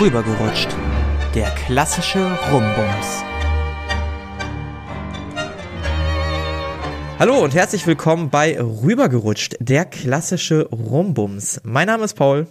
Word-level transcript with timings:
Rübergerutscht. 0.00 0.74
Der 1.34 1.50
klassische 1.50 2.26
Rumbums. 2.50 3.22
Hallo 7.18 7.44
und 7.44 7.54
herzlich 7.54 7.86
willkommen 7.86 8.30
bei 8.30 8.58
Rübergerutscht, 8.58 9.56
der 9.60 9.84
klassische 9.84 10.66
Rumbums. 10.70 11.60
Mein 11.64 11.86
Name 11.86 12.04
ist 12.04 12.14
Paul. 12.14 12.46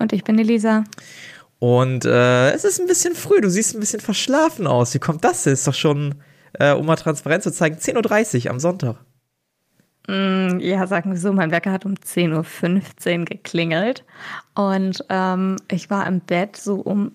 Und 0.00 0.12
ich 0.12 0.24
bin 0.24 0.36
Elisa. 0.36 0.82
Und 1.60 2.06
äh, 2.06 2.50
es 2.50 2.64
ist 2.64 2.80
ein 2.80 2.88
bisschen 2.88 3.14
früh, 3.14 3.40
du 3.40 3.50
siehst 3.50 3.76
ein 3.76 3.80
bisschen 3.80 4.00
verschlafen 4.00 4.66
aus. 4.66 4.94
Wie 4.94 4.98
kommt 4.98 5.22
das? 5.22 5.46
Ist 5.46 5.68
doch 5.68 5.74
schon, 5.74 6.16
äh, 6.54 6.72
um 6.72 6.86
mal 6.86 6.96
Transparenz 6.96 7.44
zu 7.44 7.52
zeigen, 7.52 7.76
10.30 7.76 8.46
Uhr 8.46 8.50
am 8.50 8.58
Sonntag. 8.58 8.96
Mm, 10.06 10.58
ja, 10.60 10.86
sagen 10.86 11.10
wir 11.10 11.18
so, 11.18 11.32
mein 11.32 11.50
Wecker 11.50 11.72
hat 11.72 11.86
um 11.86 11.94
10.15 11.94 13.18
Uhr 13.20 13.24
geklingelt 13.24 14.04
und 14.54 15.04
ähm, 15.08 15.56
ich 15.70 15.88
war 15.88 16.06
im 16.06 16.20
Bett 16.20 16.56
so 16.56 16.76
um 16.76 17.12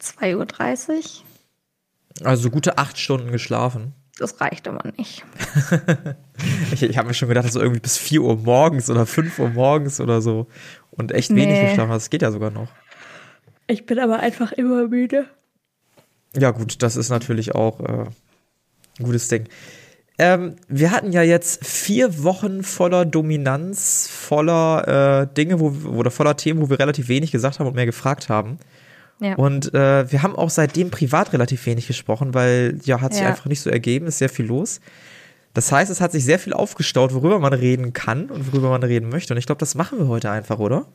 2.30 0.00 0.90
Uhr. 0.90 2.26
Also 2.26 2.50
gute 2.50 2.78
acht 2.78 2.98
Stunden 2.98 3.32
geschlafen. 3.32 3.94
Das 4.18 4.40
reicht 4.40 4.66
aber 4.66 4.90
nicht. 4.96 5.24
ich 6.72 6.82
ich 6.82 6.96
habe 6.96 7.08
mir 7.08 7.14
schon 7.14 7.28
gedacht, 7.28 7.44
dass 7.44 7.52
du 7.52 7.60
irgendwie 7.60 7.80
bis 7.80 7.98
4 7.98 8.22
Uhr 8.22 8.36
morgens 8.36 8.88
oder 8.88 9.04
5 9.04 9.38
Uhr 9.38 9.50
morgens 9.50 10.00
oder 10.00 10.22
so 10.22 10.46
und 10.90 11.12
echt 11.12 11.30
nee. 11.30 11.42
wenig 11.42 11.60
geschlafen 11.60 11.90
hast. 11.90 12.04
Das 12.04 12.10
geht 12.10 12.22
ja 12.22 12.32
sogar 12.32 12.50
noch. 12.50 12.68
Ich 13.66 13.84
bin 13.84 13.98
aber 13.98 14.20
einfach 14.20 14.52
immer 14.52 14.88
müde. 14.88 15.26
Ja, 16.34 16.50
gut, 16.50 16.82
das 16.82 16.96
ist 16.96 17.10
natürlich 17.10 17.54
auch 17.54 17.80
äh, 17.80 18.04
ein 18.98 19.04
gutes 19.04 19.28
Ding. 19.28 19.48
Ähm, 20.18 20.56
wir 20.68 20.92
hatten 20.92 21.12
ja 21.12 21.22
jetzt 21.22 21.66
vier 21.66 22.22
Wochen 22.22 22.62
voller 22.62 23.04
Dominanz, 23.04 24.08
voller 24.10 25.28
äh, 25.28 25.34
Dinge, 25.34 25.60
wo, 25.60 25.68
oder 25.90 26.10
voller 26.10 26.36
Themen, 26.36 26.62
wo 26.62 26.70
wir 26.70 26.78
relativ 26.78 27.08
wenig 27.08 27.32
gesagt 27.32 27.58
haben 27.58 27.66
und 27.66 27.74
mehr 27.74 27.86
gefragt 27.86 28.28
haben. 28.28 28.58
Ja. 29.20 29.34
Und 29.34 29.74
äh, 29.74 30.10
wir 30.10 30.22
haben 30.22 30.36
auch 30.36 30.50
seitdem 30.50 30.90
privat 30.90 31.32
relativ 31.32 31.66
wenig 31.66 31.86
gesprochen, 31.86 32.34
weil 32.34 32.78
ja, 32.84 33.00
hat 33.00 33.12
sich 33.12 33.22
ja. 33.22 33.28
einfach 33.28 33.46
nicht 33.46 33.60
so 33.60 33.70
ergeben, 33.70 34.06
ist 34.06 34.18
sehr 34.18 34.28
viel 34.28 34.46
los. 34.46 34.80
Das 35.54 35.72
heißt, 35.72 35.90
es 35.90 36.00
hat 36.00 36.12
sich 36.12 36.24
sehr 36.24 36.38
viel 36.38 36.52
aufgestaut, 36.52 37.14
worüber 37.14 37.38
man 37.38 37.54
reden 37.54 37.92
kann 37.92 38.26
und 38.26 38.52
worüber 38.52 38.70
man 38.70 38.82
reden 38.82 39.08
möchte. 39.08 39.32
Und 39.32 39.38
ich 39.38 39.46
glaube, 39.46 39.58
das 39.58 39.74
machen 39.74 39.98
wir 39.98 40.08
heute 40.08 40.30
einfach, 40.30 40.58
oder? 40.58 40.86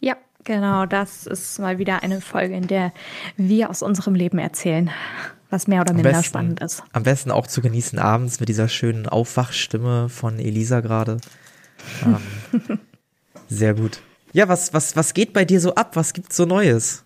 Ja, 0.00 0.16
genau. 0.42 0.86
Das 0.86 1.26
ist 1.26 1.60
mal 1.60 1.78
wieder 1.78 2.02
eine 2.02 2.20
Folge, 2.20 2.56
in 2.56 2.66
der 2.66 2.92
wir 3.36 3.70
aus 3.70 3.82
unserem 3.82 4.14
Leben 4.16 4.38
erzählen 4.38 4.90
was 5.54 5.68
mehr 5.68 5.82
oder 5.82 5.94
minder 5.94 6.10
besten, 6.10 6.24
spannend 6.24 6.60
ist. 6.60 6.82
Am 6.92 7.04
besten 7.04 7.30
auch 7.30 7.46
zu 7.46 7.62
genießen 7.62 7.98
abends 7.98 8.40
mit 8.40 8.48
dieser 8.48 8.68
schönen 8.68 9.08
Aufwachstimme 9.08 10.08
von 10.08 10.38
Elisa 10.38 10.80
gerade. 10.80 11.18
Ähm, 12.04 12.80
sehr 13.48 13.74
gut. 13.74 14.00
Ja, 14.32 14.48
was, 14.48 14.74
was, 14.74 14.96
was 14.96 15.14
geht 15.14 15.32
bei 15.32 15.44
dir 15.44 15.60
so 15.60 15.74
ab? 15.76 15.94
Was 15.94 16.12
gibt's 16.12 16.36
so 16.36 16.44
Neues? 16.44 17.04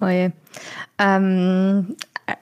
Oje. 0.00 0.32
Ähm, 0.98 1.96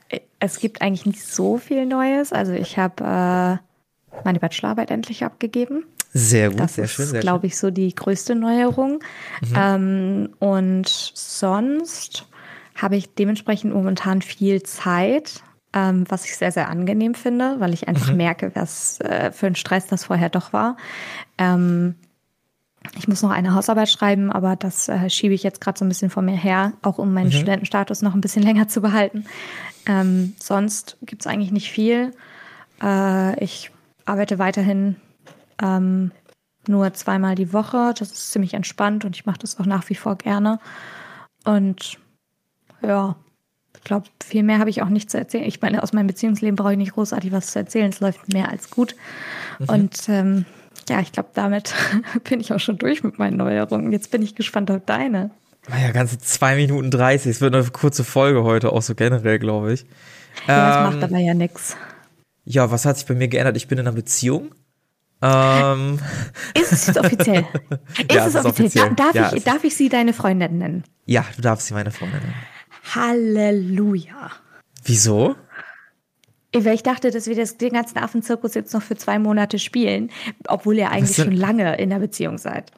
äh, 0.09 0.21
es 0.41 0.59
gibt 0.59 0.83
eigentlich 0.83 1.07
nicht 1.07 1.25
so 1.25 1.59
viel 1.59 1.87
Neues. 1.87 2.33
Also 2.33 2.53
ich 2.53 2.77
habe 2.77 3.05
äh, 3.05 4.23
meine 4.25 4.41
Bachelorarbeit 4.41 4.91
endlich 4.91 5.25
abgegeben. 5.25 5.85
Sehr 6.13 6.51
gut, 6.51 6.61
das 6.61 6.75
sehr 6.75 6.89
schön. 6.89 7.07
Das 7.07 7.15
ist, 7.15 7.21
glaube 7.21 7.47
ich, 7.47 7.57
so 7.57 7.71
die 7.71 7.95
größte 7.95 8.35
Neuerung. 8.35 9.01
Mhm. 9.43 9.55
Ähm, 9.57 10.29
und 10.41 10.89
sonst 10.89 12.27
habe 12.75 12.97
ich 12.97 13.15
dementsprechend 13.15 13.73
momentan 13.73 14.23
viel 14.23 14.63
Zeit, 14.63 15.43
ähm, 15.73 16.05
was 16.09 16.25
ich 16.25 16.37
sehr, 16.37 16.53
sehr 16.53 16.69
angenehm 16.69 17.15
finde, 17.15 17.57
weil 17.59 17.75
ich 17.75 17.89
einfach 17.89 18.11
mhm. 18.11 18.17
merke, 18.17 18.51
was 18.55 19.01
äh, 19.01 19.33
für 19.33 19.47
ein 19.47 19.57
Stress 19.57 19.87
das 19.87 20.05
vorher 20.05 20.29
doch 20.29 20.53
war. 20.53 20.77
Ähm, 21.39 21.97
ich 22.97 23.09
muss 23.09 23.23
noch 23.23 23.31
eine 23.31 23.55
Hausarbeit 23.55 23.89
schreiben, 23.89 24.31
aber 24.31 24.57
das 24.57 24.89
äh, 24.89 25.09
schiebe 25.09 25.35
ich 25.35 25.43
jetzt 25.43 25.61
gerade 25.61 25.79
so 25.79 25.85
ein 25.85 25.89
bisschen 25.89 26.11
vor 26.11 26.23
mir 26.23 26.37
her, 26.37 26.75
auch 26.83 26.99
um 26.99 27.13
meinen 27.13 27.27
mhm. 27.27 27.33
Studentenstatus 27.33 28.03
noch 28.03 28.15
ein 28.15 28.21
bisschen 28.21 28.43
länger 28.45 28.69
zu 28.69 28.81
behalten. 28.81 29.25
Ähm, 29.87 30.35
sonst 30.39 30.97
gibt 31.03 31.23
es 31.23 31.27
eigentlich 31.27 31.53
nicht 31.53 31.71
viel. 31.71 32.13
Äh, 32.83 33.43
ich 33.43 33.71
arbeite 34.05 34.39
weiterhin 34.39 34.97
ähm, 35.63 36.11
nur 36.69 36.93
zweimal 36.95 37.35
die 37.35 37.53
Woche. 37.53 37.95
Das 37.99 38.13
ist 38.13 38.33
ziemlich 38.33 38.55
entspannt 38.55 39.05
und 39.05 39.17
ich 39.17 39.27
mache 39.27 39.39
das 39.39 39.59
auch 39.59 39.67
nach 39.67 39.89
wie 39.89 39.95
vor 39.95 40.17
gerne. 40.17 40.59
Und 41.45 41.99
ja, 42.87 43.17
ich 43.77 43.85
glaube, 43.85 44.07
viel 44.25 44.43
mehr 44.43 44.59
habe 44.59 44.71
ich 44.71 44.83
auch 44.83 44.89
nicht 44.89 45.11
zu 45.11 45.19
erzählen. 45.19 45.45
Ich 45.45 45.61
meine, 45.61 45.83
aus 45.83 45.93
meinem 45.93 46.07
Beziehungsleben 46.07 46.57
brauche 46.57 46.73
ich 46.73 46.79
nicht 46.79 46.95
großartig 46.95 47.33
was 47.33 47.49
zu 47.49 47.59
erzählen. 47.59 47.91
Es 47.91 48.01
läuft 48.01 48.33
mehr 48.33 48.49
als 48.49 48.71
gut. 48.71 48.95
Mhm. 49.59 49.69
Und 49.69 50.09
ähm, 50.09 50.45
ja, 50.89 51.01
ich 51.01 51.13
glaube, 51.13 51.31
damit 51.35 51.75
bin 52.25 52.41
ich 52.41 52.53
auch 52.53 52.61
schon 52.61 52.79
durch 52.79 53.03
mit 53.03 53.19
meinen 53.19 53.37
Neuerungen. 53.37 53.93
Jetzt 53.93 54.11
bin 54.11 54.23
ich 54.23 54.35
gespannt 54.35 54.71
auf 54.71 54.83
deine. 54.87 55.31
Naja, 55.69 55.93
ganze 55.93 56.19
zwei 56.19 56.57
Minuten 56.57 56.91
dreißig. 56.91 57.31
Es 57.31 57.41
wird 57.41 57.55
eine 57.55 57.65
kurze 57.65 58.05
Folge 58.05 58.45
heute, 58.45 58.73
auch 58.73 58.83
so 58.83 58.95
generell, 58.95 59.39
glaube 59.39 59.73
ich. 59.73 59.87
Ja, 60.47 60.69
das 60.69 60.77
ähm, 60.77 61.01
macht 61.01 61.05
aber 61.05 61.19
ja 61.19 61.35
nichts. 61.35 61.77
Ja, 62.45 62.71
was 62.71 62.85
hat 62.85 62.99
sich 62.99 63.07
bei 63.07 63.15
mir 63.15 63.29
geändert? 63.29 63.57
Ich 63.57 63.69
bin 63.69 63.79
in 63.79 63.87
einer 63.87 63.97
Beziehung. 63.97 64.55
Ähm. 65.23 65.99
Ist 66.61 66.73
es 66.73 66.97
offiziell? 66.97 67.47
Ist 67.99 68.13
ja, 68.13 68.27
es, 68.27 68.35
es 68.35 68.45
offiziell? 68.45 68.85
offiziell? 68.85 68.95
Darf, 68.95 69.15
ja, 69.15 69.33
ich, 69.33 69.45
darf 69.45 69.65
ich 69.65 69.75
sie 69.75 69.89
deine 69.89 70.13
Freundin 70.13 70.59
nennen? 70.59 70.85
Ja, 71.07 71.25
du 71.35 71.41
darfst 71.41 71.69
sie 71.69 71.75
meine 71.75 71.91
Freundin 71.91 72.21
nennen. 72.21 72.35
Halleluja. 72.85 74.31
Wieso? 74.85 75.37
Weil 76.53 76.75
ich 76.75 76.83
dachte, 76.83 77.11
dass 77.11 77.27
wir 77.27 77.35
das, 77.35 77.57
den 77.57 77.73
ganzen 77.73 77.99
Affenzirkus 77.99 78.55
jetzt 78.55 78.73
noch 78.73 78.83
für 78.83 78.97
zwei 78.97 79.19
Monate 79.19 79.59
spielen, 79.59 80.11
obwohl 80.47 80.77
ihr 80.77 80.91
eigentlich 80.91 81.17
schon 81.17 81.33
lange 81.33 81.77
in 81.79 81.91
der 81.91 81.99
Beziehung 81.99 82.39
seid. 82.39 82.71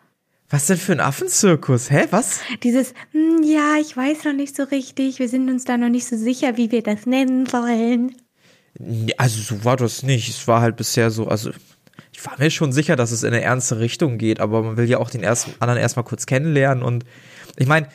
Was 0.48 0.66
denn 0.66 0.78
für 0.78 0.92
ein 0.92 1.00
Affenzirkus? 1.00 1.90
Hä, 1.90 2.06
was? 2.10 2.40
Dieses, 2.62 2.94
hm, 3.10 3.42
ja, 3.42 3.76
ich 3.80 3.96
weiß 3.96 4.24
noch 4.24 4.32
nicht 4.32 4.54
so 4.54 4.62
richtig, 4.62 5.18
wir 5.18 5.28
sind 5.28 5.50
uns 5.50 5.64
da 5.64 5.76
noch 5.76 5.88
nicht 5.88 6.06
so 6.06 6.16
sicher, 6.16 6.56
wie 6.56 6.70
wir 6.70 6.82
das 6.82 7.04
nennen 7.04 7.46
sollen. 7.46 8.14
Also 9.16 9.40
so 9.40 9.64
war 9.64 9.76
das 9.76 10.02
nicht. 10.02 10.28
Es 10.28 10.46
war 10.46 10.60
halt 10.60 10.76
bisher 10.76 11.10
so, 11.10 11.26
also 11.26 11.50
ich 12.12 12.24
war 12.24 12.34
mir 12.38 12.50
schon 12.50 12.72
sicher, 12.72 12.94
dass 12.94 13.10
es 13.10 13.24
in 13.24 13.32
eine 13.32 13.42
ernste 13.42 13.80
Richtung 13.80 14.18
geht, 14.18 14.40
aber 14.40 14.62
man 14.62 14.76
will 14.76 14.88
ja 14.88 14.98
auch 14.98 15.10
den 15.10 15.22
ersten 15.22 15.52
anderen 15.58 15.80
erstmal 15.80 16.04
kurz 16.04 16.26
kennenlernen 16.26 16.82
und 16.82 17.04
ich 17.56 17.66
meine, 17.66 17.88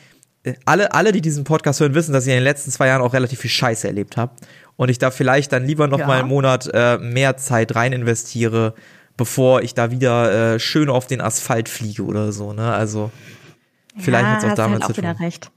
alle, 0.64 0.92
alle, 0.92 1.12
die 1.12 1.20
diesen 1.20 1.44
Podcast 1.44 1.80
hören, 1.80 1.94
wissen, 1.94 2.12
dass 2.12 2.26
ich 2.26 2.30
in 2.30 2.38
den 2.38 2.44
letzten 2.44 2.70
zwei 2.70 2.88
Jahren 2.88 3.02
auch 3.02 3.12
relativ 3.12 3.40
viel 3.40 3.50
Scheiße 3.50 3.86
erlebt 3.86 4.16
habe. 4.16 4.32
Und 4.76 4.88
ich 4.88 4.98
da 4.98 5.10
vielleicht 5.10 5.52
dann 5.52 5.64
lieber 5.64 5.86
noch 5.86 6.00
ja. 6.00 6.06
mal 6.06 6.20
einen 6.20 6.28
Monat 6.28 6.68
äh, 6.72 6.98
mehr 6.98 7.36
Zeit 7.36 7.74
rein 7.74 7.92
investiere, 7.92 8.74
bevor 9.16 9.62
ich 9.62 9.74
da 9.74 9.90
wieder 9.90 10.54
äh, 10.54 10.58
schön 10.58 10.88
auf 10.88 11.06
den 11.06 11.20
Asphalt 11.20 11.68
fliege 11.68 12.02
oder 12.04 12.32
so. 12.32 12.52
Ne? 12.52 12.72
Also 12.72 13.10
vielleicht 13.98 14.24
ja, 14.24 14.30
hat 14.30 14.38
es 14.42 14.50
auch 14.50 14.54
damit 14.54 14.82
halt 14.82 14.90
auch 14.90 14.94
zu 14.94 15.02
tun. 15.02 15.10
Recht. 15.10 15.50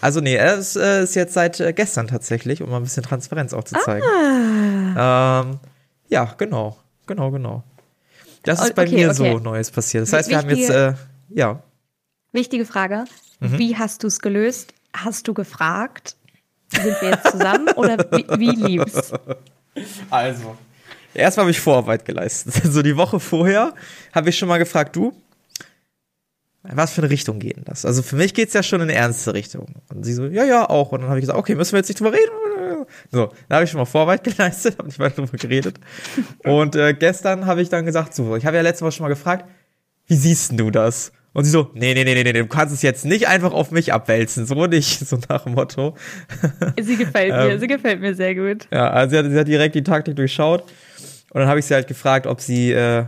Also 0.00 0.20
nee, 0.20 0.34
er 0.34 0.56
ist, 0.56 0.76
äh, 0.76 1.02
ist 1.02 1.14
jetzt 1.14 1.34
seit 1.34 1.60
äh, 1.60 1.72
gestern 1.72 2.06
tatsächlich, 2.06 2.62
um 2.62 2.70
mal 2.70 2.76
ein 2.76 2.84
bisschen 2.84 3.02
Transparenz 3.02 3.52
auch 3.52 3.64
zu 3.64 3.74
zeigen. 3.84 4.06
Ah. 4.96 5.42
Ähm, 5.42 5.58
ja, 6.08 6.34
genau, 6.38 6.78
genau, 7.06 7.30
genau. 7.30 7.62
Das 8.42 8.64
ist 8.64 8.74
bei 8.74 8.86
okay, 8.86 8.94
mir 8.94 9.10
okay. 9.10 9.32
so 9.32 9.38
Neues 9.38 9.70
passiert. 9.70 10.02
Das 10.02 10.12
heißt, 10.12 10.30
wir 10.30 10.38
haben 10.38 10.48
jetzt, 10.48 10.70
äh, 10.70 10.94
ja. 11.28 11.62
Wichtige 12.32 12.64
Frage. 12.64 13.04
Mhm. 13.40 13.58
Wie 13.58 13.76
hast 13.76 14.02
du 14.02 14.06
es 14.06 14.20
gelöst? 14.20 14.74
Hast 14.94 15.26
du 15.28 15.34
gefragt? 15.34 16.16
Sind 16.72 17.00
wir 17.00 17.10
jetzt 17.10 17.32
zusammen 17.32 17.68
oder 17.76 17.98
wie, 18.12 18.26
wie 18.38 18.50
lieb's? 18.50 19.12
Also, 20.10 20.56
erstmal 21.14 21.44
habe 21.44 21.50
ich 21.50 21.60
Vorarbeit 21.60 22.04
geleistet. 22.04 22.54
So 22.64 22.82
die 22.82 22.96
Woche 22.96 23.18
vorher 23.18 23.74
habe 24.14 24.30
ich 24.30 24.38
schon 24.38 24.48
mal 24.48 24.58
gefragt, 24.58 24.94
du, 24.94 25.12
was 26.62 26.92
für 26.92 27.02
eine 27.02 27.10
Richtung 27.10 27.38
geht 27.38 27.56
denn 27.56 27.64
das? 27.64 27.84
Also 27.84 28.02
für 28.02 28.16
mich 28.16 28.34
geht 28.34 28.48
es 28.48 28.54
ja 28.54 28.62
schon 28.62 28.80
in 28.80 28.90
eine 28.90 28.94
ernste 28.94 29.32
Richtung. 29.32 29.74
Und 29.88 30.04
sie 30.04 30.12
so, 30.12 30.26
ja, 30.26 30.44
ja, 30.44 30.68
auch. 30.68 30.92
Und 30.92 31.00
dann 31.00 31.08
habe 31.08 31.18
ich 31.18 31.22
gesagt, 31.22 31.38
okay, 31.38 31.54
müssen 31.54 31.72
wir 31.72 31.78
jetzt 31.78 31.88
nicht 31.88 32.00
drüber 32.00 32.12
reden? 32.12 32.86
So, 33.10 33.32
da 33.48 33.56
habe 33.56 33.64
ich 33.64 33.70
schon 33.70 33.78
mal 33.78 33.86
Vorarbeit 33.86 34.24
geleistet, 34.36 34.76
habe 34.78 34.88
nicht 34.88 34.98
weiter 34.98 35.22
drüber 35.22 35.38
geredet. 35.38 35.80
Und 36.44 36.76
äh, 36.76 36.94
gestern 36.94 37.46
habe 37.46 37.62
ich 37.62 37.70
dann 37.70 37.86
gesagt, 37.86 38.14
so, 38.14 38.36
ich 38.36 38.44
habe 38.44 38.56
ja 38.56 38.62
letzte 38.62 38.84
Woche 38.84 38.92
schon 38.92 39.04
mal 39.04 39.08
gefragt, 39.08 39.46
wie 40.06 40.16
siehst 40.16 40.58
du 40.58 40.70
das? 40.70 41.12
Und 41.32 41.44
sie 41.44 41.50
so, 41.50 41.70
nee, 41.74 41.94
nee, 41.94 42.02
nee, 42.02 42.14
nee, 42.14 42.24
nee, 42.24 42.32
du 42.32 42.46
kannst 42.46 42.74
es 42.74 42.82
jetzt 42.82 43.04
nicht 43.04 43.28
einfach 43.28 43.52
auf 43.52 43.70
mich 43.70 43.92
abwälzen, 43.92 44.46
so 44.46 44.66
nicht, 44.66 44.98
so 45.08 45.18
nach 45.28 45.44
dem 45.44 45.54
Motto. 45.54 45.94
Sie 46.80 46.96
gefällt 46.96 47.32
mir, 47.32 47.50
ähm, 47.50 47.60
sie 47.60 47.66
gefällt 47.68 48.00
mir 48.00 48.14
sehr 48.14 48.34
gut. 48.34 48.66
Ja, 48.72 48.90
also 48.90 49.10
sie 49.10 49.18
hat, 49.18 49.30
sie 49.30 49.38
hat 49.38 49.48
direkt 49.48 49.74
die 49.74 49.84
Taktik 49.84 50.16
durchschaut. 50.16 50.62
Und 51.30 51.40
dann 51.40 51.48
habe 51.48 51.60
ich 51.60 51.66
sie 51.66 51.74
halt 51.74 51.86
gefragt, 51.86 52.26
ob 52.26 52.40
sie 52.40 52.72
äh, 52.72 53.04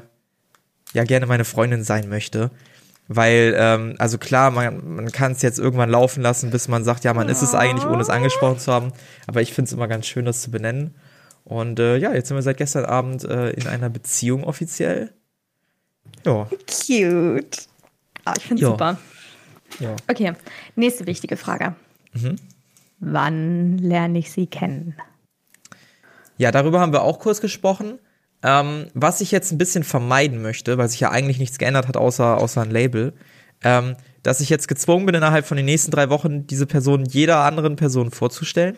ja 0.92 1.04
gerne 1.04 1.26
meine 1.26 1.44
Freundin 1.44 1.82
sein 1.82 2.08
möchte. 2.08 2.50
Weil, 3.08 3.54
ähm, 3.58 3.96
also 3.98 4.16
klar, 4.18 4.52
man, 4.52 4.94
man 4.94 5.10
kann 5.10 5.32
es 5.32 5.42
jetzt 5.42 5.58
irgendwann 5.58 5.90
laufen 5.90 6.22
lassen, 6.22 6.50
bis 6.50 6.68
man 6.68 6.84
sagt, 6.84 7.02
ja, 7.04 7.12
man 7.14 7.28
ist 7.28 7.42
es 7.42 7.54
eigentlich, 7.54 7.84
ohne 7.84 8.00
es 8.00 8.08
angesprochen 8.08 8.60
zu 8.60 8.72
haben. 8.72 8.92
Aber 9.26 9.42
ich 9.42 9.52
finde 9.52 9.66
es 9.66 9.72
immer 9.72 9.88
ganz 9.88 10.06
schön, 10.06 10.24
das 10.24 10.42
zu 10.42 10.52
benennen. 10.52 10.94
Und 11.44 11.80
äh, 11.80 11.96
ja, 11.96 12.14
jetzt 12.14 12.28
sind 12.28 12.36
wir 12.36 12.42
seit 12.42 12.56
gestern 12.56 12.84
Abend 12.84 13.24
äh, 13.24 13.50
in 13.50 13.66
einer 13.66 13.90
Beziehung 13.90 14.44
offiziell. 14.44 15.12
Ja. 16.24 16.48
Cute. 16.68 17.66
Ah, 18.24 18.34
ich 18.36 18.44
finde 18.44 18.62
es 18.62 18.68
super. 18.68 18.98
Ja. 19.80 19.96
Okay, 20.08 20.32
nächste 20.76 21.06
wichtige 21.06 21.36
Frage. 21.36 21.74
Mhm. 22.12 22.36
Wann 23.00 23.78
lerne 23.78 24.18
ich 24.18 24.30
sie 24.30 24.46
kennen? 24.46 24.96
Ja, 26.36 26.50
darüber 26.52 26.80
haben 26.80 26.92
wir 26.92 27.02
auch 27.02 27.18
kurz 27.18 27.40
gesprochen. 27.40 27.98
Ähm, 28.44 28.88
was 28.94 29.20
ich 29.20 29.30
jetzt 29.30 29.52
ein 29.52 29.58
bisschen 29.58 29.84
vermeiden 29.84 30.42
möchte, 30.42 30.76
weil 30.78 30.88
sich 30.88 31.00
ja 31.00 31.10
eigentlich 31.10 31.38
nichts 31.38 31.58
geändert 31.58 31.86
hat, 31.88 31.96
außer, 31.96 32.38
außer 32.38 32.62
ein 32.62 32.70
Label. 32.70 33.12
Ähm, 33.64 33.96
dass 34.24 34.40
ich 34.40 34.50
jetzt 34.50 34.66
gezwungen 34.68 35.06
bin, 35.06 35.14
innerhalb 35.14 35.46
von 35.46 35.56
den 35.56 35.66
nächsten 35.66 35.90
drei 35.90 36.08
Wochen 36.10 36.46
diese 36.46 36.66
Person 36.66 37.04
jeder 37.04 37.38
anderen 37.38 37.76
Person 37.76 38.10
vorzustellen. 38.10 38.76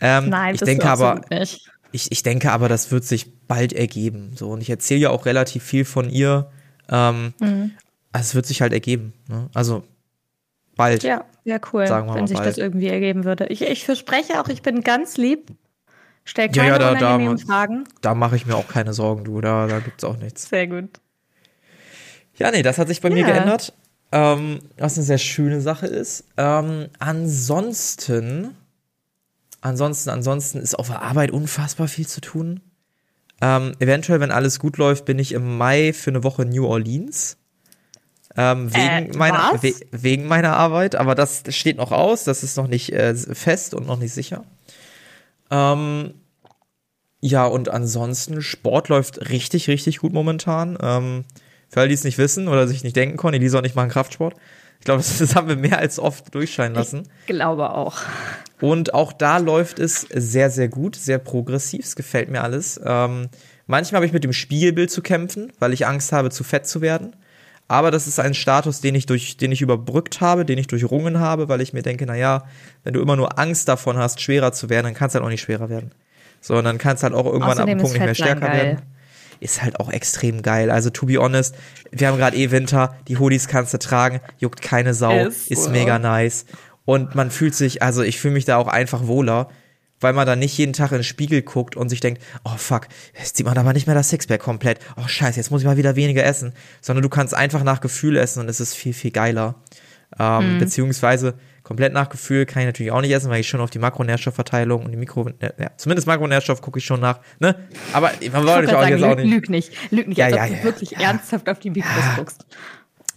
Ähm, 0.00 0.28
Nein, 0.28 0.54
ich 0.54 0.60
bist 0.60 0.68
denke 0.68 0.88
aber, 0.88 1.20
nicht. 1.30 1.70
ich, 1.92 2.12
ich 2.12 2.22
denke 2.22 2.52
aber, 2.52 2.68
das 2.68 2.90
wird 2.90 3.04
sich 3.04 3.46
bald 3.46 3.72
ergeben. 3.72 4.32
So, 4.36 4.50
und 4.50 4.60
ich 4.60 4.70
erzähle 4.70 5.00
ja 5.00 5.10
auch 5.10 5.26
relativ 5.26 5.62
viel 5.64 5.84
von 5.84 6.08
ihr. 6.10 6.50
Ähm, 6.90 7.34
Mhm. 7.40 7.72
Also 8.12 8.24
es 8.24 8.34
wird 8.34 8.46
sich 8.46 8.62
halt 8.62 8.72
ergeben. 8.72 9.12
Ne? 9.28 9.48
Also 9.54 9.84
bald. 10.76 11.02
Ja, 11.02 11.24
ja, 11.44 11.58
cool, 11.72 11.86
Sagen 11.86 12.08
wir 12.08 12.14
wenn 12.14 12.26
sich 12.26 12.36
bald. 12.36 12.48
das 12.48 12.58
irgendwie 12.58 12.88
ergeben 12.88 13.24
würde. 13.24 13.46
Ich, 13.46 13.62
ich 13.62 13.84
verspreche 13.84 14.40
auch, 14.40 14.48
ich 14.48 14.62
bin 14.62 14.82
ganz 14.82 15.16
lieb. 15.16 15.52
Stell 16.24 16.46
Ja, 16.46 16.52
keine 16.52 16.68
ja, 16.68 16.78
da- 16.78 16.94
da- 16.94 16.98
unangenehmen 17.14 17.38
Fragen. 17.38 17.84
Da 18.02 18.14
mache 18.14 18.36
ich 18.36 18.46
mir 18.46 18.54
auch 18.56 18.68
keine 18.68 18.92
Sorgen, 18.92 19.24
du. 19.24 19.40
Da, 19.40 19.66
da 19.66 19.80
gibt's 19.80 20.04
auch 20.04 20.16
nichts. 20.18 20.48
Sehr 20.48 20.66
gut. 20.66 21.00
Ja, 22.36 22.50
nee, 22.50 22.62
das 22.62 22.78
hat 22.78 22.88
sich 22.88 23.00
bei 23.00 23.10
mir 23.10 23.20
Ja. 23.26 23.26
geändert. 23.32 23.72
Ähm, 24.12 24.58
was 24.76 24.96
eine 24.96 25.04
sehr 25.04 25.18
schöne 25.18 25.60
Sache 25.60 25.86
ist. 25.86 26.24
Ähm, 26.36 26.88
ansonsten, 26.98 28.56
ansonsten, 29.60 30.10
ansonsten 30.10 30.58
ist 30.58 30.74
auf 30.78 30.88
der 30.88 31.02
Arbeit 31.02 31.30
unfassbar 31.30 31.86
viel 31.88 32.06
zu 32.06 32.20
tun. 32.20 32.60
Ähm, 33.40 33.72
eventuell, 33.78 34.20
wenn 34.20 34.30
alles 34.32 34.58
gut 34.58 34.76
läuft, 34.78 35.04
bin 35.04 35.18
ich 35.18 35.32
im 35.32 35.56
Mai 35.56 35.92
für 35.92 36.10
eine 36.10 36.24
Woche 36.24 36.42
in 36.42 36.50
New 36.50 36.66
Orleans. 36.66 37.36
Ähm, 38.36 38.72
wegen, 38.72 39.12
Äh, 39.12 39.16
meiner, 39.16 39.58
we 39.60 39.74
wegen 39.90 40.26
meiner 40.26 40.56
Arbeit, 40.56 40.94
aber 40.94 41.14
das 41.14 41.42
steht 41.48 41.76
noch 41.76 41.90
aus, 41.92 42.24
das 42.24 42.42
ist 42.42 42.56
noch 42.56 42.68
nicht 42.68 42.92
äh, 42.92 43.14
fest 43.14 43.74
und 43.74 43.86
noch 43.86 43.98
nicht 43.98 44.12
sicher. 44.12 44.44
Ähm, 45.50 46.14
ja, 47.20 47.44
und 47.46 47.68
ansonsten, 47.68 48.40
Sport 48.40 48.88
läuft 48.88 49.30
richtig, 49.30 49.68
richtig 49.68 49.98
gut 49.98 50.12
momentan. 50.12 50.78
Ähm, 50.80 51.24
für 51.68 51.80
alle, 51.80 51.88
die 51.88 51.94
es 51.94 52.04
nicht 52.04 52.18
wissen 52.18 52.48
oder 52.48 52.66
sich 52.66 52.82
nicht 52.82 52.96
denken 52.96 53.16
konnten, 53.16 53.40
Elisa 53.40 53.58
und 53.58 53.66
ich 53.66 53.74
machen 53.74 53.90
Kraftsport. 53.90 54.34
Ich 54.78 54.84
glaube, 54.84 54.98
das, 54.98 55.18
das 55.18 55.34
haben 55.34 55.48
wir 55.48 55.56
mehr 55.56 55.78
als 55.78 55.98
oft 55.98 56.34
durchscheinen 56.34 56.74
lassen. 56.74 57.08
Glaube 57.26 57.70
auch. 57.70 57.98
Und 58.60 58.94
auch 58.94 59.12
da 59.12 59.38
läuft 59.38 59.78
es 59.78 60.06
sehr, 60.12 60.50
sehr 60.50 60.68
gut, 60.68 60.96
sehr 60.96 61.18
progressiv. 61.18 61.84
Es 61.84 61.96
gefällt 61.96 62.30
mir 62.30 62.42
alles. 62.42 62.80
Ähm, 62.84 63.28
manchmal 63.66 63.98
habe 63.98 64.06
ich 64.06 64.12
mit 64.12 64.24
dem 64.24 64.32
Spiegelbild 64.32 64.90
zu 64.90 65.02
kämpfen, 65.02 65.52
weil 65.58 65.72
ich 65.72 65.86
Angst 65.86 66.12
habe, 66.12 66.30
zu 66.30 66.44
fett 66.44 66.66
zu 66.66 66.80
werden. 66.80 67.14
Aber 67.70 67.92
das 67.92 68.08
ist 68.08 68.18
ein 68.18 68.34
Status, 68.34 68.80
den 68.80 68.96
ich 68.96 69.06
durch, 69.06 69.36
den 69.36 69.52
ich 69.52 69.62
überbrückt 69.62 70.20
habe, 70.20 70.44
den 70.44 70.58
ich 70.58 70.66
durchrungen 70.66 71.20
habe, 71.20 71.48
weil 71.48 71.60
ich 71.60 71.72
mir 71.72 71.82
denke, 71.82 72.04
na 72.04 72.16
ja, 72.16 72.42
wenn 72.82 72.94
du 72.94 73.00
immer 73.00 73.14
nur 73.14 73.38
Angst 73.38 73.68
davon 73.68 73.96
hast, 73.96 74.20
schwerer 74.20 74.50
zu 74.50 74.68
werden, 74.68 74.86
dann 74.86 74.94
kannst 74.94 75.14
du 75.14 75.18
halt 75.18 75.24
auch 75.24 75.30
nicht 75.30 75.42
schwerer 75.42 75.70
werden. 75.70 75.92
So, 76.40 76.56
und 76.56 76.64
dann 76.64 76.78
kannst 76.78 77.04
du 77.04 77.04
halt 77.04 77.14
auch 77.14 77.26
irgendwann 77.26 77.50
Außerdem 77.50 77.62
ab 77.62 77.68
einem 77.68 77.78
Punkt 77.78 77.94
nicht 77.94 78.04
mehr 78.04 78.14
stärker 78.16 78.48
geil. 78.48 78.56
werden. 78.56 78.82
Ist 79.38 79.62
halt 79.62 79.78
auch 79.78 79.88
extrem 79.88 80.42
geil. 80.42 80.68
Also, 80.68 80.90
to 80.90 81.06
be 81.06 81.18
honest, 81.18 81.54
wir 81.92 82.08
haben 82.08 82.18
gerade 82.18 82.36
eh 82.36 82.50
Winter, 82.50 82.96
die 83.06 83.18
Hoodies 83.18 83.46
kannst 83.46 83.72
du 83.72 83.78
tragen, 83.78 84.18
juckt 84.38 84.62
keine 84.62 84.92
Sau, 84.92 85.26
Ist 85.26 85.48
ist, 85.48 85.70
mega 85.70 86.00
nice. 86.00 86.46
Und 86.86 87.14
man 87.14 87.30
fühlt 87.30 87.54
sich, 87.54 87.84
also 87.84 88.02
ich 88.02 88.18
fühle 88.18 88.34
mich 88.34 88.46
da 88.46 88.56
auch 88.56 88.66
einfach 88.66 89.06
wohler, 89.06 89.48
weil 90.00 90.12
man 90.12 90.26
dann 90.26 90.38
nicht 90.38 90.56
jeden 90.56 90.72
Tag 90.72 90.90
in 90.92 90.98
den 90.98 91.04
Spiegel 91.04 91.42
guckt 91.42 91.76
und 91.76 91.88
sich 91.88 92.00
denkt, 92.00 92.22
oh 92.44 92.56
fuck, 92.56 92.88
jetzt 93.18 93.36
sieht 93.36 93.46
man 93.46 93.56
aber 93.56 93.72
nicht 93.72 93.86
mehr 93.86 93.94
das 93.94 94.08
Sixpack 94.08 94.40
komplett. 94.40 94.80
Oh 94.96 95.06
scheiße, 95.06 95.38
jetzt 95.38 95.50
muss 95.50 95.60
ich 95.60 95.66
mal 95.66 95.76
wieder 95.76 95.96
weniger 95.96 96.24
essen. 96.24 96.52
Sondern 96.80 97.02
du 97.02 97.08
kannst 97.08 97.34
einfach 97.34 97.62
nach 97.62 97.80
Gefühl 97.80 98.16
essen 98.16 98.40
und 98.40 98.48
es 98.48 98.60
ist 98.60 98.74
viel, 98.74 98.94
viel 98.94 99.10
geiler. 99.10 99.56
Ähm, 100.18 100.58
Beziehungsweise 100.58 101.34
komplett 101.62 101.92
nach 101.92 102.08
Gefühl 102.08 102.46
kann 102.46 102.62
ich 102.62 102.66
natürlich 102.66 102.90
auch 102.90 103.00
nicht 103.00 103.12
essen, 103.12 103.30
weil 103.30 103.40
ich 103.40 103.48
schon 103.48 103.60
auf 103.60 103.70
die 103.70 103.78
Makronährstoffverteilung 103.78 104.84
und 104.84 104.90
die 104.90 104.96
Mikro, 104.96 105.30
ja, 105.40 105.70
zumindest 105.76 106.08
Makronährstoff 106.08 106.60
gucke 106.62 106.80
ich 106.80 106.84
schon 106.84 106.98
nach, 107.00 107.20
ne? 107.38 107.54
Aber 107.92 108.08
man 108.08 108.16
Ich 108.20 108.32
wollte 108.32 108.48
auch 108.48 108.54
gerade 108.54 108.88
jetzt 108.88 109.00
sagen, 109.00 109.12
auch 109.12 109.16
nicht. 109.16 109.30
lüg 109.30 109.48
nicht. 109.50 109.72
Lüg 109.92 110.08
nicht, 110.08 110.18
Ja, 110.18 110.26
als 110.26 110.34
ja, 110.34 110.42
ob 110.42 110.48
du 110.48 110.56
ja, 110.56 110.64
wirklich 110.64 110.96
ernsthaft 110.96 111.48
auf 111.48 111.60
die 111.60 111.70
Mikros 111.70 112.04
guckst. 112.16 112.44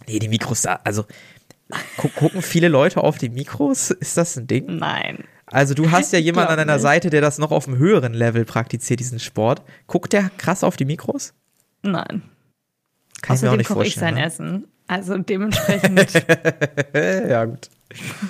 Nee, 0.06 0.20
die 0.20 0.28
Mikros 0.28 0.62
da, 0.62 0.78
also 0.84 1.04
gu 1.96 2.08
gucken 2.08 2.42
viele 2.42 2.68
Leute 2.68 3.02
auf 3.02 3.18
die 3.18 3.28
Mikros? 3.30 3.90
Ist 3.90 4.16
das 4.16 4.36
ein 4.36 4.46
Ding? 4.46 4.76
Nein. 4.76 5.24
Also 5.54 5.74
du 5.74 5.90
hast 5.90 6.12
ja 6.12 6.18
jemanden 6.20 6.50
an 6.50 6.58
deiner 6.58 6.74
nicht. 6.74 6.82
Seite, 6.82 7.10
der 7.10 7.20
das 7.20 7.38
noch 7.38 7.52
auf 7.52 7.68
einem 7.68 7.78
höheren 7.78 8.12
Level 8.12 8.44
praktiziert, 8.44 8.98
diesen 9.00 9.20
Sport. 9.20 9.62
Guckt 9.86 10.12
der 10.12 10.30
krass 10.36 10.64
auf 10.64 10.76
die 10.76 10.84
Mikros? 10.84 11.32
Nein. 11.82 12.22
Kann 13.22 13.36
ich 13.36 13.42
mir 13.42 13.48
auch 13.48 13.52
Außerdem 13.52 13.58
nicht 13.58 13.68
koche 13.68 13.86
ich 13.86 13.94
sein 13.94 14.16
vorstellen. 14.16 14.50
ne? 14.50 14.56
Essen. 14.56 14.68
Also 14.86 15.16
dementsprechend. 15.16 16.24
Ja, 16.94 17.44
gut. 17.46 17.70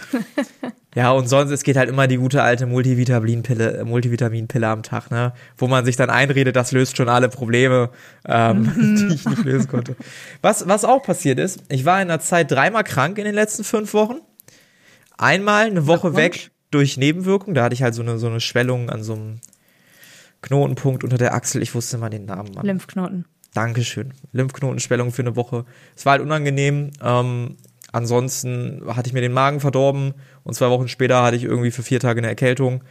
ja, 0.94 1.10
und 1.12 1.26
sonst, 1.28 1.50
es 1.50 1.62
geht 1.64 1.76
halt 1.76 1.88
immer 1.88 2.06
die 2.06 2.16
gute 2.18 2.42
alte 2.42 2.66
Multivitaminpille, 2.66 3.84
Multivitaminpille 3.84 4.68
am 4.68 4.82
Tag, 4.82 5.10
ne? 5.10 5.32
Wo 5.56 5.66
man 5.66 5.84
sich 5.84 5.96
dann 5.96 6.10
einredet, 6.10 6.54
das 6.54 6.72
löst 6.72 6.96
schon 6.96 7.08
alle 7.08 7.28
Probleme, 7.30 7.90
ähm, 8.26 8.70
die 8.76 9.14
ich 9.14 9.26
nicht 9.26 9.44
lösen 9.44 9.68
konnte. 9.68 9.96
Was, 10.42 10.68
was 10.68 10.84
auch 10.84 11.02
passiert 11.02 11.38
ist, 11.38 11.60
ich 11.70 11.84
war 11.86 12.00
in 12.02 12.08
der 12.08 12.20
Zeit 12.20 12.50
dreimal 12.50 12.84
krank 12.84 13.16
in 13.18 13.24
den 13.24 13.34
letzten 13.34 13.64
fünf 13.64 13.94
Wochen. 13.94 14.16
Einmal 15.16 15.66
eine 15.66 15.86
Woche 15.86 16.16
weg 16.16 16.50
durch 16.74 16.96
Nebenwirkungen. 16.96 17.54
Da 17.54 17.64
hatte 17.64 17.74
ich 17.74 17.82
halt 17.82 17.94
so 17.94 18.02
eine, 18.02 18.18
so 18.18 18.26
eine 18.26 18.40
Schwellung 18.40 18.90
an 18.90 19.02
so 19.02 19.14
einem 19.14 19.40
Knotenpunkt 20.42 21.04
unter 21.04 21.16
der 21.16 21.34
Achsel. 21.34 21.62
Ich 21.62 21.74
wusste 21.74 21.98
mal 21.98 22.10
den 22.10 22.26
Namen. 22.26 22.52
Mann. 22.54 22.66
Lymphknoten. 22.66 23.24
Dankeschön. 23.54 24.12
Lymphknotenschwellung 24.32 25.12
für 25.12 25.22
eine 25.22 25.36
Woche. 25.36 25.64
Es 25.96 26.04
war 26.04 26.12
halt 26.12 26.22
unangenehm. 26.22 26.90
Ähm, 27.02 27.56
ansonsten 27.92 28.82
hatte 28.88 29.08
ich 29.08 29.12
mir 29.14 29.20
den 29.20 29.32
Magen 29.32 29.60
verdorben 29.60 30.14
und 30.42 30.54
zwei 30.54 30.68
Wochen 30.70 30.88
später 30.88 31.22
hatte 31.22 31.36
ich 31.36 31.44
irgendwie 31.44 31.70
für 31.70 31.82
vier 31.82 32.00
Tage 32.00 32.18
eine 32.18 32.28
Erkältung. 32.28 32.82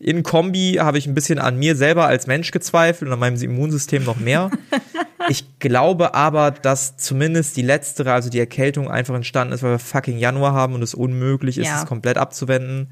In 0.00 0.22
Kombi 0.22 0.74
habe 0.80 0.98
ich 0.98 1.06
ein 1.06 1.14
bisschen 1.14 1.38
an 1.38 1.58
mir 1.58 1.74
selber 1.74 2.06
als 2.06 2.26
Mensch 2.26 2.50
gezweifelt 2.50 3.08
und 3.08 3.12
an 3.14 3.18
meinem 3.18 3.40
Immunsystem 3.40 4.04
noch 4.04 4.16
mehr. 4.16 4.50
ich 5.28 5.58
glaube 5.58 6.14
aber, 6.14 6.50
dass 6.52 6.96
zumindest 6.96 7.56
die 7.56 7.62
letztere, 7.62 8.12
also 8.12 8.30
die 8.30 8.38
Erkältung, 8.38 8.88
einfach 8.90 9.14
entstanden 9.14 9.54
ist, 9.54 9.62
weil 9.62 9.72
wir 9.72 9.78
fucking 9.78 10.18
Januar 10.18 10.52
haben 10.52 10.74
und 10.74 10.82
es 10.82 10.94
unmöglich 10.94 11.58
ist, 11.58 11.66
Ja. 11.66 11.80
es 11.80 11.86
komplett 11.86 12.16
abzuwenden. 12.16 12.90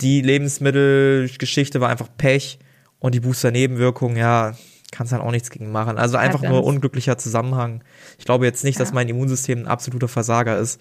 Die 0.00 0.22
Lebensmittelgeschichte 0.22 1.80
war 1.80 1.88
einfach 1.88 2.08
Pech 2.16 2.58
und 2.98 3.14
die 3.14 3.20
Booster-Nebenwirkung, 3.20 4.16
ja, 4.16 4.52
kannst 4.92 5.12
halt 5.12 5.22
auch 5.22 5.30
nichts 5.30 5.50
gegen 5.50 5.70
machen. 5.70 5.98
Also 5.98 6.16
einfach 6.16 6.42
nur 6.42 6.64
unglücklicher 6.64 7.16
Zusammenhang. 7.18 7.82
Ich 8.18 8.24
glaube 8.24 8.44
jetzt 8.44 8.64
nicht, 8.64 8.80
dass 8.80 8.88
Ja. 8.88 8.94
mein 8.94 9.08
Immunsystem 9.08 9.60
ein 9.60 9.66
absoluter 9.68 10.08
Versager 10.08 10.58
ist. 10.58 10.80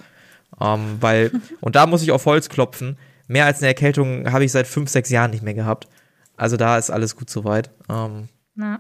Ähm, 0.60 0.98
weil, 1.00 1.32
und 1.62 1.76
da 1.76 1.86
muss 1.86 2.02
ich 2.02 2.12
auf 2.12 2.26
Holz 2.26 2.50
klopfen. 2.50 2.98
Mehr 3.28 3.46
als 3.46 3.60
eine 3.60 3.68
Erkältung 3.68 4.32
habe 4.32 4.44
ich 4.46 4.52
seit 4.52 4.66
fünf, 4.66 4.90
sechs 4.90 5.10
Jahren 5.10 5.30
nicht 5.32 5.44
mehr 5.44 5.54
gehabt. 5.54 5.88
Also 6.36 6.58
da 6.58 6.78
ist 6.78 6.90
alles 6.90 7.16
gut 7.16 7.30
soweit. 7.30 7.70
Ähm, 7.90 8.30
Ja. 8.56 8.80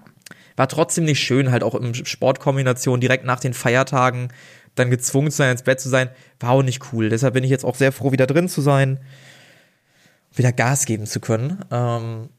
war 0.57 0.67
trotzdem 0.67 1.05
nicht 1.05 1.19
schön, 1.21 1.51
halt 1.51 1.63
auch 1.63 1.75
im 1.75 1.93
Sportkombination 1.93 2.99
direkt 2.99 3.23
nach 3.25 3.39
den 3.39 3.53
Feiertagen 3.53 4.29
dann 4.75 4.89
gezwungen 4.89 5.29
zu 5.31 5.37
sein, 5.37 5.51
ins 5.51 5.63
Bett 5.63 5.79
zu 5.79 5.89
sein, 5.89 6.09
war 6.39 6.51
auch 6.51 6.63
nicht 6.63 6.91
cool. 6.91 7.09
Deshalb 7.09 7.33
bin 7.33 7.43
ich 7.43 7.49
jetzt 7.49 7.65
auch 7.65 7.75
sehr 7.75 7.91
froh, 7.91 8.11
wieder 8.11 8.27
drin 8.27 8.47
zu 8.49 8.61
sein, 8.61 8.99
wieder 10.33 10.51
Gas 10.51 10.85
geben 10.85 11.05
zu 11.05 11.19
können. 11.19 11.59
Ähm, 11.71 12.29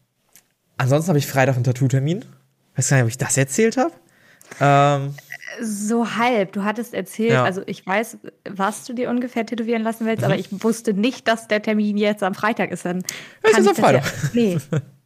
ansonsten 0.76 1.08
habe 1.08 1.18
ich 1.18 1.26
Freitag 1.26 1.54
einen 1.56 1.64
Tattoo-Termin. 1.64 2.24
Weiß 2.76 2.88
gar 2.88 2.96
nicht, 2.98 3.04
ob 3.04 3.10
ich 3.10 3.18
das 3.18 3.36
erzählt 3.36 3.76
habe. 3.76 3.92
Ähm, 4.60 5.14
So 5.60 6.16
halb. 6.16 6.52
Du 6.52 6.64
hattest 6.64 6.94
erzählt, 6.94 7.32
Ja. 7.32 7.44
also 7.44 7.62
ich 7.66 7.84
weiß, 7.86 8.18
was 8.48 8.84
du 8.84 8.94
dir 8.94 9.10
ungefähr 9.10 9.44
tätowieren 9.44 9.82
lassen 9.82 10.06
willst, 10.06 10.24
aber 10.24 10.36
ich 10.36 10.48
wusste 10.62 10.94
nicht, 10.94 11.26
dass 11.28 11.48
der 11.48 11.60
Termin 11.62 11.96
jetzt 11.96 12.22
am 12.22 12.34
Freitag 12.34 12.70
ist. 12.70 12.84
Dann 12.84 12.98
Mhm. 12.98 13.02
Es 13.42 13.58
ist 13.58 13.58
am 13.58 13.64
das 13.66 13.78
Ja, 13.78 14.02
nee. 14.32 14.58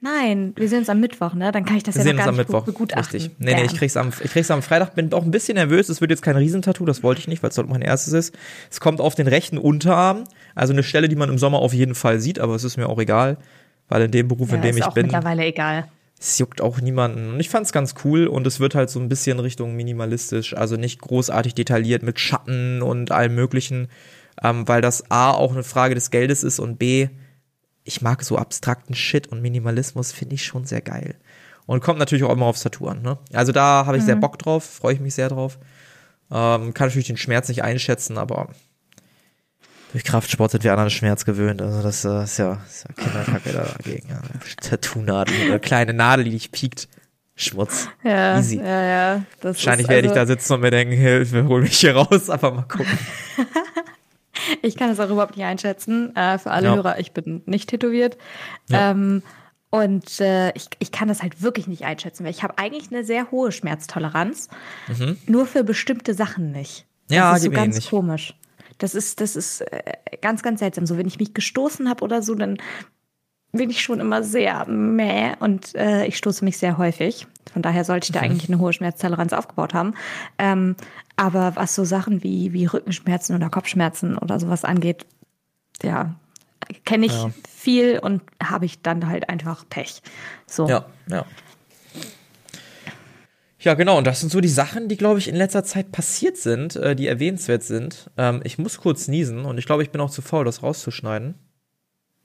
Nein, 0.00 0.52
wir 0.56 0.68
sehen 0.68 0.80
uns 0.80 0.90
am 0.90 1.00
Mittwoch, 1.00 1.32
ne? 1.32 1.50
Dann 1.52 1.64
kann 1.64 1.78
ich 1.78 1.82
das 1.82 1.94
wir 1.94 2.00
ja 2.00 2.08
sehen 2.10 2.18
uns 2.18 2.28
am 2.28 2.36
Mittwoch. 2.36 2.64
begutachten. 2.64 3.18
Richtig. 3.18 3.36
Nee, 3.38 3.54
nee, 3.54 3.64
ich 3.64 3.74
krieg's 3.74 3.96
am, 3.96 4.10
ich 4.22 4.30
krieg's 4.30 4.50
am 4.50 4.62
Freitag, 4.62 4.94
bin 4.94 5.12
auch 5.14 5.24
ein 5.24 5.30
bisschen 5.30 5.54
nervös. 5.54 5.88
Es 5.88 6.00
wird 6.02 6.10
jetzt 6.10 6.22
kein 6.22 6.36
Riesentattoo, 6.36 6.84
das 6.84 7.02
wollte 7.02 7.20
ich 7.20 7.28
nicht, 7.28 7.42
weil 7.42 7.48
es 7.50 7.56
dort 7.56 7.68
mein 7.68 7.80
erstes 7.80 8.12
ist. 8.12 8.34
Es 8.70 8.78
kommt 8.78 9.00
auf 9.00 9.14
den 9.14 9.26
rechten 9.26 9.56
Unterarm, 9.56 10.24
also 10.54 10.74
eine 10.74 10.82
Stelle, 10.82 11.08
die 11.08 11.16
man 11.16 11.30
im 11.30 11.38
Sommer 11.38 11.60
auf 11.60 11.72
jeden 11.72 11.94
Fall 11.94 12.20
sieht, 12.20 12.38
aber 12.38 12.54
es 12.54 12.62
ist 12.64 12.76
mir 12.76 12.88
auch 12.88 12.98
egal, 12.98 13.38
weil 13.88 14.02
in 14.02 14.10
dem 14.10 14.28
Beruf, 14.28 14.50
ja, 14.50 14.56
in 14.56 14.62
dem 14.62 14.70
ist 14.72 14.78
ich 14.78 14.84
auch 14.84 14.92
bin, 14.94 15.06
mittlerweile 15.06 15.44
egal. 15.44 15.88
es 16.20 16.38
juckt 16.38 16.60
auch 16.60 16.78
niemanden. 16.78 17.32
Und 17.32 17.40
ich 17.40 17.48
fand's 17.48 17.72
ganz 17.72 17.94
cool 18.04 18.26
und 18.26 18.46
es 18.46 18.60
wird 18.60 18.74
halt 18.74 18.90
so 18.90 19.00
ein 19.00 19.08
bisschen 19.08 19.40
Richtung 19.40 19.74
minimalistisch, 19.76 20.54
also 20.54 20.76
nicht 20.76 21.00
großartig 21.00 21.54
detailliert 21.54 22.02
mit 22.02 22.20
Schatten 22.20 22.82
und 22.82 23.12
allem 23.12 23.34
möglichen, 23.34 23.88
ähm, 24.44 24.68
weil 24.68 24.82
das 24.82 25.10
A 25.10 25.30
auch 25.30 25.52
eine 25.52 25.64
Frage 25.64 25.94
des 25.94 26.10
Geldes 26.10 26.44
ist 26.44 26.58
und 26.58 26.78
B, 26.78 27.08
ich 27.86 28.02
mag 28.02 28.22
so 28.22 28.36
abstrakten 28.36 28.94
Shit 28.94 29.28
und 29.28 29.40
Minimalismus 29.40 30.12
finde 30.12 30.34
ich 30.34 30.44
schon 30.44 30.64
sehr 30.64 30.82
geil. 30.82 31.14
Und 31.66 31.82
kommt 31.82 31.98
natürlich 31.98 32.24
auch 32.24 32.32
immer 32.32 32.46
aufs 32.46 32.62
Tattoo 32.62 32.88
an. 32.88 33.02
Ne? 33.02 33.18
Also 33.32 33.52
da 33.52 33.86
habe 33.86 33.96
ich 33.96 34.04
sehr 34.04 34.16
Bock 34.16 34.38
drauf, 34.38 34.64
freue 34.64 34.94
ich 34.94 35.00
mich 35.00 35.14
sehr 35.14 35.28
drauf. 35.28 35.58
Ähm, 36.30 36.74
kann 36.74 36.88
natürlich 36.88 37.06
den 37.06 37.16
Schmerz 37.16 37.48
nicht 37.48 37.62
einschätzen, 37.62 38.18
aber 38.18 38.48
durch 39.92 40.04
Kraftsport 40.04 40.50
sind 40.50 40.64
wir 40.64 40.72
an 40.72 40.78
einen 40.78 40.90
Schmerz 40.90 41.24
gewöhnt. 41.24 41.62
Also 41.62 41.82
das 41.82 42.04
äh, 42.04 42.24
ist 42.24 42.38
ja, 42.38 42.60
ist 42.68 42.86
ja 42.88 42.94
Kinderkacke 42.94 43.52
dagegen. 43.52 44.08
Ja. 44.08 44.20
Tattoo-Nadel, 44.60 45.34
eine 45.42 45.60
kleine 45.60 45.92
Nadel, 45.92 46.24
die 46.24 46.32
dich 46.32 46.52
piekt. 46.52 46.88
Schmutz. 47.38 47.88
Ja, 48.02 48.38
Easy. 48.38 48.56
ja, 48.56 48.82
ja. 48.82 49.22
Das 49.40 49.56
Wahrscheinlich 49.56 49.88
werde 49.88 50.08
ich 50.08 50.12
also, 50.14 50.20
da 50.20 50.26
sitzen 50.26 50.54
und 50.54 50.60
mir 50.60 50.70
denken, 50.70 50.94
Hilfe, 50.94 51.46
hol 51.46 51.60
mich 51.62 51.78
hier 51.78 51.94
raus, 51.94 52.30
aber 52.30 52.50
mal 52.52 52.62
gucken. 52.62 52.98
Ich 54.62 54.76
kann 54.76 54.88
das 54.88 55.00
auch 55.00 55.10
überhaupt 55.10 55.36
nicht 55.36 55.46
einschätzen. 55.46 56.14
Äh, 56.16 56.38
für 56.38 56.50
alle 56.50 56.68
Ja. 56.68 56.74
Hörer, 56.76 56.98
ich 56.98 57.12
bin 57.12 57.42
nicht 57.46 57.68
tätowiert. 57.70 58.16
Ja. 58.68 58.90
Ähm, 58.90 59.22
und 59.70 60.20
äh, 60.20 60.52
ich, 60.52 60.68
ich 60.78 60.92
kann 60.92 61.08
das 61.08 61.22
halt 61.22 61.42
wirklich 61.42 61.66
nicht 61.66 61.84
einschätzen, 61.84 62.24
weil 62.24 62.30
ich 62.30 62.42
habe 62.42 62.56
eigentlich 62.58 62.90
eine 62.92 63.04
sehr 63.04 63.30
hohe 63.30 63.52
Schmerztoleranz. 63.52 64.48
Nur 65.26 65.46
für 65.46 65.64
bestimmte 65.64 66.14
Sachen 66.14 66.52
nicht. 66.52 66.86
Das 67.08 67.10
Mhm. 67.10 67.16
Ja, 67.16 67.36
ist 67.36 67.42
so 67.42 67.50
ganz 67.50 67.76
ähnlich. 67.76 67.90
komisch. 67.90 68.34
Das 68.78 68.94
ist, 68.94 69.20
das 69.20 69.36
ist 69.36 69.60
äh, 69.62 69.82
ganz, 70.20 70.42
ganz 70.42 70.60
seltsam. 70.60 70.86
So, 70.86 70.96
wenn 70.98 71.06
ich 71.08 71.18
mich 71.18 71.34
gestoßen 71.34 71.88
habe 71.88 72.04
oder 72.04 72.22
so, 72.22 72.34
dann 72.34 72.58
bin 73.52 73.70
ich 73.70 73.80
schon 73.82 74.00
immer 74.00 74.22
sehr 74.22 74.66
meh 74.68 75.34
und 75.40 75.74
äh, 75.74 76.04
ich 76.06 76.16
stoße 76.18 76.44
mich 76.44 76.58
sehr 76.58 76.76
häufig. 76.78 77.26
Von 77.52 77.62
daher 77.62 77.84
sollte 77.84 78.06
ich 78.06 78.12
da 78.12 78.20
mhm. 78.20 78.26
eigentlich 78.26 78.48
eine 78.48 78.58
hohe 78.58 78.72
Schmerztoleranz 78.72 79.32
aufgebaut 79.32 79.74
haben. 79.74 79.94
Ähm, 80.38 80.76
aber 81.16 81.56
was 81.56 81.74
so 81.74 81.84
Sachen 81.84 82.22
wie, 82.22 82.52
wie 82.52 82.66
Rückenschmerzen 82.66 83.34
oder 83.34 83.48
Kopfschmerzen 83.48 84.18
oder 84.18 84.38
sowas 84.38 84.64
angeht, 84.64 85.06
ja, 85.82 86.14
kenne 86.84 87.06
ich 87.06 87.12
ja. 87.12 87.30
viel 87.48 87.98
und 87.98 88.22
habe 88.42 88.64
ich 88.64 88.82
dann 88.82 89.08
halt 89.08 89.28
einfach 89.28 89.64
Pech. 89.68 90.02
So. 90.46 90.68
Ja, 90.68 90.86
ja. 91.08 91.24
Ja, 93.58 93.74
genau. 93.74 93.98
Und 93.98 94.06
das 94.06 94.20
sind 94.20 94.30
so 94.30 94.40
die 94.40 94.48
Sachen, 94.48 94.88
die, 94.88 94.96
glaube 94.96 95.18
ich, 95.18 95.26
in 95.26 95.34
letzter 95.34 95.64
Zeit 95.64 95.90
passiert 95.90 96.36
sind, 96.36 96.76
äh, 96.76 96.94
die 96.94 97.08
erwähnenswert 97.08 97.64
sind. 97.64 98.10
Ähm, 98.16 98.40
ich 98.44 98.58
muss 98.58 98.78
kurz 98.78 99.08
niesen 99.08 99.44
und 99.44 99.58
ich 99.58 99.66
glaube, 99.66 99.82
ich 99.82 99.90
bin 99.90 100.00
auch 100.00 100.10
zu 100.10 100.22
faul, 100.22 100.44
das 100.44 100.62
rauszuschneiden. 100.62 101.34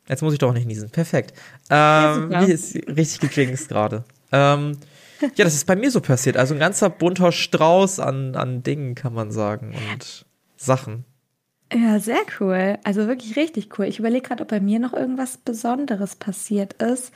Jetzt 0.07 0.21
muss 0.21 0.33
ich 0.33 0.39
doch 0.39 0.53
nicht 0.53 0.67
niesen. 0.67 0.91
Perfekt. 0.91 1.33
Ähm, 1.69 2.31
ja, 2.31 2.45
wie 2.45 2.51
ist 2.51 2.75
richtig 2.75 3.31
gejinxt 3.31 3.69
gerade. 3.69 4.03
Ähm, 4.31 4.77
ja, 5.21 5.43
das 5.43 5.53
ist 5.53 5.65
bei 5.65 5.75
mir 5.75 5.91
so 5.91 6.01
passiert. 6.01 6.37
Also 6.37 6.53
ein 6.53 6.59
ganzer 6.59 6.89
bunter 6.89 7.31
Strauß 7.31 7.99
an, 7.99 8.35
an 8.35 8.63
Dingen, 8.63 8.95
kann 8.95 9.13
man 9.13 9.31
sagen. 9.31 9.73
Und 9.91 10.25
Sachen. 10.57 11.05
Ja, 11.73 11.99
sehr 11.99 12.21
cool. 12.39 12.77
Also 12.83 13.07
wirklich 13.07 13.35
richtig 13.37 13.77
cool. 13.77 13.85
Ich 13.85 13.99
überlege 13.99 14.27
gerade, 14.27 14.43
ob 14.43 14.49
bei 14.49 14.59
mir 14.59 14.79
noch 14.79 14.93
irgendwas 14.93 15.37
Besonderes 15.37 16.15
passiert 16.15 16.73
ist. 16.81 17.13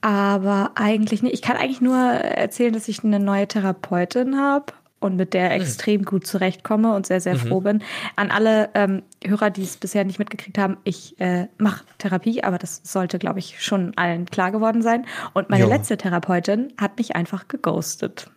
Aber 0.00 0.72
eigentlich 0.74 1.22
nicht. 1.22 1.34
Ich 1.34 1.42
kann 1.42 1.56
eigentlich 1.56 1.80
nur 1.80 1.96
erzählen, 1.96 2.72
dass 2.72 2.88
ich 2.88 3.02
eine 3.04 3.20
neue 3.20 3.48
Therapeutin 3.48 4.36
habe 4.38 4.72
und 5.00 5.16
mit 5.16 5.34
der 5.34 5.50
hm. 5.50 5.60
extrem 5.60 6.04
gut 6.04 6.26
zurechtkomme 6.26 6.94
und 6.94 7.06
sehr, 7.06 7.20
sehr 7.20 7.34
mhm. 7.34 7.38
froh 7.38 7.60
bin. 7.60 7.82
An 8.16 8.30
alle 8.30 8.70
ähm, 8.74 9.02
Hörer, 9.24 9.50
die 9.50 9.62
es 9.62 9.76
bisher 9.76 10.04
nicht 10.04 10.18
mitgekriegt 10.18 10.58
haben, 10.58 10.76
ich 10.84 11.18
äh, 11.20 11.46
mache 11.58 11.84
Therapie, 11.98 12.42
aber 12.42 12.58
das 12.58 12.80
sollte, 12.84 13.18
glaube 13.18 13.38
ich, 13.38 13.62
schon 13.62 13.96
allen 13.96 14.26
klar 14.26 14.50
geworden 14.50 14.82
sein. 14.82 15.06
Und 15.34 15.50
meine 15.50 15.64
jo. 15.64 15.70
letzte 15.70 15.96
Therapeutin 15.96 16.72
hat 16.78 16.98
mich 16.98 17.14
einfach 17.14 17.48
geghostet. 17.48 18.30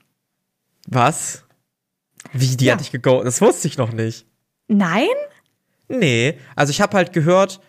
Was? 0.88 1.46
Wie, 2.34 2.56
die 2.58 2.66
ja. 2.66 2.74
hat 2.74 2.80
dich 2.80 2.92
geghostet? 2.92 3.28
Das 3.28 3.42
wusste 3.42 3.68
ich 3.68 3.78
noch 3.78 3.92
nicht. 3.92 4.28
Nein? 4.68 5.08
Nee, 5.88 6.38
also 6.56 6.72
ich 6.72 6.80
habe 6.80 6.96
halt 6.96 7.12
gehört, 7.12 7.60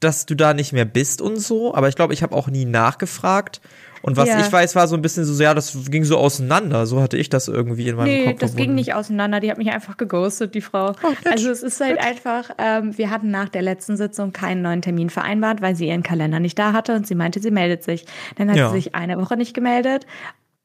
dass 0.00 0.26
du 0.26 0.34
da 0.34 0.54
nicht 0.54 0.72
mehr 0.72 0.84
bist 0.84 1.22
und 1.22 1.36
so, 1.36 1.74
aber 1.74 1.88
ich 1.88 1.96
glaube, 1.96 2.12
ich 2.12 2.22
habe 2.22 2.34
auch 2.34 2.48
nie 2.48 2.64
nachgefragt. 2.64 3.60
Und 4.02 4.16
was 4.16 4.28
ja. 4.28 4.38
ich 4.38 4.52
weiß, 4.52 4.76
war 4.76 4.86
so 4.86 4.94
ein 4.94 5.02
bisschen 5.02 5.24
so, 5.24 5.42
ja, 5.42 5.52
das 5.52 5.76
ging 5.90 6.04
so 6.04 6.16
auseinander. 6.16 6.86
So 6.86 7.02
hatte 7.02 7.16
ich 7.16 7.28
das 7.28 7.48
irgendwie 7.48 7.88
in 7.88 7.96
meinem 7.96 8.04
nee, 8.04 8.18
Kopf. 8.18 8.26
Nee, 8.26 8.32
das 8.34 8.50
verbunden. 8.50 8.56
ging 8.56 8.74
nicht 8.76 8.94
auseinander. 8.94 9.40
Die 9.40 9.50
hat 9.50 9.58
mich 9.58 9.70
einfach 9.70 9.96
geghostet, 9.96 10.54
die 10.54 10.60
Frau. 10.60 10.92
Oh, 11.02 11.12
also 11.24 11.50
es 11.50 11.64
ist 11.64 11.80
halt 11.80 11.98
einfach, 11.98 12.50
ähm, 12.58 12.96
wir 12.96 13.10
hatten 13.10 13.32
nach 13.32 13.48
der 13.48 13.62
letzten 13.62 13.96
Sitzung 13.96 14.32
keinen 14.32 14.62
neuen 14.62 14.80
Termin 14.80 15.10
vereinbart, 15.10 15.60
weil 15.60 15.74
sie 15.74 15.88
ihren 15.88 16.04
Kalender 16.04 16.38
nicht 16.38 16.56
da 16.56 16.72
hatte 16.72 16.94
und 16.94 17.06
sie 17.06 17.16
meinte, 17.16 17.40
sie 17.40 17.50
meldet 17.50 17.82
sich. 17.82 18.04
Dann 18.36 18.48
hat 18.48 18.56
ja. 18.56 18.68
sie 18.68 18.76
sich 18.76 18.94
eine 18.94 19.18
Woche 19.18 19.36
nicht 19.36 19.54
gemeldet. 19.54 20.06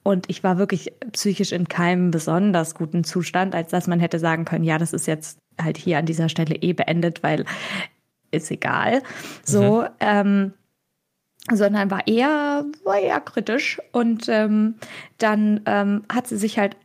Und 0.03 0.29
ich 0.29 0.43
war 0.43 0.57
wirklich 0.57 0.93
psychisch 1.11 1.51
in 1.51 1.67
keinem 1.67 2.11
besonders 2.11 2.75
guten 2.75 3.03
Zustand, 3.03 3.55
als 3.55 3.71
dass 3.71 3.87
man 3.87 3.99
hätte 3.99 4.19
sagen 4.19 4.45
können, 4.45 4.63
ja, 4.63 4.77
das 4.77 4.93
ist 4.93 5.07
jetzt 5.07 5.39
halt 5.59 5.77
hier 5.77 5.97
an 5.97 6.05
dieser 6.05 6.29
Stelle 6.29 6.55
eh 6.55 6.73
beendet, 6.73 7.23
weil 7.23 7.45
ist 8.31 8.51
egal. 8.51 9.03
So, 9.43 9.81
mhm. 9.81 9.87
ähm, 9.99 10.53
sondern 11.51 11.89
war 11.91 12.07
eher, 12.07 12.65
war 12.83 12.99
eher 12.99 13.19
kritisch. 13.19 13.79
Und 13.91 14.27
ähm, 14.29 14.75
dann 15.17 15.61
ähm, 15.65 16.03
hat 16.11 16.27
sie 16.27 16.37
sich 16.37 16.57
halt 16.59 16.77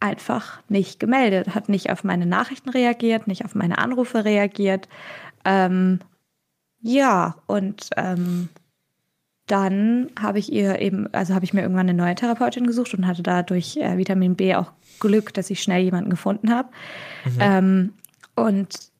einfach 0.00 0.60
nicht 0.68 0.98
gemeldet, 0.98 1.54
hat 1.54 1.68
nicht 1.68 1.90
auf 1.90 2.04
meine 2.04 2.26
Nachrichten 2.26 2.70
reagiert, 2.70 3.26
nicht 3.26 3.44
auf 3.44 3.54
meine 3.54 3.78
Anrufe 3.78 4.24
reagiert. 4.24 4.88
Ähm, 5.44 6.00
ja, 6.80 7.36
und 7.46 7.90
ähm, 7.96 8.48
dann 9.46 10.10
habe 10.18 10.38
ich 10.38 10.52
ihr 10.52 10.80
eben, 10.80 11.12
also 11.12 11.34
habe 11.34 11.44
ich 11.44 11.52
mir 11.52 11.62
irgendwann 11.62 11.88
eine 11.88 11.98
neue 11.98 12.14
Therapeutin 12.14 12.66
gesucht 12.66 12.94
und 12.94 13.06
hatte 13.06 13.22
dadurch 13.22 13.76
äh, 13.76 13.98
Vitamin 13.98 14.36
B 14.36 14.54
auch 14.54 14.72
Glück, 15.00 15.34
dass 15.34 15.50
ich 15.50 15.62
schnell 15.62 15.82
jemanden 15.82 16.10
gefunden 16.10 16.50
habe. 16.50 16.68
Mhm. 17.24 17.38
Ähm, 17.40 17.92
und 18.36 18.90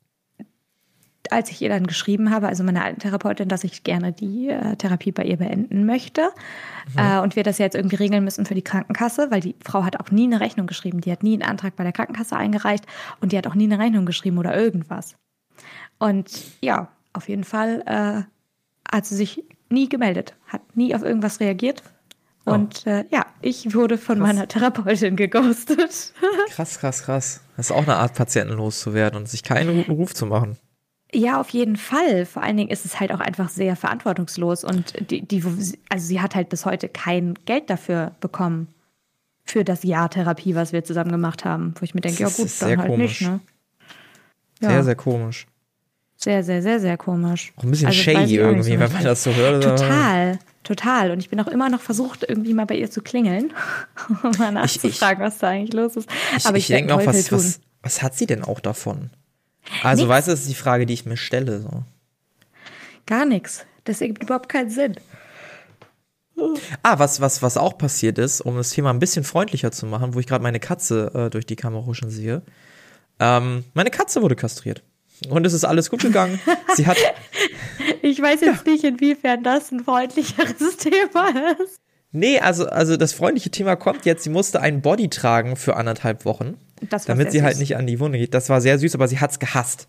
als 1.33 1.51
ich 1.51 1.63
ihr 1.63 1.69
dann 1.69 1.87
geschrieben 1.87 2.31
habe, 2.31 2.49
also 2.49 2.65
meiner 2.65 2.85
alten 2.85 3.01
Therapeutin, 3.01 3.49
dass 3.49 3.65
ich 3.65 3.85
gerne 3.85 4.13
die 4.13 4.49
äh, 4.49 4.77
Therapie 4.77 5.13
bei 5.13 5.25
ihr 5.25 5.37
beenden 5.37 5.87
möchte 5.87 6.31
mhm. 6.95 6.99
äh, 6.99 7.19
und 7.21 7.37
wir 7.37 7.43
das 7.43 7.59
jetzt 7.59 7.75
irgendwie 7.75 7.97
regeln 7.97 8.25
müssen 8.25 8.47
für 8.47 8.55
die 8.55 8.63
Krankenkasse, 8.63 9.31
weil 9.31 9.41
die 9.41 9.55
Frau 9.65 9.85
hat 9.85 10.01
auch 10.01 10.11
nie 10.11 10.25
eine 10.25 10.41
Rechnung 10.41 10.67
geschrieben, 10.67 11.01
die 11.01 11.13
hat 11.13 11.23
nie 11.23 11.35
einen 11.35 11.43
Antrag 11.43 11.77
bei 11.77 11.85
der 11.85 11.93
Krankenkasse 11.93 12.37
eingereicht 12.37 12.87
und 13.21 13.33
die 13.33 13.39
hat 13.39 13.47
auch 13.47 13.55
nie 13.55 13.65
eine 13.65 13.79
Rechnung 13.79 14.07
geschrieben 14.07 14.39
oder 14.39 14.57
irgendwas. 14.57 15.17
Und 15.99 16.31
ja, 16.61 16.89
auf 17.13 17.29
jeden 17.29 17.45
Fall 17.45 17.83
äh, 17.87 18.95
hat 18.95 19.07
sie 19.07 19.17
sich 19.17 19.45
nie 19.69 19.89
gemeldet, 19.89 20.35
hat 20.47 20.77
nie 20.77 20.95
auf 20.95 21.03
irgendwas 21.03 21.41
reagiert. 21.41 21.83
Oh. 22.47 22.53
Und 22.53 22.87
äh, 22.87 23.05
ja, 23.11 23.27
ich 23.43 23.75
wurde 23.75 23.99
von 23.99 24.19
krass. 24.19 24.27
meiner 24.27 24.49
Therapeutin 24.49 25.17
geghostet. 25.17 26.15
krass, 26.51 26.79
krass, 26.79 27.03
krass. 27.03 27.41
Das 27.57 27.67
ist 27.67 27.73
auch 27.73 27.83
eine 27.83 27.97
Art, 27.97 28.15
Patienten 28.15 28.55
loszuwerden 28.55 29.19
und 29.19 29.29
sich 29.29 29.43
keinen 29.43 29.77
guten 29.77 29.93
Ruf 29.93 30.15
zu 30.15 30.27
machen. 30.27 30.57
Ja, 31.13 31.41
auf 31.41 31.51
jeden 31.51 31.77
Fall. 31.77 32.25
Vor 32.25 32.43
allen 32.43 32.57
Dingen 32.57 32.71
ist 32.71 32.85
es 32.85 33.01
halt 33.01 33.13
auch 33.13 33.21
einfach 33.21 33.49
sehr 33.49 33.75
verantwortungslos 33.77 34.65
und 34.65 35.11
die, 35.11 35.23
die, 35.23 35.43
also 35.89 36.07
sie 36.07 36.21
hat 36.21 36.35
halt 36.35 36.49
bis 36.49 36.65
heute 36.65 36.89
kein 36.89 37.35
Geld 37.47 37.69
dafür 37.69 38.13
bekommen 38.21 38.69
für 39.45 39.65
das 39.65 39.83
Jahr 39.83 40.09
Therapie, 40.09 40.55
was 40.55 40.73
wir 40.73 40.85
zusammen 40.85 41.11
gemacht 41.11 41.45
haben. 41.45 41.75
Wo 41.79 41.85
ich 41.85 41.95
mir 41.95 42.01
denke, 42.01 42.23
ja 42.23 42.29
gut, 42.29 42.49
dann 42.61 42.79
halt 42.79 42.89
komisch. 42.89 43.21
nicht, 43.21 43.31
ne? 43.31 43.41
Ja. 44.61 44.71
Sehr, 44.71 44.85
sehr 44.85 44.95
komisch. 44.95 45.47
Sehr, 46.17 46.45
sehr, 46.45 46.63
sehr, 46.63 46.81
sehr 46.81 46.97
komisch. 46.99 47.53
Auch 47.57 47.65
ein 47.65 47.71
bisschen 47.71 47.89
also, 47.89 47.99
shady 47.99 48.37
irgendwie, 48.37 48.79
wenn 48.79 48.93
man 48.93 49.03
das 49.03 49.25
so 49.25 49.35
hört. 49.35 49.65
Total, 49.65 50.39
total. 50.65 51.11
Und 51.13 51.19
ich 51.19 51.31
bin 51.31 51.41
auch 51.41 51.47
immer 51.47 51.71
noch 51.71 51.81
versucht, 51.81 52.27
irgendwie 52.29 52.53
mal 52.53 52.67
bei 52.67 52.77
ihr 52.77 52.91
zu 52.91 53.01
klingeln, 53.01 53.53
um 54.23 54.31
mal 54.39 54.53
nachzufragen, 54.53 55.25
ich, 55.25 55.27
was 55.27 55.39
da 55.39 55.49
eigentlich 55.49 55.73
los 55.73 55.97
ist. 55.97 56.09
Aber 56.45 56.59
ich, 56.59 56.65
ich 56.65 56.77
denke 56.77 56.95
auch, 56.95 57.05
was, 57.07 57.33
was, 57.33 57.61
was 57.83 58.03
hat 58.03 58.15
sie 58.15 58.27
denn 58.27 58.45
auch 58.45 58.61
davon? 58.61 59.11
Also, 59.83 60.03
nichts. 60.03 60.09
weißt 60.09 60.29
du, 60.29 60.33
das 60.33 60.41
ist 60.41 60.51
die 60.51 60.55
Frage, 60.55 60.87
die 60.87 60.95
ich 60.95 61.07
mir 61.07 61.17
stelle. 61.17 61.61
So. 61.61 61.85
Gar 63.07 63.25
nichts. 63.25 63.65
Das 63.85 64.01
ergibt 64.01 64.23
überhaupt 64.23 64.49
keinen 64.49 64.71
Sinn. 64.71 64.97
Ah, 66.83 66.99
was, 66.99 67.21
was, 67.21 67.43
was 67.43 67.57
auch 67.57 67.77
passiert 67.77 68.19
ist, 68.19 68.41
um 68.41 68.57
das 68.57 68.71
Thema 68.71 68.91
ein 68.91 68.99
bisschen 68.99 69.25
freundlicher 69.25 69.73
zu 69.73 69.87
machen, 69.87 70.15
wo 70.15 70.21
ich 70.21 70.27
gerade 70.27 70.43
meine 70.43 70.61
Katze 70.61 71.11
äh, 71.15 71.31
durch 71.31 71.45
die 71.45 71.57
Kamera 71.57 71.95
schon 71.95 72.11
sehe. 72.11 72.43
Ähm, 73.19 73.65
meine 73.75 73.91
Katze 73.91 74.23
wurde 74.23 74.37
kastriert. 74.37 74.83
Und 75.29 75.47
es 75.47 75.53
ist 75.53 75.65
alles 75.65 75.91
gut 75.91 76.01
gegangen. 76.01 76.41
Sie 76.75 76.87
hat. 76.87 76.97
Ich 78.01 78.21
weiß 78.21 78.41
jetzt 78.41 78.67
ja. 78.67 78.73
nicht, 78.73 78.85
inwiefern 78.85 79.43
das 79.43 79.71
ein 79.71 79.85
freundlicheres 79.85 80.77
Thema 80.79 81.29
ist. 81.61 81.81
Nee, 82.13 82.41
also, 82.41 82.67
also 82.67 82.97
das 82.97 83.13
freundliche 83.13 83.51
Thema 83.51 83.77
kommt 83.77 84.05
jetzt. 84.05 84.25
Sie 84.25 84.31
musste 84.31 84.61
einen 84.61 84.83
Body 84.83 85.09
tragen 85.09 85.57
für 85.57 85.77
anderthalb 85.77 86.25
Wochen, 86.25 86.57
damit 87.07 87.31
sie 87.31 87.43
halt 87.43 87.59
nicht 87.59 87.77
an 87.77 87.87
die 87.87 88.01
Wunde 88.01 88.19
geht. 88.19 88.35
Das 88.35 88.49
war 88.49 88.61
sehr 88.61 88.79
süß, 88.79 88.95
aber 88.95 89.07
sie 89.07 89.21
hat's 89.21 89.39
gehasst. 89.39 89.87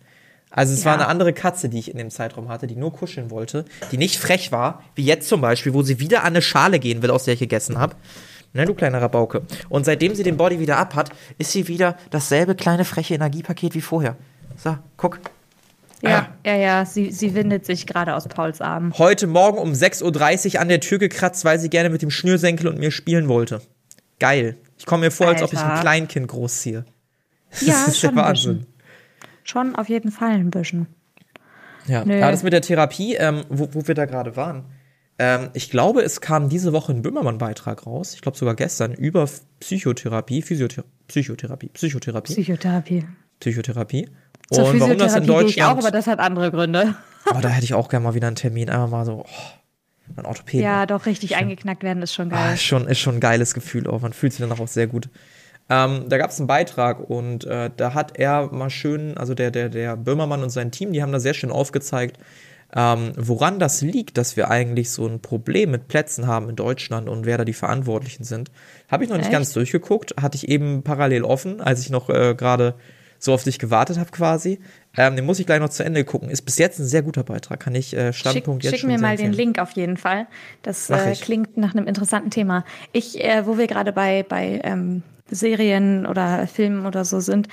Also 0.50 0.74
es 0.74 0.80
ja. 0.80 0.86
war 0.86 0.94
eine 0.94 1.08
andere 1.08 1.32
Katze, 1.32 1.68
die 1.68 1.78
ich 1.78 1.90
in 1.90 1.96
dem 1.96 2.10
Zeitraum 2.10 2.48
hatte, 2.48 2.66
die 2.66 2.76
nur 2.76 2.92
kuscheln 2.92 3.30
wollte, 3.30 3.64
die 3.90 3.96
nicht 3.96 4.18
frech 4.18 4.52
war, 4.52 4.82
wie 4.94 5.04
jetzt 5.04 5.28
zum 5.28 5.40
Beispiel, 5.40 5.72
wo 5.72 5.82
sie 5.82 5.98
wieder 5.98 6.20
an 6.20 6.28
eine 6.28 6.42
Schale 6.42 6.78
gehen 6.78 7.02
will, 7.02 7.10
aus 7.10 7.24
der 7.24 7.34
ich 7.34 7.40
gegessen 7.40 7.78
habe. 7.78 7.96
Ne, 8.52 8.66
du 8.66 8.74
kleiner 8.74 9.00
Rabauke. 9.00 9.42
Und 9.70 9.86
seitdem 9.86 10.14
sie 10.14 10.22
den 10.22 10.36
Body 10.36 10.60
wieder 10.60 10.76
abhat, 10.76 11.10
ist 11.38 11.52
sie 11.52 11.68
wieder 11.68 11.96
dasselbe 12.10 12.54
kleine 12.54 12.84
freche 12.84 13.14
Energiepaket 13.14 13.74
wie 13.74 13.80
vorher. 13.80 14.16
So, 14.56 14.76
guck. 14.98 15.20
Ja, 16.02 16.18
ah. 16.18 16.36
ja, 16.44 16.56
ja, 16.56 16.84
sie, 16.84 17.12
sie 17.12 17.34
windet 17.34 17.64
sich 17.64 17.86
gerade 17.86 18.14
aus 18.16 18.26
Pauls 18.26 18.60
Arm. 18.60 18.92
Heute 18.98 19.28
Morgen 19.28 19.58
um 19.58 19.72
6.30 19.72 20.54
Uhr 20.54 20.60
an 20.60 20.68
der 20.68 20.80
Tür 20.80 20.98
gekratzt, 20.98 21.44
weil 21.44 21.60
sie 21.60 21.70
gerne 21.70 21.90
mit 21.90 22.02
dem 22.02 22.10
Schnürsenkel 22.10 22.66
und 22.66 22.78
mir 22.78 22.90
spielen 22.90 23.28
wollte. 23.28 23.62
Geil. 24.18 24.56
Ich 24.78 24.84
komme 24.84 25.06
mir 25.06 25.10
vor, 25.12 25.28
Alter. 25.28 25.42
als 25.42 25.52
ob 25.52 25.58
ich 25.58 25.64
ein 25.64 25.80
Kleinkind 25.80 26.28
großziehe. 26.28 26.84
Das 27.50 27.66
ja, 27.66 27.84
ist 27.84 27.98
schon 27.98 28.14
der 28.14 28.24
Wahnsinn. 28.24 28.66
Schon 29.44 29.74
auf 29.74 29.90
jeden 29.90 30.10
Fall 30.10 30.30
ein 30.30 30.50
bisschen. 30.50 30.86
Ja, 31.86 32.02
Nö. 32.02 32.18
ja 32.18 32.30
das 32.30 32.42
mit 32.42 32.54
der 32.54 32.62
Therapie, 32.62 33.14
ähm, 33.16 33.44
wo, 33.50 33.68
wo 33.72 33.86
wir 33.86 33.94
da 33.94 34.06
gerade 34.06 34.36
waren. 34.36 34.64
Ähm, 35.18 35.50
ich 35.52 35.70
glaube, 35.70 36.00
es 36.00 36.22
kam 36.22 36.48
diese 36.48 36.72
Woche 36.72 36.92
ein 36.92 37.02
Böhmermann-Beitrag 37.02 37.86
raus, 37.86 38.14
ich 38.14 38.22
glaube 38.22 38.38
sogar 38.38 38.54
gestern, 38.54 38.94
über 38.94 39.28
Psychotherapie, 39.60 40.40
Physiotherapie, 40.40 40.88
Psychotherapie, 41.08 41.68
Psychotherapie. 41.68 42.32
Psychotherapie. 42.32 43.04
Psychotherapie. 43.40 44.08
Zur 44.52 44.68
und 44.68 44.80
warum 44.80 44.98
das 44.98 45.16
in 45.16 45.26
Deutschland. 45.26 45.56
Ich 45.56 45.62
auch, 45.62 45.78
aber 45.78 45.90
das 45.90 46.06
hat 46.06 46.18
andere 46.18 46.50
Gründe. 46.50 46.94
Aber 47.24 47.40
da 47.40 47.50
hätte 47.50 47.64
ich 47.64 47.72
auch 47.74 47.88
gerne 47.88 48.02
mal 48.02 48.14
wieder 48.14 48.26
einen 48.26 48.34
Termin, 48.34 48.68
einfach 48.68 48.88
mal 48.88 49.04
so. 49.04 49.24
Oh, 49.24 50.16
ein 50.16 50.26
Orthopäden. 50.26 50.64
Ja, 50.64 50.86
doch 50.86 51.06
richtig 51.06 51.30
schon, 51.30 51.38
eingeknackt 51.38 51.84
werden 51.84 52.02
ist 52.02 52.14
schon 52.14 52.30
geil. 52.30 52.38
Ah, 52.40 52.52
ist, 52.54 52.62
schon, 52.62 52.88
ist 52.88 52.98
schon 52.98 53.16
ein 53.16 53.20
geiles 53.20 53.54
Gefühl 53.54 53.86
auch. 53.86 54.00
Man 54.00 54.12
fühlt 54.12 54.32
sich 54.32 54.40
danach 54.40 54.58
auch 54.58 54.68
sehr 54.68 54.88
gut. 54.88 55.08
Ähm, 55.70 56.08
da 56.08 56.18
gab 56.18 56.30
es 56.30 56.38
einen 56.38 56.48
Beitrag 56.48 57.08
und 57.08 57.44
äh, 57.44 57.70
da 57.76 57.94
hat 57.94 58.18
er 58.18 58.52
mal 58.52 58.70
schön, 58.70 59.16
also 59.16 59.34
der, 59.34 59.50
der, 59.50 59.68
der 59.68 59.96
Böhmermann 59.96 60.42
und 60.42 60.50
sein 60.50 60.70
Team, 60.70 60.92
die 60.92 61.02
haben 61.02 61.12
da 61.12 61.20
sehr 61.20 61.34
schön 61.34 61.50
aufgezeigt, 61.50 62.18
ähm, 62.74 63.12
woran 63.16 63.58
das 63.58 63.80
liegt, 63.82 64.18
dass 64.18 64.36
wir 64.36 64.50
eigentlich 64.50 64.90
so 64.90 65.06
ein 65.06 65.20
Problem 65.20 65.70
mit 65.70 65.88
Plätzen 65.88 66.26
haben 66.26 66.48
in 66.48 66.56
Deutschland 66.56 67.08
und 67.08 67.26
wer 67.26 67.38
da 67.38 67.44
die 67.44 67.52
Verantwortlichen 67.52 68.24
sind. 68.24 68.50
Habe 68.90 69.04
ich 69.04 69.10
noch 69.10 69.16
nicht 69.16 69.26
Echt? 69.26 69.32
ganz 69.32 69.52
durchgeguckt, 69.52 70.14
hatte 70.20 70.36
ich 70.36 70.48
eben 70.48 70.82
parallel 70.82 71.24
offen, 71.24 71.60
als 71.60 71.80
ich 71.80 71.90
noch 71.90 72.10
äh, 72.10 72.34
gerade 72.34 72.74
so 73.22 73.32
auf 73.32 73.44
dich 73.44 73.60
gewartet 73.60 73.98
habe 73.98 74.10
quasi. 74.10 74.58
Ähm, 74.96 75.14
den 75.14 75.24
muss 75.24 75.38
ich 75.38 75.46
gleich 75.46 75.60
noch 75.60 75.68
zu 75.68 75.84
Ende 75.84 76.04
gucken. 76.04 76.28
Ist 76.28 76.42
bis 76.42 76.58
jetzt 76.58 76.80
ein 76.80 76.86
sehr 76.86 77.02
guter 77.02 77.22
Beitrag. 77.22 77.60
Kann 77.60 77.74
ich 77.76 77.96
äh, 77.96 78.12
Standpunkt 78.12 78.62
Schick, 78.62 78.72
jetzt 78.72 78.80
schick 78.80 78.80
schon 78.80 78.90
mir 78.90 79.00
mal 79.00 79.12
empfehlen. 79.12 79.30
den 79.30 79.36
Link 79.36 79.58
auf 79.60 79.70
jeden 79.72 79.96
Fall. 79.96 80.26
Das 80.62 80.90
äh, 80.90 81.14
klingt 81.14 81.56
nach 81.56 81.72
einem 81.72 81.86
interessanten 81.86 82.30
Thema. 82.30 82.64
Ich, 82.92 83.22
äh, 83.22 83.46
wo 83.46 83.58
wir 83.58 83.68
gerade 83.68 83.92
bei, 83.92 84.24
bei 84.28 84.60
ähm, 84.64 85.04
Serien 85.30 86.04
oder 86.04 86.48
Filmen 86.48 86.84
oder 86.84 87.04
so 87.04 87.20
sind, 87.20 87.46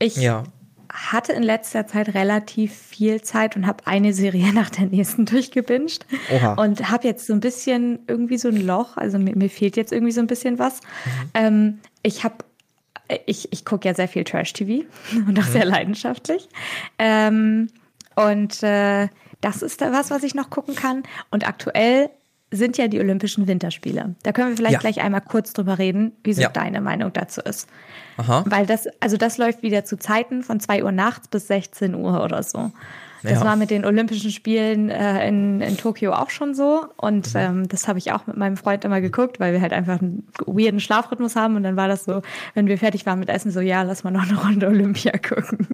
ich 0.00 0.16
ja. 0.16 0.42
hatte 0.92 1.32
in 1.32 1.44
letzter 1.44 1.86
Zeit 1.86 2.12
relativ 2.14 2.74
viel 2.74 3.22
Zeit 3.22 3.54
und 3.54 3.68
habe 3.68 3.86
eine 3.86 4.12
Serie 4.12 4.52
nach 4.52 4.70
der 4.70 4.86
nächsten 4.86 5.26
durchgebinged. 5.26 6.06
Oha. 6.34 6.54
Und 6.54 6.90
habe 6.90 7.06
jetzt 7.06 7.28
so 7.28 7.34
ein 7.34 7.40
bisschen 7.40 8.00
irgendwie 8.08 8.36
so 8.36 8.48
ein 8.48 8.66
Loch. 8.66 8.96
Also 8.96 9.20
mir, 9.20 9.36
mir 9.36 9.48
fehlt 9.48 9.76
jetzt 9.76 9.92
irgendwie 9.92 10.12
so 10.12 10.20
ein 10.20 10.26
bisschen 10.26 10.58
was. 10.58 10.80
Mhm. 10.80 11.30
Ähm, 11.34 11.78
ich 12.02 12.24
habe 12.24 12.34
ich, 13.26 13.52
ich 13.52 13.64
gucke 13.64 13.88
ja 13.88 13.94
sehr 13.94 14.08
viel 14.08 14.24
Trash-TV 14.24 14.84
und 15.28 15.38
auch 15.38 15.46
mhm. 15.46 15.52
sehr 15.52 15.64
leidenschaftlich. 15.64 16.48
Ähm, 16.98 17.68
und 18.16 18.62
äh, 18.62 19.08
das 19.40 19.62
ist 19.62 19.80
da 19.80 19.92
was, 19.92 20.10
was 20.10 20.22
ich 20.22 20.34
noch 20.34 20.50
gucken 20.50 20.74
kann. 20.74 21.02
Und 21.30 21.46
aktuell 21.46 22.10
sind 22.50 22.78
ja 22.78 22.88
die 22.88 23.00
Olympischen 23.00 23.46
Winterspiele. 23.46 24.14
Da 24.22 24.32
können 24.32 24.50
wir 24.50 24.56
vielleicht 24.56 24.74
ja. 24.74 24.78
gleich 24.78 25.00
einmal 25.00 25.20
kurz 25.20 25.52
drüber 25.52 25.78
reden, 25.78 26.12
wie 26.22 26.32
so 26.32 26.42
ja. 26.42 26.48
deine 26.48 26.80
Meinung 26.80 27.12
dazu 27.12 27.40
ist. 27.40 27.68
Aha. 28.16 28.44
Weil 28.46 28.66
das, 28.66 28.86
also 29.00 29.16
das 29.16 29.38
läuft 29.38 29.62
wieder 29.62 29.84
zu 29.84 29.98
Zeiten 29.98 30.42
von 30.42 30.60
2 30.60 30.84
Uhr 30.84 30.92
nachts 30.92 31.28
bis 31.28 31.48
16 31.48 31.94
Uhr 31.94 32.22
oder 32.22 32.42
so. 32.42 32.70
Das 33.24 33.40
ja. 33.40 33.44
war 33.46 33.56
mit 33.56 33.70
den 33.70 33.86
Olympischen 33.86 34.30
Spielen 34.30 34.90
äh, 34.90 35.26
in, 35.26 35.62
in 35.62 35.78
Tokio 35.78 36.12
auch 36.12 36.28
schon 36.28 36.54
so. 36.54 36.84
Und 36.98 37.32
mhm. 37.32 37.40
ähm, 37.40 37.68
das 37.68 37.88
habe 37.88 37.98
ich 37.98 38.12
auch 38.12 38.26
mit 38.26 38.36
meinem 38.36 38.58
Freund 38.58 38.84
immer 38.84 39.00
geguckt, 39.00 39.40
weil 39.40 39.54
wir 39.54 39.62
halt 39.62 39.72
einfach 39.72 39.98
einen 39.98 40.28
weirden 40.44 40.78
Schlafrhythmus 40.78 41.34
haben. 41.34 41.56
Und 41.56 41.62
dann 41.62 41.74
war 41.74 41.88
das 41.88 42.04
so, 42.04 42.20
wenn 42.52 42.66
wir 42.66 42.76
fertig 42.76 43.06
waren 43.06 43.18
mit 43.18 43.30
Essen, 43.30 43.50
so, 43.50 43.60
ja, 43.60 43.80
lass 43.82 44.04
mal 44.04 44.10
noch 44.10 44.28
eine 44.28 44.38
Runde 44.38 44.66
Olympia 44.66 45.12
gucken. 45.18 45.68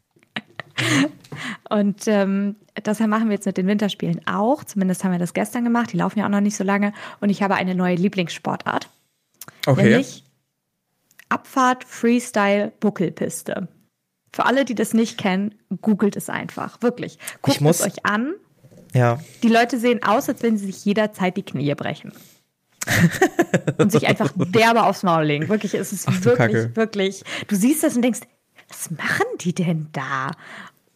Und 1.68 2.06
ähm, 2.06 2.54
das 2.84 3.00
machen 3.00 3.26
wir 3.26 3.34
jetzt 3.34 3.46
mit 3.46 3.56
den 3.56 3.66
Winterspielen 3.66 4.20
auch. 4.28 4.62
Zumindest 4.62 5.02
haben 5.02 5.10
wir 5.10 5.18
das 5.18 5.34
gestern 5.34 5.64
gemacht. 5.64 5.92
Die 5.92 5.96
laufen 5.96 6.20
ja 6.20 6.26
auch 6.26 6.30
noch 6.30 6.40
nicht 6.40 6.56
so 6.56 6.62
lange. 6.62 6.92
Und 7.20 7.30
ich 7.30 7.42
habe 7.42 7.56
eine 7.56 7.74
neue 7.74 7.96
Lieblingssportart. 7.96 8.88
Okay. 9.66 9.82
Nämlich 9.82 10.24
Abfahrt 11.28 11.82
Freestyle 11.82 12.72
Buckelpiste. 12.78 13.66
Für 14.32 14.46
alle, 14.46 14.64
die 14.64 14.74
das 14.74 14.94
nicht 14.94 15.18
kennen, 15.18 15.54
googelt 15.80 16.16
es 16.16 16.28
einfach. 16.28 16.80
Wirklich. 16.82 17.18
Guckt 17.42 17.60
muss, 17.60 17.80
es 17.80 17.86
euch 17.86 18.06
an. 18.06 18.34
Ja. 18.94 19.18
Die 19.42 19.48
Leute 19.48 19.78
sehen 19.78 20.02
aus, 20.02 20.28
als 20.28 20.42
wenn 20.42 20.56
sie 20.56 20.66
sich 20.66 20.84
jederzeit 20.84 21.36
die 21.36 21.42
Knie 21.42 21.74
brechen. 21.74 22.12
und 23.78 23.92
sich 23.92 24.06
einfach 24.06 24.32
derbe 24.36 24.84
aufs 24.84 25.02
Maul 25.02 25.24
legen. 25.24 25.48
Wirklich, 25.48 25.74
es 25.74 25.92
ist 25.92 26.08
Ach, 26.08 26.24
wirklich, 26.24 26.74
wirklich. 26.76 27.24
Du 27.48 27.56
siehst 27.56 27.82
das 27.82 27.96
und 27.96 28.02
denkst, 28.02 28.20
was 28.68 28.90
machen 28.90 29.26
die 29.40 29.54
denn 29.54 29.88
da? 29.92 30.30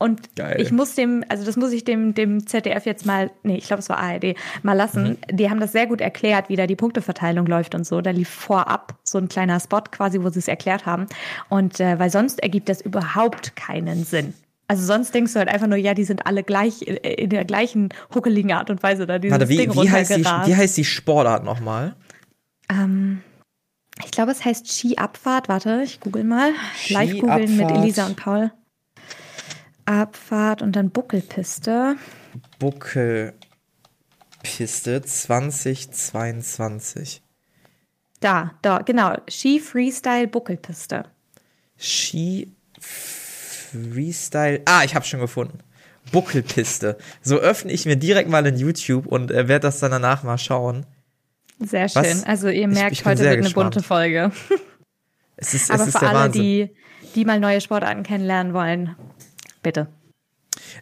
Und 0.05 0.37
Geil. 0.37 0.61
ich 0.61 0.71
muss 0.71 0.95
dem, 0.95 1.25
also 1.31 1.47
das 1.47 1.57
muss 1.57 1.73
ich 1.73 1.83
dem, 1.83 2.13
dem 2.13 2.47
ZDF 2.47 2.85
jetzt 2.85 3.07
mal, 3.07 3.31
nee, 3.43 3.57
ich 3.57 3.69
glaube, 3.69 3.81
es 3.81 3.89
war 3.89 3.97
ARD, 3.97 4.37
mal 4.63 4.75
lassen. 4.75 5.17
Mhm. 5.31 5.37
Die 5.39 5.49
haben 5.49 5.61
das 5.61 5.73
sehr 5.73 5.87
gut 5.87 6.03
erklärt, 6.03 6.51
wie 6.51 6.57
da 6.57 6.67
die 6.67 6.77
Punkteverteilung 6.77 7.47
läuft 7.47 7.75
und 7.75 7.87
so. 7.87 8.03
Da 8.03 8.11
lief 8.11 8.29
vorab 8.29 8.99
so 9.03 9.17
ein 9.17 9.29
kleiner 9.29 9.59
Spot 9.61 9.81
quasi, 9.91 10.23
wo 10.23 10.29
sie 10.29 10.41
es 10.41 10.49
erklärt 10.49 10.85
haben. 10.85 11.07
Und 11.49 11.81
äh, 11.81 11.99
weil 11.99 12.11
sonst 12.11 12.43
ergibt 12.43 12.69
das 12.69 12.83
überhaupt 12.83 13.57
keinen 13.57 14.05
Sinn. 14.05 14.35
Also 14.69 14.85
sonst 14.85 15.15
denkst 15.15 15.33
du 15.33 15.39
halt 15.39 15.49
einfach 15.49 15.69
nur, 15.69 15.79
ja, 15.79 15.95
die 15.95 16.05
sind 16.05 16.27
alle 16.27 16.43
gleich 16.43 16.83
in 16.83 17.31
der 17.31 17.47
gleichen 17.47 17.89
huckeligen 18.15 18.53
Art 18.53 18.69
und 18.69 18.83
Weise 18.83 19.07
da. 19.07 19.15
Warte, 19.23 19.49
wie, 19.49 19.59
wie, 19.59 19.91
heißt 19.91 20.17
die, 20.17 20.25
wie 20.25 20.55
heißt 20.55 20.77
die 20.77 20.85
Sportart 20.85 21.45
nochmal? 21.45 21.97
Ähm, 22.69 23.23
ich 24.05 24.11
glaube, 24.11 24.33
es 24.33 24.45
heißt 24.45 24.71
Skiabfahrt. 24.71 25.49
Warte, 25.49 25.81
ich 25.83 26.01
google 26.01 26.25
mal. 26.25 26.53
Live 26.91 27.19
googeln 27.21 27.57
mit 27.57 27.71
Elisa 27.71 28.05
und 28.05 28.17
Paul. 28.17 28.51
Abfahrt 29.87 30.63
und 30.63 30.77
dann 30.77 30.91
Buckelpiste. 30.91 31.97
Buckelpiste 32.59 33.35
2022. 35.03 37.23
Da, 38.21 38.53
da, 38.63 38.79
genau. 38.79 39.17
Ski 39.29 39.61
Freestyle 39.61 40.29
Buckelpiste. 40.29 41.05
Ski 41.77 42.53
Freestyle. 42.81 44.63
Ah, 44.65 44.85
ich 44.85 44.95
habe 44.95 45.05
schon 45.05 45.21
gefunden. 45.21 45.59
Buckelpiste. 46.13 46.97
So 47.23 47.39
öffne 47.39 47.73
ich 47.73 47.87
mir 47.87 47.97
direkt 47.97 48.31
mal 48.31 48.47
in 48.47 48.57
YouTube 48.57 49.07
und 49.07 49.31
äh, 49.31 49.49
werde 49.49 49.67
das 49.67 49.81
dann 49.81 49.91
danach 49.91 50.23
mal 50.23 50.39
schauen. 50.39 50.87
Sehr 51.61 51.89
schön. 51.89 52.03
Was? 52.03 52.25
Also 52.25 52.49
ihr 52.49 52.69
merkt, 52.69 52.93
ich, 52.93 53.01
ich 53.01 53.07
heute 53.07 53.23
wird 53.23 53.43
gespannt. 53.43 53.57
eine 53.57 53.65
bunte 53.65 53.83
Folge. 53.83 54.33
Es 55.37 55.55
ist, 55.55 55.71
Aber 55.71 55.83
es 55.83 55.89
ist 55.89 55.99
für 55.99 56.07
alle, 56.07 56.19
Wahnsinn. 56.19 56.43
die, 56.43 56.71
die 57.15 57.25
mal 57.25 57.41
neue 57.41 57.61
Sportarten 57.61 58.03
kennenlernen 58.03 58.55
wollen, 58.55 58.97
bitte. 59.65 59.89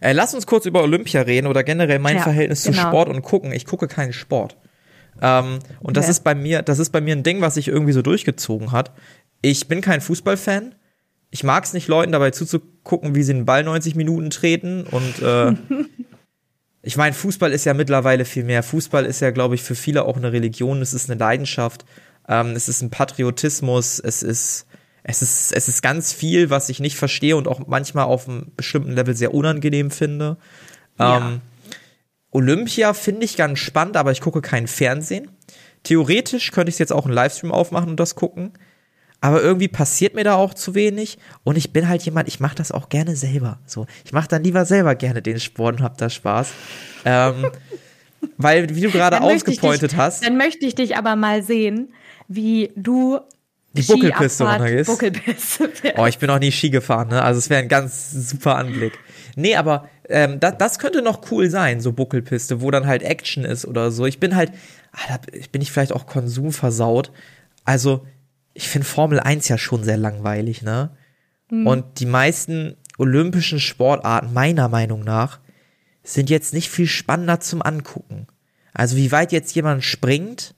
Äh, 0.01 0.13
lass 0.13 0.35
uns 0.35 0.47
kurz 0.47 0.67
über 0.67 0.83
Olympia 0.83 1.23
reden 1.23 1.47
oder 1.47 1.65
generell 1.65 1.99
mein 1.99 2.17
ja, 2.17 2.23
Verhältnis 2.23 2.65
genau. 2.65 2.77
zu 2.77 2.83
Sport 2.83 3.09
und 3.09 3.23
gucken. 3.23 3.53
Ich 3.53 3.65
gucke 3.65 3.89
keinen 3.89 4.13
Sport. 4.13 4.59
Ähm, 5.21 5.59
und 5.81 5.91
okay. 5.91 5.93
das 5.95 6.09
ist 6.09 6.25
bei 6.25 6.35
mir, 6.35 6.63
das 6.63 6.79
ist 6.79 6.91
bei 6.91 7.01
mir 7.01 7.15
ein 7.15 7.23
Ding, 7.23 7.41
was 7.41 7.55
sich 7.55 7.69
irgendwie 7.69 7.93
so 7.93 8.03
durchgezogen 8.03 8.73
hat. 8.73 8.93
Ich 9.41 9.69
bin 9.69 9.81
kein 9.81 10.01
Fußballfan. 10.01 10.75
Ich 11.31 11.45
mag 11.45 11.65
es 11.65 11.73
nicht, 11.73 11.89
Leuten 11.89 12.13
dabei 12.13 12.31
zuzugucken, 12.31 13.15
wie 13.15 13.23
sie 13.23 13.33
den 13.33 13.47
Ball 13.47 13.65
90 13.65 13.95
Minuten 13.95 14.31
treten. 14.31 14.85
Und 14.85 15.23
äh, 15.23 15.55
ich 16.83 16.97
meine, 16.97 17.15
Fußball 17.15 17.53
ist 17.53 17.65
ja 17.65 17.75
mittlerweile 17.75 18.25
viel 18.25 18.45
mehr. 18.45 18.63
Fußball 18.63 19.07
ist 19.07 19.21
ja, 19.21 19.31
glaube 19.31 19.55
ich, 19.55 19.63
für 19.63 19.75
viele 19.75 20.05
auch 20.05 20.17
eine 20.17 20.33
Religion. 20.33 20.83
Es 20.83 20.93
ist 20.93 21.11
eine 21.11 21.19
Leidenschaft. 21.19 21.85
Ähm, 22.29 22.51
es 22.51 22.69
ist 22.69 22.83
ein 22.83 22.91
Patriotismus. 22.91 23.99
Es 23.99 24.23
ist 24.23 24.67
es 25.05 25.23
ist, 25.23 25.53
es 25.53 25.69
ist 25.69 25.83
ganz 25.83 26.13
viel, 26.13 26.51
was 26.51 26.69
ich 26.69 26.81
nicht 26.81 26.97
verstehe 26.97 27.37
und 27.37 27.49
auch 27.49 27.67
manchmal 27.67 28.05
auf 28.05 28.29
einem 28.29 28.53
bestimmten 28.57 28.93
Level 28.93 29.17
sehr 29.17 29.35
unangenehm 29.35 29.91
finde. 29.91 30.37
Ja. 30.99 31.19
Ähm, 31.19 31.41
Olympia 32.31 32.95
finde 32.95 33.25
ich 33.25 33.37
ganz 33.37 33.59
spannend, 33.59 33.97
aber 33.97 34.13
ich 34.13 34.21
gucke 34.21 34.41
kein 34.41 34.67
Fernsehen. 34.67 35.31
Theoretisch 35.83 36.53
könnte 36.53 36.71
ich 36.71 36.79
jetzt 36.79 36.93
auch 36.93 37.05
einen 37.05 37.15
Livestream 37.15 37.53
aufmachen 37.53 37.91
und 37.91 38.01
das 38.01 38.15
gucken. 38.15 38.53
Aber 39.21 39.41
irgendwie 39.43 39.69
passiert 39.69 40.15
mir 40.15 40.25
da 40.25 40.35
auch 40.35 40.55
zu 40.55 40.75
wenig. 40.75 41.19
Und 41.45 41.57
ich 41.57 41.73
bin 41.73 41.89
halt 41.89 42.03
jemand, 42.03 42.29
ich 42.29 42.41
mache 42.41 42.57
das 42.57 42.73
auch 42.73 42.89
gerne 42.89 43.15
selber. 43.15 43.61
So, 43.67 43.87
ich 44.05 44.13
mache 44.13 44.29
dann 44.29 44.43
lieber 44.43 44.65
selber 44.65 44.95
gerne 44.95 45.23
den 45.23 45.39
Sport 45.39 45.79
und 45.79 45.83
hab 45.83 45.99
da 45.99 46.11
Spaß. 46.11 46.53
ähm, 47.05 47.47
weil, 48.37 48.75
wie 48.75 48.81
du 48.81 48.91
gerade 48.91 49.21
ausgepointet 49.21 49.97
hast. 49.97 50.25
Dann 50.25 50.37
möchte 50.37 50.65
ich 50.67 50.75
dich 50.75 50.97
aber 50.97 51.17
mal 51.17 51.43
sehen, 51.43 51.93
wie 52.29 52.73
du 52.77 53.21
die 53.75 53.83
Buckelpiste 53.83 54.45
runtergehst. 54.45 54.91
Buckelpiste. 54.91 55.71
oh, 55.97 56.07
ich 56.07 56.19
bin 56.19 56.29
noch 56.29 56.39
nie 56.39 56.53
Ski 56.53 56.71
gefahren, 56.71 57.09
ne? 57.09 57.23
Also 57.23 57.39
es 57.39 57.51
wäre 57.51 57.63
ein 57.63 57.69
ganz 57.69 58.11
super 58.11 58.57
Anblick. 58.57 58.99
Nee, 59.35 59.57
aber 59.57 59.89
ähm, 60.09 60.41
das, 60.41 60.59
das 60.59 60.79
könnte 60.79 61.01
noch 61.03 61.31
cool 61.31 61.49
sein, 61.49 61.81
so 61.81 61.93
Buckelpiste, 61.93 62.61
wo 62.61 62.71
dann 62.71 62.87
halt 62.87 63.03
Action 63.03 63.45
ist 63.45 63.65
oder 63.65 63.91
so. 63.91 64.05
Ich 64.05 64.21
bin 64.21 64.37
halt, 64.37 64.53
ah, 64.93 65.01
da 65.09 65.19
bin 65.51 65.63
ich 65.63 65.73
vielleicht 65.73 65.93
auch 65.93 66.07
konsumversaut. 66.07 67.13
Also, 67.65 68.07
ich 68.55 68.69
finde 68.69 68.87
Formel 68.87 69.21
1 69.21 69.49
ja 69.49 69.57
schon 69.57 69.85
sehr 69.85 69.97
langweilig, 69.97 70.63
ne? 70.63 70.91
Mhm. 71.51 71.67
Und 71.67 72.01
die 72.01 72.07
meisten 72.07 72.77
olympischen 72.99 73.59
Sportarten, 73.61 74.35
meiner 74.35 74.69
Meinung 74.69 75.03
nach, 75.03 75.41
sind 76.03 76.29
jetzt 76.29 76.53
nicht 76.53 76.69
viel 76.69 76.87
spannender 76.87 77.41
zum 77.41 77.63
Angucken. 77.63 78.27
Also, 78.75 78.97
wie 78.97 79.13
weit 79.13 79.33
jetzt 79.33 79.55
jemand 79.55 79.83
springt 79.83 80.55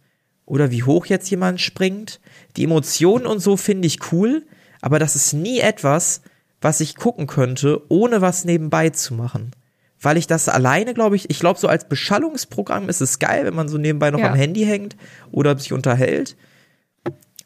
oder 0.46 0.70
wie 0.70 0.83
hoch 0.83 1.07
jetzt 1.07 1.30
jemand 1.30 1.61
springt 1.61 2.20
die 2.57 2.64
Emotionen 2.64 3.26
und 3.26 3.40
so 3.40 3.57
finde 3.57 3.87
ich 3.87 4.12
cool, 4.12 4.44
aber 4.80 4.98
das 4.98 5.16
ist 5.16 5.33
nie 5.33 5.61
etwas, 5.61 6.22
was 6.61 6.80
ich 6.80 6.96
gucken 6.96 7.26
könnte, 7.26 7.83
ohne 7.88 8.20
was 8.20 8.44
nebenbei 8.44 8.90
zu 8.90 9.14
machen. 9.14 9.52
Weil 10.00 10.16
ich 10.16 10.26
das 10.26 10.48
alleine, 10.48 10.92
glaube 10.92 11.16
ich, 11.16 11.30
ich 11.30 11.40
glaube, 11.40 11.59
so 11.59 11.66
als 11.68 11.88
Beschallungsprogramm 11.88 12.88
ist 12.88 13.00
es 13.00 13.18
geil, 13.18 13.46
wenn 13.46 13.54
man 13.54 13.68
so 13.68 13.78
nebenbei 13.78 14.11
noch 14.11 14.20
ja. 14.20 14.28
am 14.28 14.35
Handy 14.35 14.64
hängt 14.64 14.96
oder 15.30 15.57
sich 15.59 15.72
unterhält. 15.72 16.37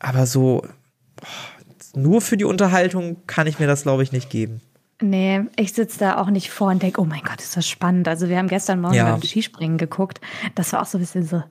Aber 0.01 0.27
so 0.27 0.63
nur 1.95 2.21
für 2.21 2.37
die 2.37 2.45
Unterhaltung 2.45 3.17
kann 3.27 3.47
ich 3.47 3.59
mir 3.59 3.67
das, 3.67 3.83
glaube 3.83 4.03
ich, 4.03 4.13
nicht 4.13 4.31
geben. 4.31 4.61
Nee, 5.01 5.43
ich 5.57 5.73
sitze 5.73 6.01
da 6.01 6.21
auch 6.21 6.29
nicht 6.29 6.51
vor 6.51 6.69
und 6.69 6.83
denke, 6.83 7.01
oh 7.01 7.05
mein 7.05 7.23
Gott, 7.23 7.41
ist 7.41 7.57
das 7.57 7.69
spannend. 7.69 8.09
Also 8.09 8.29
wir 8.29 8.39
haben 8.39 8.49
gestern 8.49 8.81
Morgen 8.81 8.95
ja. 8.95 9.13
beim 9.13 9.23
Skispringen 9.23 9.79
geguckt. 9.79 10.21
Das 10.57 10.73
war 10.73 10.83
auch 10.83 10.87
so 10.87 10.99
ein 10.99 11.01
bisschen 11.01 11.25
so, 11.25 11.43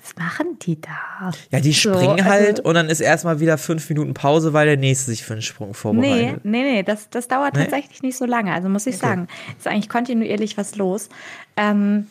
was 0.00 0.16
machen 0.16 0.58
die 0.60 0.80
da? 0.80 1.32
Ja, 1.50 1.60
die 1.60 1.72
so, 1.72 1.92
springen 1.92 2.24
halt 2.24 2.58
also, 2.58 2.62
und 2.64 2.74
dann 2.74 2.88
ist 2.88 3.00
erstmal 3.00 3.40
wieder 3.40 3.58
fünf 3.58 3.88
Minuten 3.88 4.14
Pause, 4.14 4.52
weil 4.52 4.66
der 4.66 4.76
nächste 4.76 5.10
sich 5.10 5.24
für 5.24 5.34
einen 5.34 5.42
Sprung 5.42 5.74
vorbereitet. 5.74 6.44
Nee, 6.44 6.62
nee, 6.62 6.72
nee, 6.72 6.82
das, 6.82 7.08
das 7.10 7.28
dauert 7.28 7.54
nee? 7.54 7.62
tatsächlich 7.62 8.02
nicht 8.02 8.16
so 8.16 8.24
lange. 8.24 8.52
Also 8.52 8.68
muss 8.68 8.86
ich 8.86 8.96
okay. 8.96 9.06
sagen, 9.06 9.28
ist 9.58 9.66
eigentlich 9.66 9.88
kontinuierlich 9.88 10.56
was 10.56 10.76
los. 10.76 11.08
Ähm, 11.56 12.06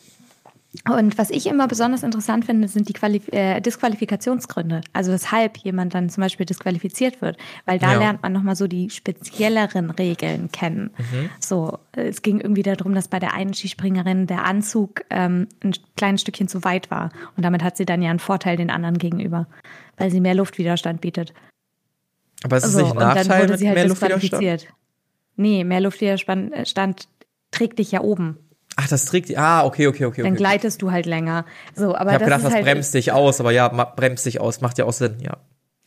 und 0.89 1.17
was 1.17 1.29
ich 1.31 1.47
immer 1.47 1.67
besonders 1.67 2.01
interessant 2.01 2.45
finde, 2.45 2.69
sind 2.69 2.87
die 2.87 2.93
Qualif 2.93 3.27
äh, 3.33 3.59
Disqualifikationsgründe. 3.59 4.81
Also 4.93 5.11
weshalb 5.11 5.57
jemand 5.57 5.93
dann 5.93 6.09
zum 6.09 6.21
Beispiel 6.21 6.45
disqualifiziert 6.45 7.21
wird. 7.21 7.37
Weil 7.65 7.77
da 7.77 7.93
ja. 7.93 7.99
lernt 7.99 8.23
man 8.23 8.31
nochmal 8.31 8.55
so 8.55 8.67
die 8.67 8.89
spezielleren 8.89 9.89
Regeln 9.91 10.49
kennen. 10.51 10.91
Mhm. 10.97 11.29
So, 11.39 11.77
es 11.91 12.21
ging 12.21 12.39
irgendwie 12.39 12.63
darum, 12.63 12.95
dass 12.95 13.09
bei 13.09 13.19
der 13.19 13.33
einen 13.33 13.53
Skispringerin 13.53 14.27
der 14.27 14.45
Anzug 14.45 15.03
ähm, 15.09 15.49
ein 15.61 15.73
kleines 15.97 16.21
Stückchen 16.21 16.47
zu 16.47 16.63
weit 16.63 16.89
war. 16.89 17.11
Und 17.35 17.43
damit 17.43 17.63
hat 17.63 17.75
sie 17.75 17.85
dann 17.85 18.01
ja 18.01 18.09
einen 18.09 18.19
Vorteil 18.19 18.55
den 18.55 18.69
anderen 18.69 18.97
gegenüber, 18.97 19.47
weil 19.97 20.09
sie 20.09 20.21
mehr 20.21 20.35
Luftwiderstand 20.35 21.01
bietet. 21.01 21.33
Aber 22.43 22.55
es 22.55 22.63
ist 22.63 22.73
so, 22.73 22.79
nicht 22.79 22.91
ein 22.91 22.97
Nachteil, 22.97 23.23
und 23.23 23.29
dann 23.29 23.41
wurde 23.41 23.57
sie 23.57 23.69
halt 23.69 23.89
disqualifiziert. 23.89 24.67
Nee, 25.35 25.65
mehr 25.65 25.81
Luftwiderstand 25.81 27.09
trägt 27.51 27.79
dich 27.79 27.91
ja 27.91 28.01
oben. 28.01 28.37
Ach, 28.77 28.87
das 28.87 29.05
trägt 29.05 29.35
Ah, 29.37 29.65
okay, 29.65 29.87
okay, 29.87 30.05
okay. 30.05 30.21
Dann 30.21 30.31
okay. 30.31 30.37
gleitest 30.37 30.81
du 30.81 30.91
halt 30.91 31.05
länger. 31.05 31.45
So, 31.75 31.95
aber 31.95 32.11
ich 32.11 32.13
habe 32.15 32.19
das 32.19 32.23
gedacht, 32.25 32.45
das 32.45 32.53
halt, 32.53 32.65
bremst 32.65 32.93
dich 32.93 33.11
aus, 33.11 33.39
aber 33.39 33.51
ja, 33.51 33.67
bremst 33.67 34.25
dich 34.25 34.39
aus, 34.39 34.61
macht 34.61 34.77
ja 34.77 34.85
auch 34.85 34.93
Sinn, 34.93 35.17
ja. 35.19 35.37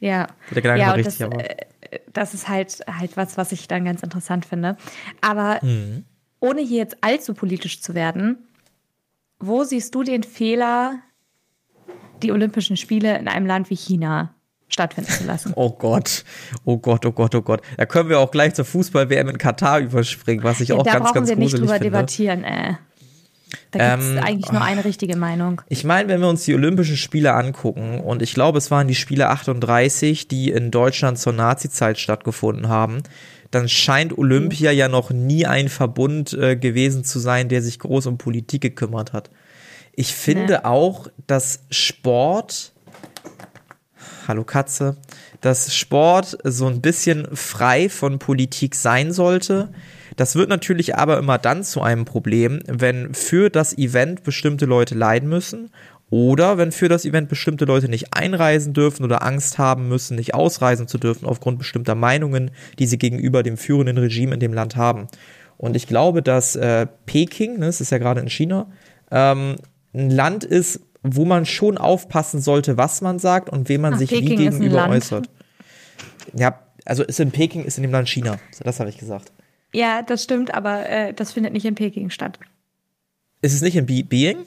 Ja. 0.00 0.26
Der 0.50 0.62
Gedanke 0.62 0.80
ja, 0.80 0.88
war 0.88 0.96
richtig, 0.96 1.18
das, 1.18 1.26
aber. 1.26 1.50
äh, 1.50 1.66
das 2.12 2.34
ist 2.34 2.48
halt 2.48 2.80
halt 2.86 3.16
was, 3.16 3.36
was 3.36 3.52
ich 3.52 3.68
dann 3.68 3.84
ganz 3.84 4.02
interessant 4.02 4.44
finde. 4.44 4.76
Aber 5.20 5.60
Mhm. 5.62 6.04
ohne 6.40 6.60
hier 6.60 6.78
jetzt 6.78 6.98
allzu 7.02 7.32
politisch 7.34 7.80
zu 7.80 7.94
werden, 7.94 8.38
wo 9.38 9.64
siehst 9.64 9.94
du 9.94 10.02
den 10.02 10.22
Fehler, 10.22 10.98
die 12.22 12.32
Olympischen 12.32 12.76
Spiele 12.76 13.18
in 13.18 13.28
einem 13.28 13.46
Land 13.46 13.70
wie 13.70 13.76
China 13.76 14.34
stattfinden 14.68 15.10
zu 15.10 15.24
lassen? 15.24 15.52
Oh 15.56 15.70
Gott, 15.70 16.24
oh 16.64 16.78
Gott, 16.78 17.06
oh 17.06 17.12
Gott, 17.12 17.34
oh 17.34 17.42
Gott. 17.42 17.60
Da 17.76 17.86
können 17.86 18.08
wir 18.08 18.18
auch 18.18 18.30
gleich 18.30 18.54
zur 18.54 18.64
Fußball-WM 18.64 19.28
in 19.28 19.38
Katar 19.38 19.80
überspringen, 19.80 20.42
was 20.44 20.60
ich 20.60 20.72
auch 20.72 20.82
da 20.82 20.92
ganz, 20.94 21.04
brauchen 21.06 21.14
ganz 21.14 21.28
wir 21.28 21.36
nicht 21.36 21.52
gruselig 21.52 21.68
drüber 21.70 21.78
finde. 21.78 21.90
debattieren. 21.98 22.44
Äh. 22.44 22.74
Da 23.70 23.78
gibt 23.94 24.02
es 24.02 24.08
Ähm, 24.10 24.18
eigentlich 24.24 24.50
nur 24.52 24.62
eine 24.62 24.84
richtige 24.84 25.16
Meinung. 25.16 25.60
Ich 25.68 25.84
meine, 25.84 26.08
wenn 26.08 26.20
wir 26.20 26.28
uns 26.28 26.44
die 26.44 26.54
Olympischen 26.54 26.96
Spiele 26.96 27.34
angucken, 27.34 28.00
und 28.00 28.20
ich 28.20 28.34
glaube, 28.34 28.58
es 28.58 28.70
waren 28.72 28.88
die 28.88 28.96
Spiele 28.96 29.28
38, 29.28 30.26
die 30.26 30.50
in 30.50 30.72
Deutschland 30.72 31.18
zur 31.18 31.32
Nazi-Zeit 31.34 31.98
stattgefunden 32.00 32.68
haben, 32.68 33.02
dann 33.52 33.68
scheint 33.68 34.18
Olympia 34.18 34.72
ja 34.72 34.88
noch 34.88 35.10
nie 35.10 35.46
ein 35.46 35.68
Verbund 35.68 36.32
äh, 36.32 36.56
gewesen 36.56 37.04
zu 37.04 37.20
sein, 37.20 37.48
der 37.48 37.62
sich 37.62 37.78
groß 37.78 38.06
um 38.06 38.18
Politik 38.18 38.62
gekümmert 38.62 39.12
hat. 39.12 39.30
Ich 39.92 40.12
finde 40.12 40.54
Nee. 40.54 40.64
auch, 40.64 41.06
dass 41.28 41.60
Sport, 41.70 42.72
hallo 44.28 44.44
Katze, 44.44 44.96
dass 45.40 45.74
Sport 45.74 46.38
so 46.44 46.66
ein 46.66 46.80
bisschen 46.80 47.26
frei 47.34 47.88
von 47.88 48.18
Politik 48.18 48.74
sein 48.74 49.12
sollte. 49.12 49.70
Das 50.16 50.36
wird 50.36 50.48
natürlich 50.48 50.96
aber 50.96 51.18
immer 51.18 51.38
dann 51.38 51.64
zu 51.64 51.82
einem 51.82 52.04
Problem, 52.04 52.60
wenn 52.66 53.14
für 53.14 53.50
das 53.50 53.76
Event 53.76 54.22
bestimmte 54.22 54.66
Leute 54.66 54.94
leiden 54.94 55.28
müssen 55.28 55.70
oder 56.10 56.58
wenn 56.58 56.70
für 56.70 56.88
das 56.88 57.04
Event 57.04 57.28
bestimmte 57.28 57.64
Leute 57.64 57.88
nicht 57.88 58.14
einreisen 58.14 58.72
dürfen 58.72 59.04
oder 59.04 59.22
Angst 59.22 59.58
haben 59.58 59.88
müssen, 59.88 60.16
nicht 60.16 60.34
ausreisen 60.34 60.86
zu 60.86 60.98
dürfen 60.98 61.26
aufgrund 61.26 61.58
bestimmter 61.58 61.94
Meinungen, 61.94 62.50
die 62.78 62.86
sie 62.86 62.98
gegenüber 62.98 63.42
dem 63.42 63.56
führenden 63.56 63.98
Regime 63.98 64.34
in 64.34 64.40
dem 64.40 64.52
Land 64.52 64.76
haben. 64.76 65.08
Und 65.56 65.76
ich 65.76 65.86
glaube, 65.86 66.22
dass 66.22 66.56
äh, 66.56 66.86
Peking, 67.06 67.58
ne, 67.58 67.66
es 67.66 67.80
ist 67.80 67.90
ja 67.90 67.98
gerade 67.98 68.20
in 68.20 68.28
China, 68.28 68.68
ähm, 69.10 69.56
ein 69.92 70.10
Land 70.10 70.44
ist, 70.44 70.80
wo 71.04 71.24
man 71.24 71.46
schon 71.46 71.78
aufpassen 71.78 72.40
sollte, 72.40 72.76
was 72.76 73.02
man 73.02 73.18
sagt 73.18 73.50
und 73.50 73.68
wem 73.68 73.82
man 73.82 73.94
Ach, 73.94 73.98
sich 73.98 74.10
Peking 74.10 74.30
wie 74.30 74.36
gegenüber 74.36 74.88
äußert. 74.88 75.28
Ja, 76.32 76.58
also 76.84 77.04
ist 77.04 77.20
in 77.20 77.30
Peking, 77.30 77.64
ist 77.64 77.76
in 77.76 77.82
dem 77.82 77.92
Land 77.92 78.08
China. 78.08 78.38
Das 78.60 78.80
habe 78.80 78.90
ich 78.90 78.98
gesagt. 78.98 79.30
Ja, 79.72 80.02
das 80.02 80.24
stimmt, 80.24 80.54
aber 80.54 80.88
äh, 80.88 81.12
das 81.12 81.32
findet 81.32 81.52
nicht 81.52 81.66
in 81.66 81.74
Peking 81.74 82.10
statt. 82.10 82.38
Ist 83.42 83.52
es 83.54 83.60
nicht 83.60 83.76
in 83.76 83.86
Be 83.86 84.02
Being? 84.02 84.46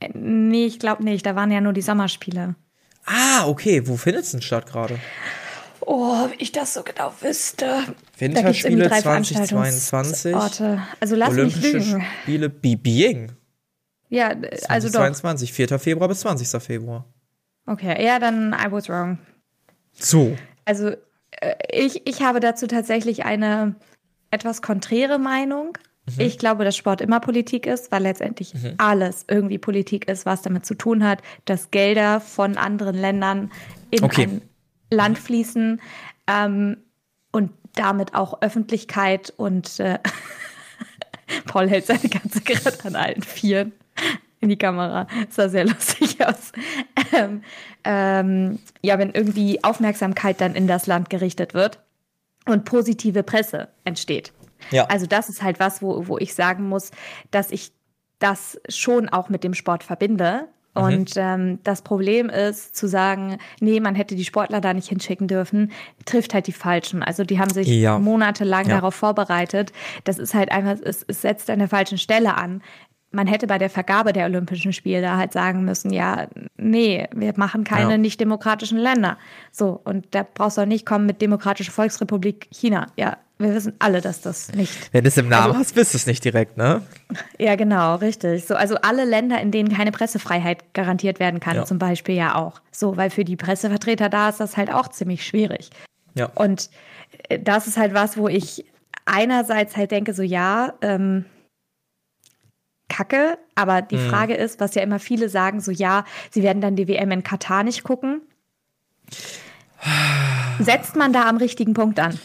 Äh, 0.00 0.10
Nee, 0.14 0.66
ich 0.66 0.78
glaube 0.78 1.04
nicht. 1.04 1.24
Da 1.24 1.36
waren 1.36 1.50
ja 1.50 1.60
nur 1.60 1.72
die 1.72 1.82
Sommerspiele. 1.82 2.56
Ah, 3.04 3.46
okay. 3.46 3.86
Wo 3.86 3.96
findet 3.96 4.24
es 4.24 4.32
denn 4.32 4.42
statt 4.42 4.66
gerade? 4.66 4.98
Oh, 5.80 6.28
wenn 6.28 6.40
ich 6.40 6.50
das 6.50 6.74
so 6.74 6.82
genau 6.82 7.12
wüsste. 7.20 7.84
Winterspiele 8.18 8.88
drei 8.88 9.00
2022. 9.00 9.88
Veranstaltungsorte. 9.88 10.82
Also 10.98 11.14
lass 11.14 11.30
Olympische 11.30 11.76
mich 11.76 11.86
lügen. 11.86 12.04
Spiele 12.22 12.48
Be 12.50 12.76
Being. 12.76 13.32
Ja, 14.08 14.30
äh, 14.30 14.58
also 14.68 14.88
doch. 14.88 14.94
2022, 14.94 15.52
4. 15.52 15.78
Februar 15.78 16.08
bis 16.08 16.20
20. 16.20 16.62
Februar. 16.62 17.04
Okay, 17.66 18.04
ja, 18.04 18.18
dann 18.18 18.52
I 18.52 18.70
was 18.70 18.88
wrong. 18.88 19.18
So. 19.92 20.36
Also 20.64 20.90
äh, 21.40 21.54
ich, 21.72 22.06
ich 22.06 22.22
habe 22.22 22.40
dazu 22.40 22.66
tatsächlich 22.66 23.24
eine 23.24 23.74
etwas 24.30 24.62
konträre 24.62 25.18
Meinung. 25.18 25.76
Mhm. 26.06 26.20
Ich 26.20 26.38
glaube, 26.38 26.64
dass 26.64 26.76
Sport 26.76 27.00
immer 27.00 27.20
Politik 27.20 27.66
ist, 27.66 27.90
weil 27.90 28.02
letztendlich 28.02 28.54
alles 28.78 29.24
irgendwie 29.28 29.58
Politik 29.58 30.08
ist, 30.08 30.26
was 30.26 30.42
damit 30.42 30.64
zu 30.64 30.74
tun 30.74 31.02
hat, 31.04 31.22
dass 31.44 31.70
Gelder 31.70 32.20
von 32.20 32.56
anderen 32.56 32.96
Ländern 32.96 33.50
in 33.90 34.04
Okay. 34.04 34.22
ein 34.22 34.42
Land 34.90 35.18
fließen 35.18 35.80
ähm, 36.28 36.76
und 37.32 37.50
damit 37.74 38.14
auch 38.14 38.40
Öffentlichkeit 38.40 39.32
und 39.36 39.80
äh, 39.80 39.98
Paul 41.46 41.68
hält 41.68 41.86
seine 41.86 42.08
ganze 42.08 42.40
gerade 42.40 42.84
an 42.84 42.94
allen 42.94 43.22
Vieren 43.22 43.72
in 44.40 44.48
die 44.48 44.56
Kamera. 44.58 45.06
Das 45.26 45.36
sah 45.36 45.48
sehr 45.48 45.64
lustig 45.66 46.24
aus. 46.24 46.52
Ähm, 47.12 47.42
ähm, 47.84 48.58
ja, 48.82 48.98
wenn 48.98 49.10
irgendwie 49.12 49.62
Aufmerksamkeit 49.64 50.40
dann 50.40 50.54
in 50.54 50.66
das 50.66 50.86
Land 50.86 51.10
gerichtet 51.10 51.54
wird 51.54 51.80
und 52.46 52.64
positive 52.64 53.22
Presse 53.22 53.68
entsteht. 53.84 54.32
Ja. 54.70 54.86
Also 54.86 55.06
das 55.06 55.28
ist 55.28 55.42
halt 55.42 55.60
was, 55.60 55.82
wo, 55.82 56.08
wo 56.08 56.18
ich 56.18 56.34
sagen 56.34 56.68
muss, 56.68 56.90
dass 57.30 57.50
ich 57.50 57.72
das 58.18 58.58
schon 58.68 59.08
auch 59.08 59.28
mit 59.28 59.44
dem 59.44 59.54
Sport 59.54 59.84
verbinde. 59.84 60.48
Mhm. 60.74 60.82
Und 60.82 61.12
ähm, 61.16 61.58
das 61.64 61.82
Problem 61.82 62.28
ist 62.30 62.74
zu 62.76 62.86
sagen, 62.86 63.38
nee, 63.60 63.80
man 63.80 63.94
hätte 63.94 64.14
die 64.16 64.24
Sportler 64.24 64.60
da 64.60 64.74
nicht 64.74 64.88
hinschicken 64.88 65.28
dürfen, 65.28 65.72
trifft 66.04 66.34
halt 66.34 66.46
die 66.46 66.52
Falschen. 66.52 67.02
Also 67.02 67.24
die 67.24 67.38
haben 67.38 67.50
sich 67.52 67.66
Ja. 67.68 67.98
monatelang 67.98 68.66
Ja. 68.66 68.76
darauf 68.76 68.94
vorbereitet. 68.94 69.72
Das 70.04 70.18
ist 70.18 70.34
halt 70.34 70.50
einfach, 70.50 70.76
es, 70.82 71.04
es 71.06 71.22
setzt 71.22 71.48
an 71.50 71.58
der 71.60 71.68
falschen 71.68 71.98
Stelle 71.98 72.34
an. 72.34 72.62
Man 73.12 73.26
hätte 73.26 73.46
bei 73.46 73.56
der 73.58 73.70
Vergabe 73.70 74.12
der 74.12 74.26
Olympischen 74.26 74.72
Spiele 74.72 75.00
da 75.00 75.16
halt 75.16 75.32
sagen 75.32 75.64
müssen, 75.64 75.92
ja, 75.92 76.26
nee, 76.56 77.06
wir 77.14 77.32
machen 77.36 77.64
keine 77.64 77.92
Ja. 77.92 77.98
nicht 77.98 78.20
demokratischen 78.20 78.78
Länder. 78.78 79.16
So, 79.52 79.80
und 79.84 80.06
da 80.10 80.26
brauchst 80.34 80.58
du 80.58 80.62
auch 80.62 80.66
nicht 80.66 80.84
kommen 80.84 81.06
mit 81.06 81.22
Demokratische 81.22 81.70
Volksrepublik 81.70 82.48
China. 82.50 82.88
Ja, 82.96 83.16
wir 83.38 83.54
wissen 83.54 83.74
alle, 83.78 84.00
dass 84.00 84.20
das 84.22 84.52
nicht 84.52 84.92
Wenn 84.92 85.04
du 85.04 85.08
es 85.08 85.16
im 85.16 85.28
Namen 85.28 85.46
Also- 85.48 85.58
hast, 85.60 85.74
bist 85.74 85.94
du 85.94 85.98
es 85.98 86.06
nicht 86.06 86.24
direkt, 86.24 86.56
ne? 86.56 86.82
ja, 87.38 87.54
genau, 87.54 87.94
richtig. 87.96 88.44
So, 88.44 88.54
also 88.56 88.76
alle 88.82 89.04
Länder, 89.04 89.40
in 89.40 89.50
denen 89.50 89.72
keine 89.72 89.92
Pressefreiheit 89.92 90.74
garantiert 90.74 91.20
werden 91.20 91.38
kann, 91.40 91.56
Ja. 91.56 91.64
zum 91.64 91.78
Beispiel 91.78 92.16
ja 92.16 92.34
auch. 92.34 92.60
So, 92.72 92.96
weil 92.96 93.10
für 93.10 93.24
die 93.24 93.36
Pressevertreter 93.36 94.08
da 94.08 94.28
ist 94.30 94.40
das 94.40 94.56
halt 94.56 94.72
auch 94.72 94.88
ziemlich 94.88 95.24
schwierig. 95.24 95.70
Ja. 96.14 96.26
Und 96.34 96.70
äh, 97.28 97.38
das 97.38 97.66
ist 97.66 97.76
halt 97.78 97.94
was, 97.94 98.16
wo 98.18 98.26
ich 98.28 98.64
einerseits 99.04 99.76
halt 99.76 99.92
denke, 99.92 100.12
so 100.12 100.22
ja, 100.22 100.72
ähm, 100.82 101.24
Kacke, 102.96 103.38
aber 103.54 103.82
die 103.82 103.96
Mhm. 103.96 104.08
Frage 104.08 104.34
ist, 104.34 104.58
was 104.58 104.74
ja 104.74 104.82
immer 104.82 104.98
viele 104.98 105.28
sagen, 105.28 105.60
so 105.60 105.70
ja, 105.70 106.04
sie 106.30 106.42
werden 106.42 106.62
dann 106.62 106.76
die 106.76 106.88
WM 106.88 107.10
in 107.10 107.22
Katar 107.22 107.62
nicht 107.62 107.82
gucken. 107.84 108.22
Setzt 110.60 110.96
man 110.96 111.12
da 111.12 111.28
am 111.28 111.36
richtigen 111.36 111.74
Punkt 111.74 112.00
an? 112.00 112.18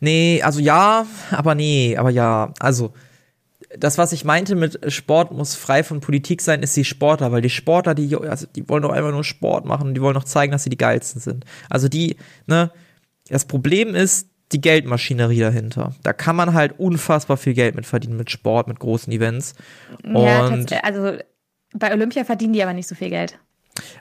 Nee, 0.00 0.40
also 0.44 0.60
ja, 0.60 1.06
aber 1.32 1.54
nee, 1.54 1.96
aber 1.96 2.10
ja. 2.10 2.52
Also, 2.60 2.92
das, 3.76 3.98
was 3.98 4.12
ich 4.12 4.24
meinte 4.24 4.54
mit 4.54 4.78
Sport 4.92 5.32
muss 5.32 5.56
frei 5.56 5.82
von 5.82 6.00
Politik 6.00 6.40
sein, 6.40 6.62
ist 6.62 6.76
die 6.76 6.84
Sportler, 6.84 7.32
weil 7.32 7.42
die 7.42 7.50
Sportler, 7.50 7.94
die, 7.94 8.16
also 8.16 8.46
die 8.54 8.66
wollen 8.68 8.82
doch 8.82 8.92
einfach 8.92 9.10
nur 9.10 9.24
Sport 9.24 9.64
machen, 9.66 9.94
die 9.94 10.00
wollen 10.00 10.14
doch 10.14 10.24
zeigen, 10.24 10.52
dass 10.52 10.62
sie 10.62 10.70
die 10.70 10.78
geilsten 10.78 11.20
sind. 11.20 11.44
Also 11.68 11.88
die, 11.88 12.16
ne, 12.46 12.70
das 13.28 13.44
Problem 13.44 13.94
ist 13.94 14.28
die 14.52 14.60
Geldmaschinerie 14.60 15.40
dahinter. 15.40 15.94
Da 16.02 16.12
kann 16.12 16.36
man 16.36 16.54
halt 16.54 16.78
unfassbar 16.78 17.36
viel 17.36 17.54
Geld 17.54 17.74
mit 17.74 17.86
verdienen, 17.86 18.16
mit 18.16 18.30
Sport, 18.30 18.68
mit 18.68 18.78
großen 18.78 19.12
Events. 19.12 19.54
Ja, 20.04 20.46
Und 20.46 20.72
also 20.84 21.18
bei 21.74 21.92
Olympia 21.92 22.24
verdienen 22.24 22.54
die 22.54 22.62
aber 22.62 22.72
nicht 22.72 22.88
so 22.88 22.94
viel 22.94 23.10
Geld. 23.10 23.38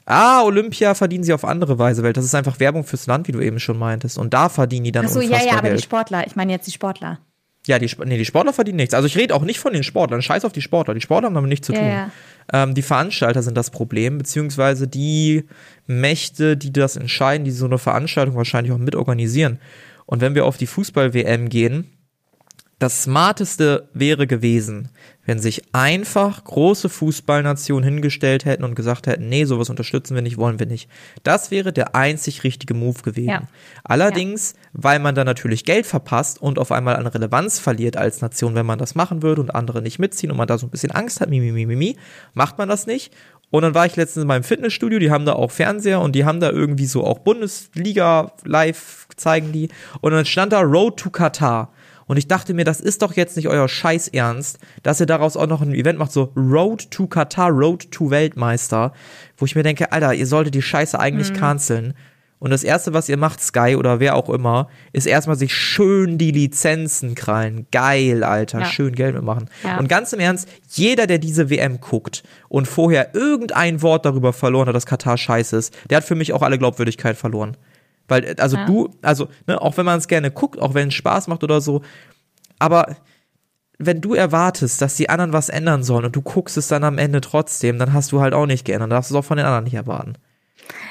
ah, 0.06 0.42
Olympia 0.44 0.96
verdienen 0.96 1.24
sie 1.24 1.34
auf 1.34 1.44
andere 1.44 1.78
Weise, 1.80 2.02
weil 2.04 2.14
das 2.14 2.26
ist 2.26 2.34
einfach 2.36 2.60
Werbung 2.60 2.84
fürs 2.86 3.08
Land, 3.08 3.28
wie 3.28 3.34
du 3.34 3.42
eben 3.42 3.60
schon 3.60 3.78
meintest. 3.78 4.18
Und 4.18 4.34
da 4.34 4.50
verdienen 4.50 4.86
die 4.86 4.92
dann 4.92 5.06
Ach 5.06 5.10
so, 5.10 5.20
ja, 5.20 5.28
unfassbar 5.28 5.52
ja, 5.52 5.58
aber 5.60 5.68
Geld. 5.70 5.80
die 5.80 5.84
Sportler, 5.84 6.26
ich 6.28 6.36
meine 6.36 6.52
jetzt 6.54 6.66
die 6.68 6.72
Sportler. 6.72 7.20
Ja, 7.68 7.78
die, 7.80 7.92
nee, 8.06 8.18
die 8.18 8.24
Sportler 8.24 8.54
verdienen 8.54 8.78
nichts. 8.78 8.94
Also 8.94 9.08
ich 9.08 9.18
rede 9.18 9.36
auch 9.36 9.42
nicht 9.42 9.60
von 9.60 9.74
den 9.74 9.84
Sportlern. 9.84 10.22
Scheiß 10.22 10.46
auf 10.46 10.54
die 10.54 10.62
Sportler. 10.62 10.94
Die 10.94 11.02
Sportler 11.02 11.26
haben 11.28 11.34
damit 11.36 11.50
nichts 11.50 11.68
zu 11.68 11.74
Ja, 11.74 11.80
tun. 11.80 11.88
ja. 11.90 12.12
Ähm, 12.54 12.74
die 12.74 12.82
Veranstalter 12.82 13.44
sind 13.44 13.58
das 13.58 13.72
Problem, 13.72 14.18
beziehungsweise 14.18 14.88
die 14.88 15.44
Mächte, 15.86 16.56
die 16.56 16.72
das 16.72 16.96
entscheiden, 16.96 17.44
die 17.44 17.52
so 17.52 17.66
eine 17.66 17.78
Veranstaltung 17.78 18.36
wahrscheinlich 18.36 18.72
auch 18.72 18.78
mitorganisieren. 18.78 19.60
Und 20.08 20.22
wenn 20.22 20.34
wir 20.34 20.46
auf 20.46 20.58
die 20.58 20.66
Fußball-WM 20.66 21.50
gehen, 21.50 21.92
das 22.80 23.04
Smarteste 23.04 23.90
wäre 23.94 24.28
gewesen, 24.28 24.90
wenn 25.26 25.40
sich 25.40 25.74
einfach 25.74 26.44
große 26.44 26.90
Fußballnationen 26.90 27.84
hingestellt 27.84 28.46
hätten 28.46 28.64
und 28.64 28.76
gesagt 28.76 29.08
hätten, 29.08 29.30
nee, 29.30 29.46
sowas 29.46 29.72
unterstützen 29.72 30.14
wir 30.14 30.22
nicht, 30.22 30.38
wollen 30.38 30.60
wir 30.60 30.68
nicht. 30.68 30.88
Das 31.24 31.50
wäre 31.50 31.74
der 31.74 31.96
einzig 31.96 32.44
richtige 32.44 32.76
Move 32.76 33.02
gewesen. 33.02 33.30
Ja. 33.30 33.42
Allerdings, 33.84 34.54
weil 34.74 35.00
man 35.00 35.16
dann 35.16 35.26
natürlich 35.26 35.66
Geld 35.66 35.88
verpasst 35.88 36.40
und 36.40 36.60
auf 36.60 36.72
einmal 36.72 36.98
an 36.98 37.08
Relevanz 37.08 37.58
verliert 37.58 37.98
als 37.98 38.22
Nation, 38.22 38.54
wenn 38.54 38.66
man 38.66 38.78
das 38.78 38.94
machen 38.94 39.24
würde 39.24 39.42
und 39.42 39.56
andere 39.56 39.82
nicht 39.82 39.98
mitziehen 39.98 40.30
und 40.30 40.38
man 40.38 40.48
da 40.48 40.60
so 40.60 40.68
ein 40.68 40.72
bisschen 40.72 40.92
Angst 40.92 41.20
hat, 41.20 41.30
mi, 41.30 41.40
mi, 41.40 41.52
mi, 41.52 41.66
mi, 41.66 41.76
mi, 41.76 41.98
macht 42.36 42.60
man 42.60 42.70
das 42.70 42.86
nicht. 42.86 43.12
Und 43.50 43.62
dann 43.62 43.74
war 43.74 43.86
ich 43.86 43.96
letztens 43.96 44.24
in 44.24 44.28
meinem 44.28 44.44
Fitnessstudio, 44.44 45.00
die 45.00 45.10
haben 45.10 45.26
da 45.26 45.34
auch 45.34 45.52
Fernseher 45.52 46.02
und 46.02 46.14
die 46.14 46.26
haben 46.26 46.40
da 46.40 46.50
irgendwie 46.50 46.86
so 46.86 47.06
auch 47.06 47.20
Bundesliga 47.20 48.34
live 48.44 49.08
zeigen 49.16 49.52
die. 49.54 49.70
Und 50.02 50.12
dann 50.12 50.26
stand 50.26 50.52
da 50.52 50.62
Road 50.62 50.98
to 50.98 51.10
Katar. 51.10 51.72
Und 52.08 52.18
ich 52.18 52.28
dachte 52.28 52.54
mir, 52.54 52.64
das 52.64 52.80
ist 52.80 53.02
doch 53.02 53.14
jetzt 53.14 53.36
nicht 53.36 53.48
euer 53.48 53.68
Scheiß 53.68 54.08
Ernst, 54.10 54.60
dass 54.82 55.00
ihr 55.00 55.06
daraus 55.06 55.36
auch 55.36 55.48
noch 55.48 55.62
ein 55.62 55.74
Event 55.74 56.00
macht, 56.00 56.12
so 56.12 56.32
Road 56.36 56.90
to 56.90 57.08
Katar, 57.08 57.50
Road 57.50 57.92
to 57.92 58.10
Weltmeister, 58.10 58.94
wo 59.38 59.46
ich 59.46 59.56
mir 59.56 59.64
denke, 59.64 59.92
Alter, 59.92 60.14
ihr 60.14 60.28
solltet 60.28 60.56
die 60.56 60.62
Scheiße 60.62 60.98
eigentlich 61.00 61.34
canceln. 61.34 61.94
Und 62.40 62.52
das 62.52 62.64
erste, 62.64 62.94
was 62.94 63.10
ihr 63.10 63.18
macht, 63.18 63.42
Sky 63.42 63.76
oder 63.76 64.00
wer 64.00 64.16
auch 64.16 64.30
immer, 64.30 64.70
ist 64.94 65.08
erstmal 65.08 65.36
sich 65.36 65.56
schön 65.56 66.20
die 66.20 66.32
Lizenzen 66.32 67.16
krallen. 67.16 67.66
Geil, 67.72 68.24
Alter. 68.24 68.60
Ja. 68.60 68.66
Schön 68.66 68.94
Geld 68.94 69.16
mitmachen. 69.16 69.50
Ja. 69.64 69.78
Und 69.80 69.90
ganz 69.90 70.14
im 70.14 70.20
Ernst, 70.20 70.48
jeder, 70.70 71.08
der 71.08 71.18
diese 71.18 71.50
WM 71.50 71.82
guckt 71.82 72.24
und 72.48 72.68
vorher 72.68 73.16
irgendein 73.16 73.82
Wort 73.82 74.06
darüber 74.06 74.34
verloren 74.34 74.68
hat, 74.68 74.76
dass 74.76 74.86
Katar 74.86 75.18
scheiße 75.18 75.58
ist, 75.58 75.76
der 75.90 75.98
hat 75.98 76.04
für 76.04 76.16
mich 76.16 76.32
auch 76.34 76.44
alle 76.44 76.60
Glaubwürdigkeit 76.60 77.18
verloren. 77.18 77.58
Weil, 78.08 78.36
also 78.38 78.58
ja. 78.58 78.66
du, 78.66 78.90
also, 79.02 79.30
ne, 79.48 79.60
auch 79.60 79.76
wenn 79.78 79.86
man 79.86 79.98
es 79.98 80.08
gerne 80.08 80.30
guckt, 80.30 80.60
auch 80.60 80.76
wenn 80.76 80.90
es 80.90 80.94
Spaß 80.94 81.28
macht 81.28 81.44
oder 81.44 81.60
so, 81.60 81.82
aber 82.60 82.96
wenn 83.80 84.02
du 84.02 84.14
erwartest, 84.14 84.82
dass 84.82 84.96
die 84.96 85.10
anderen 85.10 85.34
was 85.34 85.50
ändern 85.50 85.84
sollen 85.84 86.06
und 86.06 86.16
du 86.16 86.22
guckst 86.22 86.58
es 86.58 86.68
dann 86.68 86.84
am 86.84 86.98
Ende 86.98 87.22
trotzdem, 87.22 87.78
dann 87.78 87.94
hast 87.94 88.12
du 88.12 88.22
halt 88.22 88.34
auch 88.34 88.46
nicht 88.46 88.66
geändert. 88.66 88.92
Darfst 88.92 89.12
du 89.12 89.16
es 89.16 89.20
auch 89.20 89.26
von 89.26 89.38
den 89.38 89.46
anderen 89.46 89.66
nicht 89.66 89.76
erwarten. 89.76 90.14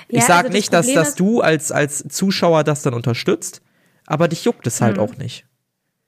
Ja, 0.08 0.18
ich 0.18 0.24
sag 0.24 0.44
also 0.44 0.52
nicht, 0.52 0.72
dass, 0.72 0.92
dass 0.92 1.14
du 1.14 1.40
als, 1.40 1.72
als 1.72 2.06
Zuschauer 2.08 2.64
das 2.64 2.82
dann 2.82 2.94
unterstützt, 2.94 3.62
aber 4.06 4.28
dich 4.28 4.44
juckt 4.44 4.66
es 4.66 4.80
halt 4.80 4.96
mhm. 4.96 5.02
auch 5.02 5.16
nicht. 5.16 5.44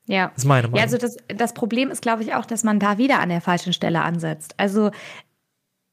Ja. 0.07 0.29
Das 0.29 0.45
ist 0.45 0.45
meine 0.47 0.69
Meinung. 0.69 0.79
Ja, 0.79 0.85
also 0.85 0.97
das, 0.99 1.17
das 1.29 1.53
Problem 1.53 1.91
ist, 1.91 2.03
glaube 2.03 2.23
ich, 2.23 2.35
auch, 2.35 2.47
dass 2.47 2.65
man 2.65 2.81
da 2.81 2.99
wieder 2.99 3.21
an 3.21 3.29
der 3.29 3.41
falschen 3.41 3.73
Stelle 3.73 4.03
ansetzt. 4.03 4.55
Also 4.57 4.91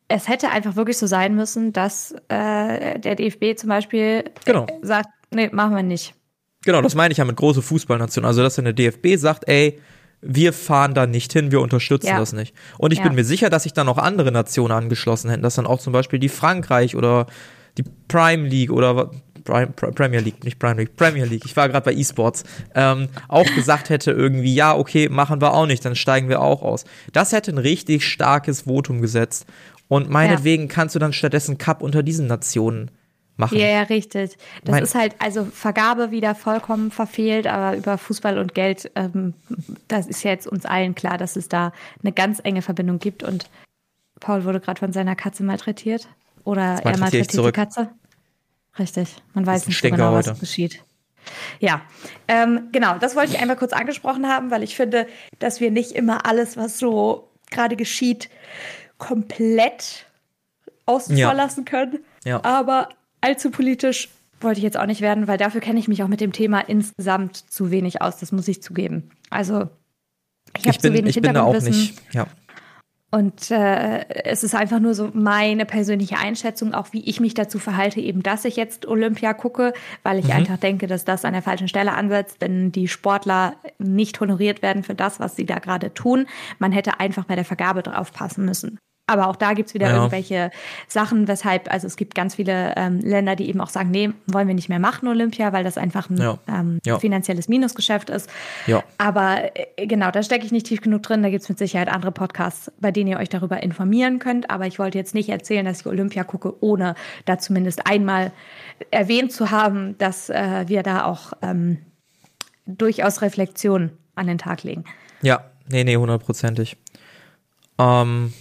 es 0.07 0.27
hätte 0.27 0.49
einfach 0.51 0.75
wirklich 0.75 0.97
so 0.97 1.07
sein 1.07 1.35
müssen, 1.35 1.73
dass 1.73 2.13
äh, 2.29 2.99
der 2.99 3.15
DFB 3.15 3.57
zum 3.57 3.69
Beispiel 3.69 4.23
genau. 4.45 4.67
sagt, 4.81 5.09
nee, 5.31 5.49
machen 5.51 5.75
wir 5.75 5.83
nicht. 5.83 6.13
Genau, 6.63 6.81
das 6.81 6.95
meine 6.95 7.11
ich 7.11 7.17
ja 7.17 7.25
mit 7.25 7.35
große 7.35 7.61
Fußballnation. 7.61 8.25
Also, 8.25 8.41
dass 8.41 8.55
der 8.55 8.73
DFB 8.73 9.17
sagt, 9.17 9.47
ey, 9.47 9.79
wir 10.21 10.53
fahren 10.53 10.93
da 10.95 11.05
nicht 11.05 11.31
hin, 11.33 11.51
wir 11.51 11.61
unterstützen 11.61 12.07
ja. 12.07 12.19
das 12.19 12.33
nicht. 12.33 12.55
Und 12.77 12.91
ich 12.91 12.99
ja. 12.99 13.05
bin 13.05 13.15
mir 13.15 13.23
sicher, 13.23 13.49
dass 13.49 13.63
sich 13.63 13.73
dann 13.73 13.87
auch 13.87 13.99
andere 13.99 14.31
Nationen 14.31 14.71
angeschlossen 14.71 15.29
hätten, 15.29 15.43
dass 15.43 15.55
dann 15.55 15.67
auch 15.67 15.79
zum 15.79 15.93
Beispiel 15.93 16.17
die 16.17 16.29
Frankreich 16.29 16.95
oder 16.95 17.27
die 17.77 17.83
Prime 18.07 18.47
League 18.47 18.71
oder 18.71 19.11
Prime, 19.45 19.67
Premier 19.67 20.19
League, 20.19 20.43
nicht 20.43 20.59
Prime 20.59 20.75
League, 20.75 20.95
Premier 20.95 21.25
League, 21.25 21.45
ich 21.45 21.55
war 21.55 21.69
gerade 21.69 21.85
bei 21.85 21.93
E-Sports, 21.93 22.43
ähm, 22.73 23.07
auch 23.27 23.45
gesagt 23.53 23.89
hätte 23.89 24.11
irgendwie, 24.11 24.53
ja, 24.53 24.75
okay, 24.75 25.07
machen 25.07 25.39
wir 25.39 25.53
auch 25.53 25.67
nicht, 25.67 25.85
dann 25.85 25.95
steigen 25.95 26.29
wir 26.29 26.41
auch 26.41 26.63
aus. 26.63 26.83
Das 27.13 27.31
hätte 27.31 27.51
ein 27.51 27.59
richtig 27.59 28.05
starkes 28.05 28.61
Votum 28.63 29.01
gesetzt. 29.01 29.45
Und 29.87 30.09
meinetwegen 30.09 30.63
ja. 30.63 30.69
kannst 30.69 30.95
du 30.95 30.99
dann 30.99 31.13
stattdessen 31.13 31.59
Cup 31.59 31.83
unter 31.83 32.01
diesen 32.01 32.25
Nationen 32.25 32.89
machen. 33.37 33.59
Ja, 33.59 33.67
ja, 33.67 33.81
richtig. 33.83 34.37
Das 34.63 34.71
mein 34.71 34.83
ist 34.83 34.95
halt, 34.95 35.15
also 35.19 35.45
Vergabe 35.45 36.09
wieder 36.09 36.33
vollkommen 36.33 36.89
verfehlt, 36.89 37.45
aber 37.45 37.77
über 37.77 37.97
Fußball 37.99 38.39
und 38.39 38.55
Geld, 38.55 38.91
ähm, 38.95 39.33
das 39.87 40.07
ist 40.07 40.23
ja 40.23 40.31
jetzt 40.31 40.47
uns 40.47 40.65
allen 40.65 40.95
klar, 40.95 41.19
dass 41.19 41.35
es 41.35 41.49
da 41.49 41.71
eine 42.01 42.11
ganz 42.11 42.39
enge 42.43 42.63
Verbindung 42.63 42.97
gibt. 42.97 43.21
Und 43.21 43.49
Paul 44.19 44.43
wurde 44.43 44.59
gerade 44.59 44.79
von 44.79 44.93
seiner 44.93 45.15
Katze 45.15 45.43
malträtiert. 45.43 46.07
Oder 46.45 46.79
er 46.83 46.97
malträtiert 46.97 47.33
die 47.33 47.51
Katze? 47.51 47.89
Richtig. 48.79 49.15
Man 49.33 49.45
weiß 49.45 49.67
nicht 49.67 49.81
so 49.81 49.89
genau, 49.89 50.13
was 50.13 50.27
heute. 50.27 50.39
geschieht. 50.39 50.83
Ja, 51.59 51.81
ähm, 52.27 52.69
genau, 52.71 52.97
das 52.99 53.15
wollte 53.15 53.33
ich 53.33 53.39
einfach 53.39 53.57
kurz 53.57 53.73
angesprochen 53.73 54.27
haben, 54.27 54.51
weil 54.51 54.63
ich 54.63 54.75
finde, 54.75 55.07
dass 55.39 55.59
wir 55.59 55.71
nicht 55.71 55.91
immer 55.91 56.25
alles, 56.25 56.55
was 56.55 56.77
so 56.77 57.29
gerade 57.49 57.75
geschieht, 57.75 58.29
komplett 58.97 60.05
außen 60.85 61.17
ja. 61.17 61.27
vor 61.27 61.35
lassen 61.35 61.65
können. 61.65 61.99
Ja. 62.25 62.43
Aber 62.43 62.89
allzu 63.21 63.49
politisch 63.49 64.09
wollte 64.39 64.59
ich 64.59 64.63
jetzt 64.63 64.77
auch 64.77 64.85
nicht 64.85 65.01
werden, 65.01 65.27
weil 65.27 65.37
dafür 65.37 65.61
kenne 65.61 65.79
ich 65.79 65.87
mich 65.87 66.03
auch 66.03 66.07
mit 66.07 66.21
dem 66.21 66.31
Thema 66.31 66.59
insgesamt 66.59 67.37
zu 67.51 67.71
wenig 67.71 68.01
aus, 68.01 68.17
das 68.17 68.31
muss 68.31 68.47
ich 68.47 68.61
zugeben. 68.61 69.09
Also 69.29 69.69
ich 70.57 70.67
habe 70.67 70.77
zu 70.77 70.93
wenig 70.93 71.17
ich 71.17 71.21
bin 71.21 71.33
da 71.33 71.43
auch 71.43 71.59
nicht, 71.59 71.99
ja. 72.13 72.27
Und 73.15 73.49
äh, 73.49 74.05
es 74.25 74.43
ist 74.43 74.55
einfach 74.55 74.81
nur 74.81 74.93
so 74.93 75.09
meine 75.13 75.65
persönliche 75.65 76.17
Einschätzung, 76.17 76.73
auch 76.73 76.91
wie 76.91 76.99
ich 77.09 77.21
mich 77.21 77.33
dazu 77.33 77.59
verhalte, 77.59 78.01
eben 78.01 78.21
dass 78.23 78.43
ich 78.43 78.57
jetzt 78.57 78.85
Olympia 78.85 79.33
gucke, 79.33 79.71
weil 80.03 80.19
ich 80.19 80.25
mhm. 80.25 80.31
einfach 80.31 80.57
denke, 80.57 80.85
dass 80.85 81.05
das 81.05 81.23
an 81.23 81.31
der 81.31 81.41
falschen 81.41 81.69
Stelle 81.69 81.93
ansetzt, 81.93 82.41
wenn 82.41 82.73
die 82.73 82.89
Sportler 82.89 83.55
nicht 83.77 84.19
honoriert 84.19 84.61
werden 84.61 84.83
für 84.83 84.95
das, 84.95 85.21
was 85.21 85.37
sie 85.37 85.45
da 85.45 85.59
gerade 85.59 85.93
tun. 85.93 86.27
Man 86.59 86.73
hätte 86.73 86.99
einfach 86.99 87.23
bei 87.23 87.35
der 87.35 87.45
Vergabe 87.45 87.83
drauf 87.83 88.11
passen 88.11 88.43
müssen. 88.43 88.79
Aber 89.07 89.27
auch 89.27 89.35
da 89.35 89.53
gibt's 89.53 89.75
wieder 89.75 89.89
ja. 89.89 89.95
irgendwelche 89.97 90.49
Sachen, 90.87 91.27
weshalb, 91.27 91.71
also 91.71 91.85
es 91.85 91.95
gibt 91.95 92.15
ganz 92.15 92.35
viele 92.35 92.73
ähm, 92.75 92.99
Länder, 92.99 93.35
die 93.35 93.47
eben 93.47 93.61
auch 93.61 93.69
sagen, 93.69 93.91
nee, 93.91 94.09
wollen 94.25 94.47
wir 94.47 94.55
nicht 94.55 94.67
mehr 94.67 94.79
machen, 94.79 95.07
Olympia, 95.07 95.53
weil 95.53 95.63
das 95.63 95.77
einfach 95.77 96.09
ein 96.09 96.17
ja. 96.17 96.39
Ähm, 96.47 96.79
ja. 96.85 96.97
finanzielles 96.97 97.47
Minusgeschäft 97.47 98.09
ist. 98.09 98.29
Ja. 98.65 98.83
Aber 98.97 99.51
äh, 99.77 99.85
genau, 99.85 100.09
da 100.09 100.23
stecke 100.23 100.45
ich 100.45 100.51
nicht 100.51 100.65
tief 100.65 100.81
genug 100.81 101.03
drin. 101.03 101.21
Da 101.21 101.29
gibt's 101.29 101.47
mit 101.47 101.59
Sicherheit 101.59 101.87
andere 101.87 102.11
Podcasts, 102.11 102.71
bei 102.79 102.91
denen 102.91 103.11
ihr 103.11 103.19
euch 103.19 103.29
darüber 103.29 103.61
informieren 103.61 104.17
könnt. 104.17 104.49
Aber 104.49 104.65
ich 104.65 104.79
wollte 104.79 104.97
jetzt 104.97 105.13
nicht 105.13 105.29
erzählen, 105.29 105.65
dass 105.65 105.81
ich 105.81 105.85
Olympia 105.85 106.23
gucke, 106.23 106.55
ohne 106.63 106.95
da 107.25 107.37
zumindest 107.37 107.85
einmal 107.85 108.31
erwähnt 108.89 109.31
zu 109.31 109.51
haben, 109.51 109.97
dass 109.99 110.31
äh, 110.31 110.63
wir 110.67 110.81
da 110.81 111.05
auch 111.05 111.33
ähm, 111.43 111.77
durchaus 112.65 113.21
Reflexion 113.21 113.91
an 114.15 114.25
den 114.25 114.39
Tag 114.39 114.63
legen. 114.63 114.83
Ja, 115.21 115.45
nee, 115.69 115.83
nee, 115.83 115.95
hundertprozentig. 115.95 116.77
Ähm 117.77 118.33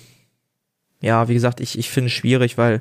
ja, 1.04 1.28
wie 1.28 1.34
gesagt, 1.34 1.60
ich, 1.60 1.78
ich 1.78 1.90
finde 1.90 2.06
es 2.06 2.14
schwierig, 2.14 2.56
weil 2.56 2.80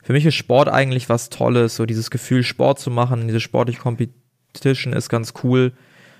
für 0.00 0.12
mich 0.12 0.24
ist 0.24 0.36
Sport 0.36 0.68
eigentlich 0.68 1.08
was 1.08 1.30
Tolles. 1.30 1.74
So 1.74 1.84
dieses 1.84 2.10
Gefühl, 2.10 2.44
Sport 2.44 2.78
zu 2.78 2.90
machen, 2.90 3.26
diese 3.26 3.40
sportliche 3.40 3.80
Competition 3.80 4.92
ist 4.92 5.08
ganz 5.08 5.34
cool. 5.42 5.72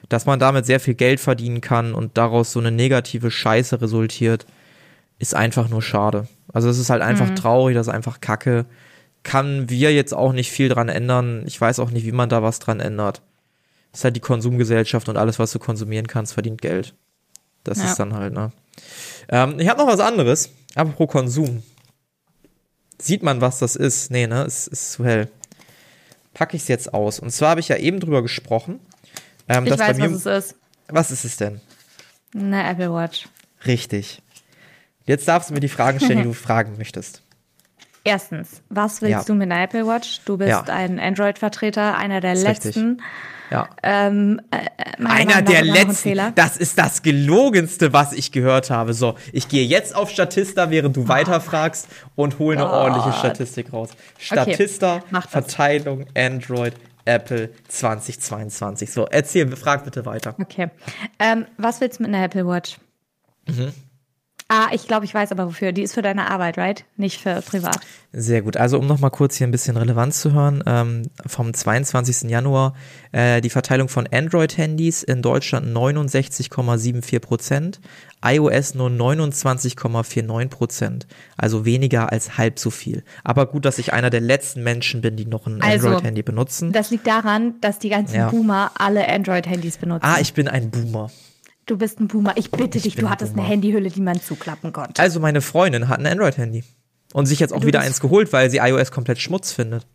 Dass 0.08 0.26
man 0.26 0.40
damit 0.40 0.66
sehr 0.66 0.80
viel 0.80 0.94
Geld 0.94 1.20
verdienen 1.20 1.60
kann 1.60 1.94
und 1.94 2.18
daraus 2.18 2.50
so 2.50 2.58
eine 2.58 2.72
negative 2.72 3.30
Scheiße 3.30 3.80
resultiert, 3.80 4.44
ist 5.20 5.36
einfach 5.36 5.68
nur 5.68 5.82
schade. 5.82 6.26
Also 6.52 6.68
es 6.68 6.78
ist 6.78 6.90
halt 6.90 7.02
einfach 7.02 7.30
mhm. 7.30 7.36
traurig, 7.36 7.74
das 7.76 7.86
ist 7.86 7.94
einfach 7.94 8.20
kacke. 8.20 8.66
Kann 9.22 9.70
wir 9.70 9.94
jetzt 9.94 10.14
auch 10.14 10.32
nicht 10.32 10.50
viel 10.50 10.68
dran 10.68 10.88
ändern. 10.88 11.44
Ich 11.46 11.60
weiß 11.60 11.78
auch 11.78 11.90
nicht, 11.90 12.06
wie 12.06 12.12
man 12.12 12.28
da 12.28 12.42
was 12.42 12.58
dran 12.58 12.80
ändert. 12.80 13.22
Es 13.92 14.00
ist 14.00 14.04
halt 14.04 14.16
die 14.16 14.20
Konsumgesellschaft 14.20 15.08
und 15.08 15.16
alles, 15.16 15.38
was 15.38 15.52
du 15.52 15.60
konsumieren 15.60 16.08
kannst, 16.08 16.34
verdient 16.34 16.60
Geld. 16.60 16.94
Das 17.62 17.78
ja. 17.78 17.84
ist 17.84 17.96
dann 17.98 18.14
halt, 18.14 18.32
ne? 18.32 18.50
Ähm, 19.28 19.58
ich 19.58 19.68
habe 19.68 19.80
noch 19.80 19.88
was 19.88 20.00
anderes. 20.00 20.50
Apropos 20.76 21.08
Konsum. 21.08 21.62
Sieht 23.00 23.22
man, 23.22 23.40
was 23.40 23.58
das 23.58 23.76
ist? 23.76 24.10
Nee, 24.10 24.26
ne? 24.26 24.44
Es 24.44 24.66
ist 24.66 24.92
zu 24.92 25.04
hell. 25.04 25.28
Packe 26.34 26.56
ich 26.56 26.62
es 26.62 26.68
jetzt 26.68 26.92
aus. 26.92 27.18
Und 27.18 27.30
zwar 27.30 27.50
habe 27.50 27.60
ich 27.60 27.68
ja 27.68 27.76
eben 27.76 27.98
drüber 27.98 28.22
gesprochen. 28.22 28.80
Ähm, 29.48 29.64
ich 29.64 29.78
weiß, 29.78 29.96
mir, 29.96 30.12
was 30.12 30.26
es 30.26 30.50
ist. 30.50 30.54
Was 30.88 31.10
ist 31.10 31.24
es 31.24 31.36
denn? 31.36 31.60
Eine 32.34 32.68
Apple 32.68 32.92
Watch. 32.92 33.26
Richtig. 33.66 34.22
Jetzt 35.06 35.26
darfst 35.26 35.48
du 35.48 35.54
mir 35.54 35.60
die 35.60 35.68
Fragen 35.68 35.98
stellen, 35.98 36.18
die 36.18 36.24
du 36.24 36.32
fragen 36.34 36.76
möchtest. 36.76 37.22
Erstens, 38.04 38.62
was 38.68 39.00
willst 39.00 39.12
ja. 39.12 39.24
du 39.24 39.34
mit 39.34 39.50
einer 39.50 39.62
Apple 39.62 39.86
Watch? 39.86 40.20
Du 40.26 40.36
bist 40.36 40.50
ja. 40.50 40.62
ein 40.62 41.00
Android-Vertreter, 41.00 41.96
einer 41.96 42.20
der 42.20 42.34
letzten. 42.34 42.88
Richtig. 42.88 43.04
Ja. 43.50 43.68
Ähm, 43.82 44.40
äh, 44.50 45.04
Einer 45.04 45.42
der 45.42 45.62
letzten. 45.62 46.34
Das 46.34 46.56
ist 46.56 46.78
das 46.78 47.02
gelogenste, 47.02 47.92
was 47.92 48.12
ich 48.12 48.32
gehört 48.32 48.70
habe. 48.70 48.94
So, 48.94 49.14
ich 49.32 49.48
gehe 49.48 49.64
jetzt 49.64 49.94
auf 49.94 50.10
Statista, 50.10 50.70
während 50.70 50.96
du 50.96 51.02
oh. 51.02 51.08
weiterfragst 51.08 51.88
und 52.14 52.38
hole 52.38 52.56
eine 52.56 52.68
oh. 52.68 52.72
ordentliche 52.72 53.12
Statistik 53.12 53.72
raus. 53.72 53.90
Statista, 54.18 54.96
okay. 54.96 55.28
Verteilung, 55.28 56.06
Android, 56.16 56.74
Apple 57.04 57.50
2022. 57.68 58.92
So, 58.92 59.06
erzähl, 59.06 59.54
frag 59.56 59.84
bitte 59.84 60.04
weiter. 60.06 60.34
Okay. 60.40 60.70
Ähm, 61.18 61.46
was 61.56 61.80
willst 61.80 61.98
du 61.98 62.04
mit 62.04 62.14
einer 62.14 62.24
Apple 62.24 62.46
Watch? 62.46 62.78
Mhm. 63.46 63.72
Ah, 64.48 64.68
ich 64.70 64.86
glaube, 64.86 65.04
ich 65.04 65.12
weiß 65.12 65.32
aber 65.32 65.46
wofür. 65.46 65.72
Die 65.72 65.82
ist 65.82 65.94
für 65.94 66.02
deine 66.02 66.30
Arbeit, 66.30 66.56
right? 66.56 66.84
Nicht 66.96 67.20
für 67.20 67.42
privat. 67.42 67.80
Sehr 68.12 68.42
gut. 68.42 68.56
Also 68.56 68.78
um 68.78 68.86
nochmal 68.86 69.10
kurz 69.10 69.34
hier 69.34 69.46
ein 69.46 69.50
bisschen 69.50 69.76
Relevanz 69.76 70.20
zu 70.20 70.32
hören, 70.32 70.62
ähm, 70.66 71.02
vom 71.26 71.52
22. 71.52 72.30
Januar 72.30 72.74
äh, 73.10 73.40
die 73.40 73.50
Verteilung 73.50 73.88
von 73.88 74.06
Android-Handys 74.06 75.02
in 75.02 75.20
Deutschland 75.20 75.66
69,74 75.76 77.18
Prozent, 77.18 77.80
iOS 78.24 78.76
nur 78.76 78.88
29,49 78.88 80.48
Prozent. 80.48 81.08
Also 81.36 81.64
weniger 81.64 82.12
als 82.12 82.38
halb 82.38 82.60
so 82.60 82.70
viel. 82.70 83.02
Aber 83.24 83.46
gut, 83.46 83.64
dass 83.64 83.78
ich 83.78 83.92
einer 83.92 84.10
der 84.10 84.20
letzten 84.20 84.62
Menschen 84.62 85.00
bin, 85.00 85.16
die 85.16 85.26
noch 85.26 85.48
ein 85.48 85.60
also, 85.60 85.88
Android-Handy 85.88 86.22
benutzen. 86.22 86.70
Das 86.70 86.92
liegt 86.92 87.08
daran, 87.08 87.60
dass 87.60 87.80
die 87.80 87.88
ganzen 87.88 88.14
ja. 88.14 88.30
Boomer 88.30 88.70
alle 88.78 89.08
Android-Handys 89.08 89.78
benutzen. 89.78 90.06
Ah, 90.06 90.18
ich 90.20 90.34
bin 90.34 90.46
ein 90.46 90.70
Boomer. 90.70 91.10
Du 91.66 91.76
bist 91.76 91.98
ein 92.00 92.06
Boomer. 92.06 92.36
Ich 92.36 92.52
bitte 92.52 92.78
ich 92.78 92.84
dich, 92.84 92.94
du 92.94 93.10
hattest 93.10 93.34
ein 93.34 93.40
eine 93.40 93.48
Handyhülle, 93.48 93.90
die 93.90 94.00
man 94.00 94.20
zuklappen 94.20 94.72
konnte. 94.72 95.02
Also 95.02 95.18
meine 95.18 95.40
Freundin 95.40 95.88
hat 95.88 95.98
ein 95.98 96.06
Android-Handy. 96.06 96.62
Und 97.12 97.26
sich 97.26 97.40
jetzt 97.40 97.52
auch 97.52 97.60
du 97.60 97.66
wieder 97.66 97.80
eins 97.80 98.00
geholt, 98.00 98.32
weil 98.32 98.50
sie 98.50 98.58
iOS 98.58 98.92
komplett 98.92 99.18
Schmutz 99.18 99.52
findet. 99.52 99.86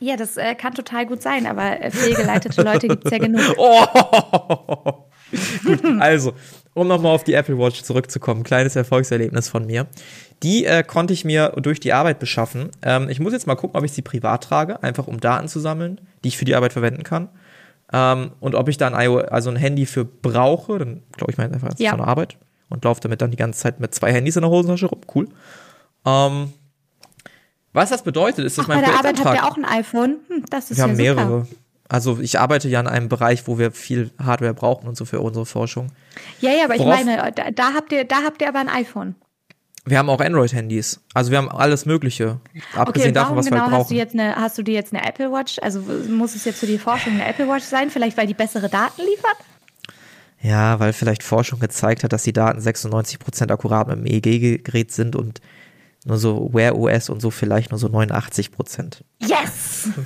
Ja, 0.00 0.16
das 0.16 0.36
äh, 0.36 0.54
kann 0.56 0.74
total 0.74 1.06
gut 1.06 1.22
sein, 1.22 1.46
aber 1.46 1.80
äh, 1.80 1.90
fehlgeleitete 1.90 2.60
Leute 2.62 2.88
gibt 2.88 3.04
es 3.04 3.12
ja 3.12 3.18
genug. 3.18 3.42
Oh! 3.56 5.06
gut, 5.64 5.84
also, 6.00 6.34
um 6.74 6.86
nochmal 6.86 7.12
auf 7.12 7.24
die 7.24 7.34
Apple 7.34 7.58
Watch 7.58 7.82
zurückzukommen, 7.82 8.42
kleines 8.42 8.76
Erfolgserlebnis 8.76 9.48
von 9.48 9.66
mir. 9.66 9.86
Die 10.42 10.64
äh, 10.64 10.82
konnte 10.82 11.12
ich 11.12 11.24
mir 11.24 11.52
durch 11.56 11.80
die 11.80 11.92
Arbeit 11.92 12.18
beschaffen. 12.18 12.70
Ähm, 12.82 13.08
ich 13.08 13.20
muss 13.20 13.32
jetzt 13.32 13.46
mal 13.46 13.54
gucken, 13.54 13.76
ob 13.76 13.84
ich 13.84 13.92
sie 13.92 14.02
privat 14.02 14.44
trage, 14.44 14.82
einfach 14.82 15.06
um 15.06 15.20
Daten 15.20 15.48
zu 15.48 15.60
sammeln, 15.60 16.00
die 16.22 16.28
ich 16.28 16.36
für 16.36 16.44
die 16.44 16.54
Arbeit 16.54 16.72
verwenden 16.72 17.02
kann. 17.02 17.28
Ähm, 17.92 18.32
und 18.40 18.54
ob 18.54 18.68
ich 18.68 18.78
da 18.78 18.88
ein, 18.88 18.94
also 18.94 19.50
ein 19.50 19.56
Handy 19.56 19.86
für 19.86 20.04
brauche, 20.04 20.78
dann 20.78 21.02
glaube 21.12 21.32
ich 21.32 21.38
mal 21.38 21.44
einfach 21.52 21.70
ja. 21.78 21.90
von 21.90 22.00
der 22.00 22.08
Arbeit 22.08 22.36
und 22.68 22.84
laufe 22.84 23.00
damit 23.00 23.22
dann 23.22 23.30
die 23.30 23.36
ganze 23.36 23.60
Zeit 23.60 23.78
mit 23.80 23.94
zwei 23.94 24.12
Handys 24.12 24.36
in 24.36 24.42
der 24.42 24.50
Hosentasche 24.50 24.86
rum. 24.86 25.00
Cool. 25.14 25.28
Ähm, 26.04 26.52
Was 27.72 27.90
das 27.90 28.02
bedeutet, 28.02 28.44
ist, 28.44 28.58
dass 28.58 28.64
Ach, 28.64 28.68
mein 28.68 28.80
bei 28.80 28.86
der 28.86 28.98
Arbeit 28.98 29.24
habt 29.24 29.36
ihr 29.36 29.44
auch 29.44 29.56
ein 29.56 29.64
iPhone? 29.64 30.16
Hm, 30.28 30.44
das 30.50 30.70
ist 30.70 30.78
wir 30.78 30.78
ja 30.78 30.82
haben 30.84 30.96
super. 30.96 31.14
mehrere. 31.14 31.46
Also 31.88 32.18
ich 32.18 32.40
arbeite 32.40 32.68
ja 32.68 32.80
in 32.80 32.88
einem 32.88 33.08
Bereich, 33.08 33.46
wo 33.46 33.58
wir 33.58 33.70
viel 33.70 34.10
Hardware 34.20 34.54
brauchen 34.54 34.88
und 34.88 34.96
so 34.96 35.04
für 35.04 35.20
unsere 35.20 35.46
Forschung. 35.46 35.92
Ja, 36.40 36.50
ja, 36.50 36.64
aber 36.64 36.74
ich 36.74 36.80
Worauf- 36.80 37.04
meine, 37.04 37.30
da, 37.32 37.52
da 37.52 37.74
habt 37.74 37.92
ihr, 37.92 38.04
da 38.04 38.24
habt 38.24 38.42
ihr 38.42 38.48
aber 38.48 38.58
ein 38.58 38.68
iPhone. 38.68 39.14
Wir 39.88 39.98
haben 39.98 40.10
auch 40.10 40.20
Android-Handys. 40.20 41.00
Also 41.14 41.30
wir 41.30 41.38
haben 41.38 41.48
alles 41.48 41.86
Mögliche. 41.86 42.40
Abgesehen 42.74 43.10
Okay, 43.10 43.12
davon, 43.12 43.36
was 43.36 43.46
wir 43.46 43.52
genau 43.52 43.64
hast 43.66 43.70
brauchen. 43.70 43.88
du 43.90 43.94
jetzt 43.94 44.14
eine, 44.14 44.34
hast 44.34 44.58
du 44.58 44.62
dir 44.62 44.74
jetzt 44.74 44.92
eine 44.92 45.06
Apple 45.08 45.30
Watch? 45.30 45.58
Also 45.62 45.80
muss 45.80 46.34
es 46.34 46.44
jetzt 46.44 46.58
für 46.58 46.66
die 46.66 46.78
Forschung 46.78 47.14
eine 47.14 47.26
Apple 47.26 47.46
Watch 47.48 47.64
sein? 47.64 47.90
Vielleicht 47.90 48.16
weil 48.16 48.26
die 48.26 48.34
bessere 48.34 48.68
Daten 48.68 49.00
liefert? 49.02 49.36
Ja, 50.42 50.78
weil 50.80 50.92
vielleicht 50.92 51.22
Forschung 51.22 51.60
gezeigt 51.60 52.02
hat, 52.04 52.12
dass 52.12 52.24
die 52.24 52.32
Daten 52.32 52.60
96% 52.60 53.50
akkurat 53.50 53.86
mit 53.88 53.98
dem 53.98 54.06
EEG-Gerät 54.06 54.92
sind 54.92 55.16
und 55.16 55.40
nur 56.06 56.18
so 56.18 56.50
Wear 56.52 56.78
OS 56.78 57.10
und 57.10 57.20
so 57.20 57.30
vielleicht 57.30 57.72
nur 57.72 57.78
so 57.78 57.88
89%. 57.88 59.00
Yes! 59.20 59.88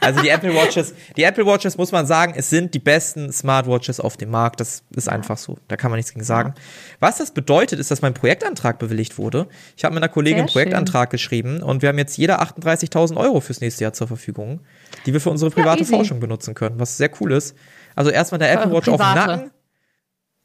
Also 0.00 0.20
die 0.20 0.28
Apple 0.28 0.54
Watches, 0.54 0.94
die 1.16 1.22
Apple 1.22 1.46
Watches 1.46 1.76
muss 1.76 1.92
man 1.92 2.06
sagen, 2.06 2.34
es 2.36 2.50
sind 2.50 2.74
die 2.74 2.78
besten 2.78 3.32
Smartwatches 3.32 4.00
auf 4.00 4.16
dem 4.16 4.30
Markt. 4.30 4.60
Das 4.60 4.82
ist 4.94 5.08
einfach 5.08 5.36
so. 5.38 5.58
Da 5.68 5.76
kann 5.76 5.90
man 5.90 5.98
nichts 5.98 6.12
gegen 6.12 6.24
sagen. 6.24 6.54
Was 6.98 7.18
das 7.18 7.32
bedeutet, 7.32 7.78
ist, 7.78 7.90
dass 7.90 8.02
mein 8.02 8.14
Projektantrag 8.14 8.78
bewilligt 8.78 9.18
wurde. 9.18 9.48
Ich 9.76 9.84
habe 9.84 9.94
mit 9.94 10.02
einer 10.02 10.12
Kollegin 10.12 10.40
einen 10.40 10.48
Sehr 10.48 10.52
schön. 10.52 10.70
Projektantrag 10.70 11.10
geschrieben 11.10 11.62
und 11.62 11.82
wir 11.82 11.88
haben 11.88 11.98
jetzt 11.98 12.16
jeder 12.16 12.42
38.000 12.42 13.16
Euro 13.16 13.40
fürs 13.40 13.60
nächste 13.60 13.84
Jahr 13.84 13.92
zur 13.92 14.08
Verfügung, 14.08 14.60
die 15.06 15.12
wir 15.12 15.20
für 15.20 15.30
unsere 15.30 15.50
private 15.50 15.80
easy. 15.82 15.92
Forschung 15.92 16.20
benutzen 16.20 16.54
können, 16.54 16.78
was 16.78 16.96
sehr 16.96 17.10
cool 17.20 17.32
ist. 17.32 17.56
Also 17.94 18.10
erstmal 18.10 18.38
der 18.38 18.52
Apple 18.52 18.72
Watch 18.72 18.88
auf 18.88 19.00
dem. 19.00 19.14
Nacken. 19.14 19.50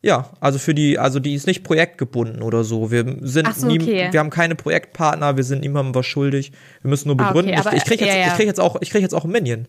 Ja, 0.01 0.29
also 0.39 0.60
für 0.60 0.75
die, 0.75 0.99
also 0.99 1.19
die 1.19 1.33
ist 1.33 1.47
nicht 1.47 1.63
projektgebunden 1.63 2.43
oder 2.43 2.63
so. 2.63 2.91
Wir 2.91 3.03
sind 3.21 3.53
so, 3.55 3.65
nie, 3.67 3.81
okay. 3.81 4.07
wir 4.12 4.19
haben 4.19 4.29
keine 4.29 4.55
Projektpartner, 4.55 5.38
wir 5.38 5.43
sind 5.43 5.62
niemandem 5.62 5.95
was 5.95 6.05
schuldig. 6.05 6.51
Wir 6.81 6.89
müssen 6.89 7.07
nur 7.07 7.19
Ah, 7.19 7.29
okay, 7.31 7.33
begründen. 7.33 7.60
aber- 7.60 7.71
ich, 7.73 7.77
ich 7.79 7.86
krieg 7.86 8.01
jetzt, 8.01 8.10
ja, 8.13 8.19
ja. 8.19 8.27
ich 8.27 8.33
krieg 8.33 8.45
jetzt 8.45 8.60
auch, 8.60 8.77
ich 8.81 8.89
krieg 8.91 9.01
jetzt 9.01 9.13
auch 9.15 9.23
einen 9.23 9.33
Minion. 9.33 9.67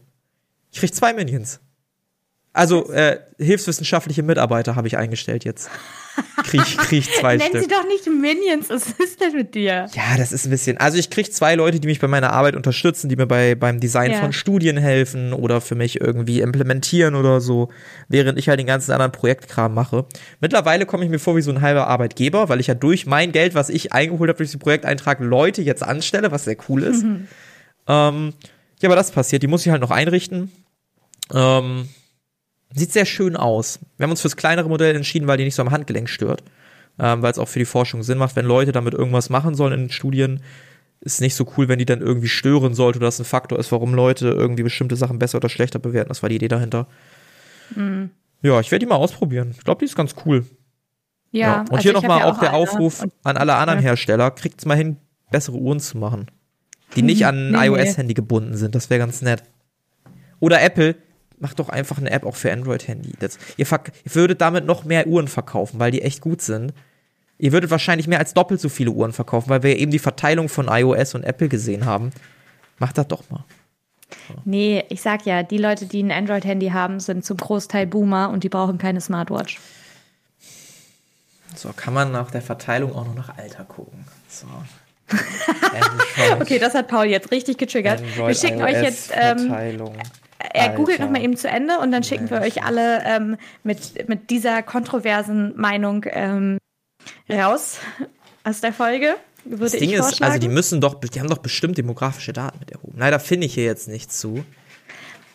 Ich 0.70 0.80
krieg 0.80 0.94
zwei 0.94 1.14
Minions. 1.14 1.60
Also 2.52 2.90
äh, 2.92 3.20
hilfswissenschaftliche 3.38 4.22
Mitarbeiter 4.22 4.76
habe 4.76 4.86
ich 4.86 4.98
eingestellt 4.98 5.44
jetzt. 5.44 5.70
Krieg, 6.44 6.62
krieg 6.78 6.98
ich 7.00 7.12
zwei 7.14 7.36
Nenn 7.36 7.48
Stück. 7.48 7.62
sie 7.62 7.68
doch 7.68 7.84
nicht 7.86 8.06
Minions. 8.06 8.70
Was 8.70 8.86
ist 8.98 9.20
denn 9.20 9.32
mit 9.34 9.54
dir? 9.54 9.86
Ja, 9.94 10.16
das 10.16 10.32
ist 10.32 10.46
ein 10.46 10.50
bisschen. 10.50 10.76
Also 10.78 10.98
ich 10.98 11.10
krieg 11.10 11.32
zwei 11.32 11.54
Leute, 11.54 11.80
die 11.80 11.88
mich 11.88 12.00
bei 12.00 12.08
meiner 12.08 12.32
Arbeit 12.32 12.56
unterstützen, 12.56 13.08
die 13.08 13.16
mir 13.16 13.26
bei 13.26 13.54
beim 13.54 13.80
Design 13.80 14.12
Ja. 14.12 14.18
von 14.20 14.32
Studien 14.32 14.76
helfen 14.76 15.32
oder 15.32 15.60
für 15.60 15.74
mich 15.74 16.00
irgendwie 16.00 16.40
implementieren 16.40 17.14
oder 17.14 17.40
so, 17.40 17.68
während 18.08 18.38
ich 18.38 18.48
halt 18.48 18.58
den 18.60 18.66
ganzen 18.66 18.92
anderen 18.92 19.12
Projektkram 19.12 19.74
mache. 19.74 20.06
Mittlerweile 20.40 20.86
komme 20.86 21.04
ich 21.04 21.10
mir 21.10 21.18
vor 21.18 21.36
wie 21.36 21.42
so 21.42 21.50
ein 21.50 21.60
halber 21.60 21.86
Arbeitgeber, 21.88 22.48
weil 22.48 22.60
ich 22.60 22.66
ja 22.68 22.74
durch 22.74 23.06
mein 23.06 23.32
Geld, 23.32 23.54
was 23.54 23.68
ich 23.68 23.92
eingeholt 23.92 24.28
habe 24.28 24.38
durch 24.38 24.50
den 24.50 24.60
Projekteintrag, 24.60 25.18
Leute 25.20 25.62
jetzt 25.62 25.82
anstelle, 25.82 26.30
was 26.32 26.44
sehr 26.44 26.56
cool 26.68 26.82
ist. 26.82 27.04
Ähm, 27.86 28.32
ja, 28.80 28.88
aber 28.88 28.96
das 28.96 29.10
passiert. 29.10 29.42
Die 29.42 29.46
muss 29.48 29.64
ich 29.66 29.72
halt 29.72 29.80
noch 29.80 29.90
einrichten. 29.90 30.52
Ähm, 31.34 31.88
sieht 32.74 32.92
sehr 32.92 33.06
schön 33.06 33.36
aus. 33.36 33.80
Wir 33.96 34.04
haben 34.04 34.10
uns 34.10 34.20
fürs 34.20 34.36
kleinere 34.36 34.68
Modell 34.68 34.94
entschieden, 34.94 35.26
weil 35.26 35.38
die 35.38 35.44
nicht 35.44 35.54
so 35.54 35.62
am 35.62 35.70
Handgelenk 35.70 36.08
stört. 36.08 36.42
Ähm, 37.00 37.22
weil 37.22 37.30
es 37.30 37.38
auch 37.38 37.48
für 37.48 37.60
die 37.60 37.64
Forschung 37.64 38.02
Sinn 38.02 38.18
macht, 38.18 38.34
wenn 38.34 38.44
Leute 38.44 38.72
damit 38.72 38.92
irgendwas 38.92 39.30
machen 39.30 39.54
sollen 39.54 39.72
in 39.72 39.80
den 39.82 39.90
Studien. 39.90 40.42
Ist 41.00 41.20
nicht 41.20 41.36
so 41.36 41.46
cool, 41.56 41.68
wenn 41.68 41.78
die 41.78 41.84
dann 41.84 42.00
irgendwie 42.00 42.28
stören 42.28 42.74
sollte 42.74 42.98
oder 42.98 43.06
das 43.06 43.20
ein 43.20 43.24
Faktor 43.24 43.58
ist, 43.58 43.70
warum 43.70 43.94
Leute 43.94 44.30
irgendwie 44.30 44.64
bestimmte 44.64 44.96
Sachen 44.96 45.20
besser 45.20 45.38
oder 45.38 45.48
schlechter 45.48 45.78
bewerten. 45.78 46.08
Das 46.08 46.22
war 46.22 46.28
die 46.28 46.34
Idee 46.36 46.48
dahinter. 46.48 46.88
Ja, 48.42 48.60
ich 48.60 48.70
werde 48.70 48.84
die 48.84 48.88
mal 48.88 48.96
ausprobieren. 48.96 49.52
Ich 49.56 49.64
glaube, 49.64 49.78
die 49.78 49.84
ist 49.84 49.94
ganz 49.94 50.16
cool. 50.26 50.44
Ja, 51.30 51.60
Und 51.60 51.72
also 51.72 51.82
hier 51.82 51.92
nochmal 51.92 52.20
ja 52.20 52.24
auch 52.24 52.40
der 52.40 52.54
Aufruf 52.54 53.06
an 53.22 53.36
alle 53.36 53.54
anderen 53.54 53.80
Ja. 53.80 53.90
Hersteller, 53.90 54.30
kriegt's 54.30 54.64
mal 54.64 54.76
hin, 54.76 54.96
bessere 55.30 55.56
Uhren 55.56 55.78
zu 55.78 55.98
machen. 55.98 56.26
Die 56.96 57.02
nicht 57.02 57.26
an 57.26 57.54
ein 57.54 57.60
nee. 57.60 57.66
iOS-Handy 57.66 58.14
gebunden 58.14 58.56
sind. 58.56 58.74
Das 58.74 58.88
wäre 58.88 58.98
ganz 58.98 59.20
nett. 59.20 59.42
Oder 60.40 60.62
Apple, 60.62 60.96
macht 61.40 61.58
doch 61.58 61.68
einfach 61.68 61.98
eine 61.98 62.10
App 62.10 62.24
auch 62.24 62.36
für 62.36 62.52
Android-Handy. 62.52 63.14
Ihr, 63.20 63.30
ihr 63.56 64.14
würdet 64.14 64.40
damit 64.40 64.66
noch 64.66 64.84
mehr 64.84 65.06
Uhren 65.06 65.28
verkaufen, 65.28 65.78
weil 65.78 65.90
die 65.90 66.02
echt 66.02 66.20
gut 66.20 66.42
sind. 66.42 66.72
Ihr 67.38 67.52
würdet 67.52 67.70
wahrscheinlich 67.70 68.08
mehr 68.08 68.18
als 68.18 68.34
doppelt 68.34 68.60
so 68.60 68.68
viele 68.68 68.90
Uhren 68.90 69.12
verkaufen, 69.12 69.48
weil 69.48 69.62
wir 69.62 69.76
eben 69.76 69.92
die 69.92 70.00
Verteilung 70.00 70.48
von 70.48 70.66
iOS 70.68 71.14
und 71.14 71.22
Apple 71.22 71.48
gesehen 71.48 71.86
haben. 71.86 72.10
Macht 72.78 72.98
das 72.98 73.06
doch 73.06 73.22
mal. 73.30 73.44
Nee, 74.44 74.84
ich 74.88 75.02
sag 75.02 75.26
ja, 75.26 75.42
die 75.42 75.58
Leute, 75.58 75.86
die 75.86 76.02
ein 76.02 76.10
Android-Handy 76.10 76.70
haben, 76.70 76.98
sind 76.98 77.24
zum 77.24 77.36
Großteil 77.36 77.86
Boomer 77.86 78.30
und 78.30 78.42
die 78.42 78.48
brauchen 78.48 78.78
keine 78.78 79.00
Smartwatch. 79.00 79.58
So, 81.54 81.72
kann 81.74 81.94
man 81.94 82.12
nach 82.12 82.30
der 82.30 82.42
Verteilung 82.42 82.94
auch 82.94 83.04
noch 83.04 83.14
nach 83.14 83.36
Alter 83.36 83.64
gucken. 83.64 84.04
So. 84.28 84.46
Android, 85.10 86.40
Okay, 86.40 86.58
das 86.58 86.74
hat 86.74 86.88
Paul 86.88 87.06
jetzt 87.06 87.30
richtig 87.30 87.58
getriggert. 87.58 88.02
wir 88.02 88.34
schicken 88.34 88.62
euch 88.62 88.82
jetzt, 88.82 89.10
ähm, 89.14 89.38
Verteilung. 89.38 89.96
Er 90.38 90.70
googelt 90.70 91.00
Alter. 91.00 91.04
nochmal 91.04 91.22
eben 91.22 91.36
zu 91.36 91.48
Ende 91.48 91.78
und 91.80 91.90
dann 91.90 92.02
schicken 92.02 92.30
wir 92.30 92.40
euch 92.40 92.62
alle 92.62 93.02
ähm, 93.04 93.36
mit, 93.64 94.08
mit 94.08 94.30
dieser 94.30 94.62
kontroversen 94.62 95.56
Meinung 95.56 96.04
ähm, 96.08 96.58
raus 97.28 97.78
aus 98.44 98.60
der 98.60 98.72
Folge. 98.72 99.16
Würde 99.44 99.64
Das 99.64 99.72
Ding 99.72 99.90
ist, 99.90 100.22
also 100.22 100.38
die 100.38 100.48
müssen 100.48 100.80
doch, 100.80 101.00
die 101.00 101.20
haben 101.20 101.28
doch 101.28 101.38
bestimmt 101.38 101.78
demografische 101.78 102.32
Daten 102.32 102.58
mit 102.58 102.70
erhoben. 102.70 102.98
Leider 102.98 103.18
finde 103.18 103.46
ich 103.46 103.54
hier 103.54 103.64
jetzt 103.64 103.88
nichts 103.88 104.18
zu. 104.18 104.44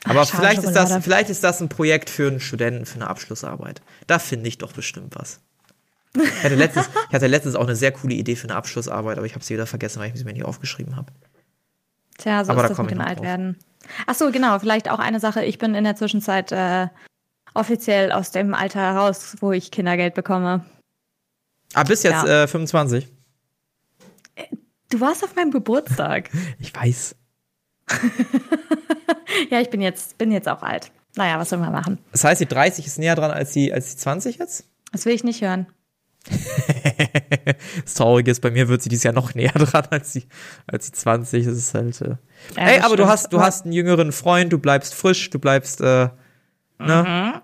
Aber 0.06 0.22
Ach, 0.22 0.30
vielleicht, 0.30 0.64
ist 0.64 0.74
das, 0.74 1.04
vielleicht 1.04 1.30
ist 1.30 1.44
das 1.44 1.62
ein 1.62 1.70
Projekt 1.70 2.10
für 2.10 2.28
einen 2.28 2.40
Studenten 2.40 2.86
für 2.86 2.96
eine 2.96 3.08
Abschlussarbeit. 3.08 3.82
Da 4.08 4.20
finde 4.20 4.50
ich 4.50 4.58
doch 4.58 4.74
bestimmt 4.74 5.16
was. 5.16 5.40
Ich 6.16 6.44
hatte, 6.44 6.56
letztens, 6.56 6.90
ich 7.10 7.16
hatte 7.16 7.28
letztens 7.28 7.56
auch 7.56 7.64
eine 7.64 7.76
sehr 7.76 7.92
coole 7.92 8.14
Idee 8.14 8.36
für 8.36 8.48
eine 8.48 8.56
Abschlussarbeit, 8.56 9.18
aber 9.18 9.26
ich 9.26 9.34
habe 9.34 9.44
sie 9.44 9.54
wieder 9.54 9.66
vergessen, 9.66 10.00
weil 10.00 10.10
ich 10.10 10.16
sie 10.16 10.26
mir 10.26 10.34
nicht 10.34 10.46
aufgeschrieben 10.46 10.96
habe. 10.96 11.12
Tja, 12.18 12.44
so 12.44 12.52
Aber 12.52 12.62
da 12.62 12.68
ist 12.68 12.72
das 12.72 12.78
komm 12.78 12.86
mit 12.86 12.96
dem 12.96 13.00
noch 13.00 13.14
drauf. 13.14 13.56
Ach 14.08 14.16
so, 14.16 14.32
genau. 14.32 14.60
Vielleicht 14.60 14.90
auch 14.90 15.00
eine 15.00 15.20
Sache. 15.20 15.44
Ich 15.44 15.58
bin 15.58 15.76
in 15.76 15.84
der 15.84 15.96
Zwischenzeit 15.96 16.52
äh, 16.52 16.88
offiziell 17.54 18.12
aus 18.12 18.32
dem 18.32 18.54
Alter 18.54 18.80
heraus, 18.80 19.36
wo 19.40 19.52
ich 19.52 19.72
Kindergeld 19.72 20.14
bekomme. 20.14 20.66
Ah, 21.74 21.84
bis 21.84 22.04
jetzt 22.04 22.24
Ja. 22.26 22.44
äh, 22.44 22.48
25. 22.48 23.08
Du 24.90 25.00
warst 25.02 25.24
auf 25.24 25.36
meinem 25.36 25.52
Geburtstag. 25.52 26.30
Ich 26.60 26.76
weiß. 26.76 27.16
ja, 29.50 29.60
ich 29.60 29.70
bin 29.70 29.82
jetzt, 29.82 30.18
bin 30.18 30.32
jetzt 30.32 30.48
auch 30.48 30.62
alt. 30.62 30.92
Naja, 31.16 31.38
was 31.40 31.50
soll 31.50 31.60
man 31.60 31.72
machen? 31.72 32.00
Das 32.12 32.24
heißt, 32.24 32.42
die 32.42 32.46
30 32.48 32.88
ist 32.88 32.98
näher 33.00 33.16
dran 33.16 33.32
als 33.32 33.52
die, 33.52 33.74
als 33.74 33.92
die 33.92 33.98
20 33.98 34.38
jetzt? 34.38 34.66
Das 34.92 35.06
will 35.06 35.14
ich 35.14 35.24
nicht 35.24 35.42
hören. 35.42 35.68
Das 37.84 37.96
Traurige 37.96 38.32
ist, 38.32 38.42
bei 38.42 38.52
mir 38.52 38.68
wird 38.70 38.82
sie 38.82 38.90
dieses 38.90 39.04
Jahr 39.04 39.14
noch 39.14 39.34
näher 39.36 39.52
dran 39.52 39.86
als 39.90 40.14
die, 40.14 40.26
als 40.68 40.86
die 40.88 40.94
20. 40.94 41.46
Das 41.46 41.58
ist 41.58 41.74
halt. 41.74 42.02
Äh. 42.02 42.16
Ja, 42.56 42.64
Ey, 42.68 42.80
aber 42.80 42.96
du 42.96 43.08
hast, 43.08 43.34
du 43.34 43.42
hast 43.42 43.66
einen 43.66 43.74
jüngeren 43.74 44.12
Freund, 44.12 44.54
du 44.54 44.58
bleibst 44.58 44.94
frisch, 44.96 45.30
du 45.30 45.40
bleibst, 45.40 45.82
äh, 45.82 46.10
ne? 46.80 47.42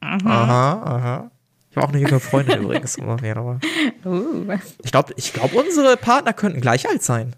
Mhm. 0.00 0.26
Aha, 0.26 0.72
aha. 0.82 1.30
Ich 1.70 1.76
habe 1.76 1.86
auch 1.86 1.92
eine 1.92 2.00
jüngere 2.00 2.20
Freundin 2.20 2.62
übrigens. 2.62 2.98
nochmal. 2.98 3.58
Uh. 4.04 4.46
Ich 4.84 4.90
glaube, 4.92 5.14
ich 5.16 5.32
glaub, 5.32 5.52
unsere 5.54 5.96
Partner 5.96 6.32
könnten 6.32 6.60
gleich 6.60 6.88
alt 6.88 7.02
sein. 7.02 7.34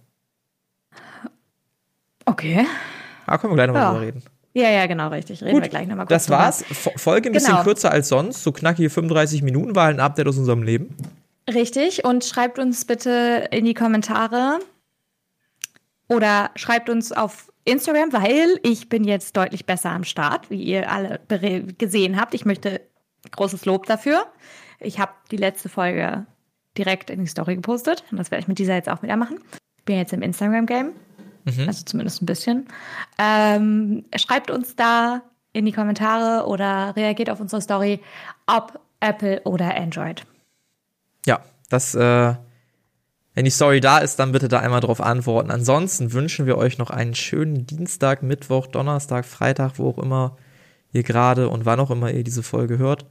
Okay. 2.25 2.66
Da 3.27 3.38
können 3.38 3.53
wir 3.53 3.57
gleich 3.57 3.66
nochmal 3.68 3.83
Ja. 3.83 3.90
drüber 3.92 4.03
reden. 4.07 4.23
Ja, 4.56 4.70
ja, 4.70 4.86
genau, 4.86 5.08
richtig. 5.08 5.42
Reden 5.42 5.60
wir 5.60 5.68
gleich 5.68 5.88
nochmal 5.88 6.06
kurz 6.06 6.10
das 6.22 6.26
drüber. 6.26 6.38
war's. 6.38 6.64
Fo- 6.70 6.96
Folge 6.96 7.28
ein 7.28 7.32
bisschen 7.32 7.50
Genau. 7.54 7.64
kürzer 7.64 7.90
als 7.90 8.08
sonst, 8.08 8.42
so 8.44 8.52
knackige 8.52 8.88
35 8.88 9.42
Minuten, 9.42 9.74
war 9.74 9.88
ein 9.88 9.98
Update 10.00 10.28
aus 10.28 10.38
unserem 10.38 10.62
Leben. 10.62 10.96
Richtig. 11.52 12.04
Und 12.04 12.24
schreibt 12.24 12.58
uns 12.60 12.84
bitte 12.84 13.48
in 13.50 13.64
die 13.64 13.74
Kommentare 13.74 14.60
oder 16.08 16.50
schreibt 16.54 16.88
uns 16.90 17.12
auf 17.12 17.52
Instagram, 17.64 18.12
weil 18.12 18.58
ich 18.62 18.88
bin 18.88 19.04
jetzt 19.04 19.36
deutlich 19.36 19.64
besser 19.66 19.90
am 19.90 20.04
Start, 20.04 20.50
wie 20.50 20.62
ihr 20.62 20.90
alle 20.90 21.20
gesehen 21.78 22.20
habt. 22.20 22.34
Ich 22.34 22.44
möchte 22.44 22.80
großes 23.30 23.64
Lob 23.64 23.86
dafür. 23.86 24.26
Ich 24.80 24.98
habe 24.98 25.12
die 25.30 25.36
letzte 25.38 25.68
Folge 25.68 26.26
direkt 26.76 27.08
in 27.10 27.20
die 27.20 27.26
Story 27.26 27.56
gepostet. 27.56 28.04
Und 28.10 28.18
das 28.18 28.30
werde 28.30 28.42
ich 28.42 28.48
mit 28.48 28.58
dieser 28.58 28.74
jetzt 28.74 28.88
auch 28.88 29.02
wieder 29.02 29.16
machen. 29.16 29.38
Ich 29.78 29.84
bin 29.84 29.96
jetzt 29.96 30.12
im 30.12 30.22
Instagram-Game. 30.22 30.90
Also 31.68 31.85
zumindest 31.85 32.22
ein 32.22 32.26
bisschen. 32.26 32.66
Ähm, 33.18 34.05
schreibt 34.16 34.51
uns 34.51 34.76
da 34.76 35.22
in 35.53 35.66
die 35.66 35.72
Kommentare 35.72 36.47
oder 36.47 36.97
reagiert 36.97 37.30
auf 37.30 37.40
unsere 37.40 37.61
Story, 37.61 38.01
ob 38.47 38.80
Apple 39.01 39.42
oder 39.45 39.76
Android. 39.76 40.24
Ja, 41.26 41.40
das, 41.68 41.95
äh, 41.95 42.34
wenn 43.34 43.45
die 43.45 43.51
Story 43.51 43.80
da 43.80 43.99
ist, 43.99 44.18
dann 44.18 44.32
bitte 44.32 44.49
da 44.49 44.61
einmal 44.61 44.80
drauf 44.80 45.01
antworten. 45.01 45.51
Ansonsten 45.51 46.12
wünschen 46.12 46.47
wir 46.47 46.57
euch 46.57 46.78
noch 46.78 46.90
einen 46.90 47.14
schönen 47.14 47.66
Dienstag, 47.66 48.22
Mittwoch, 48.22 48.66
Donnerstag, 48.66 49.24
Freitag, 49.26 49.72
wo 49.78 49.90
auch 49.90 49.99
immer 49.99 50.36
ihr 50.92 51.03
gerade 51.03 51.49
und 51.49 51.66
wann 51.66 51.80
auch 51.80 51.90
immer 51.90 52.11
ihr 52.11 52.24
diese 52.24 52.42
Folge 52.42 52.78
hört. 52.78 53.07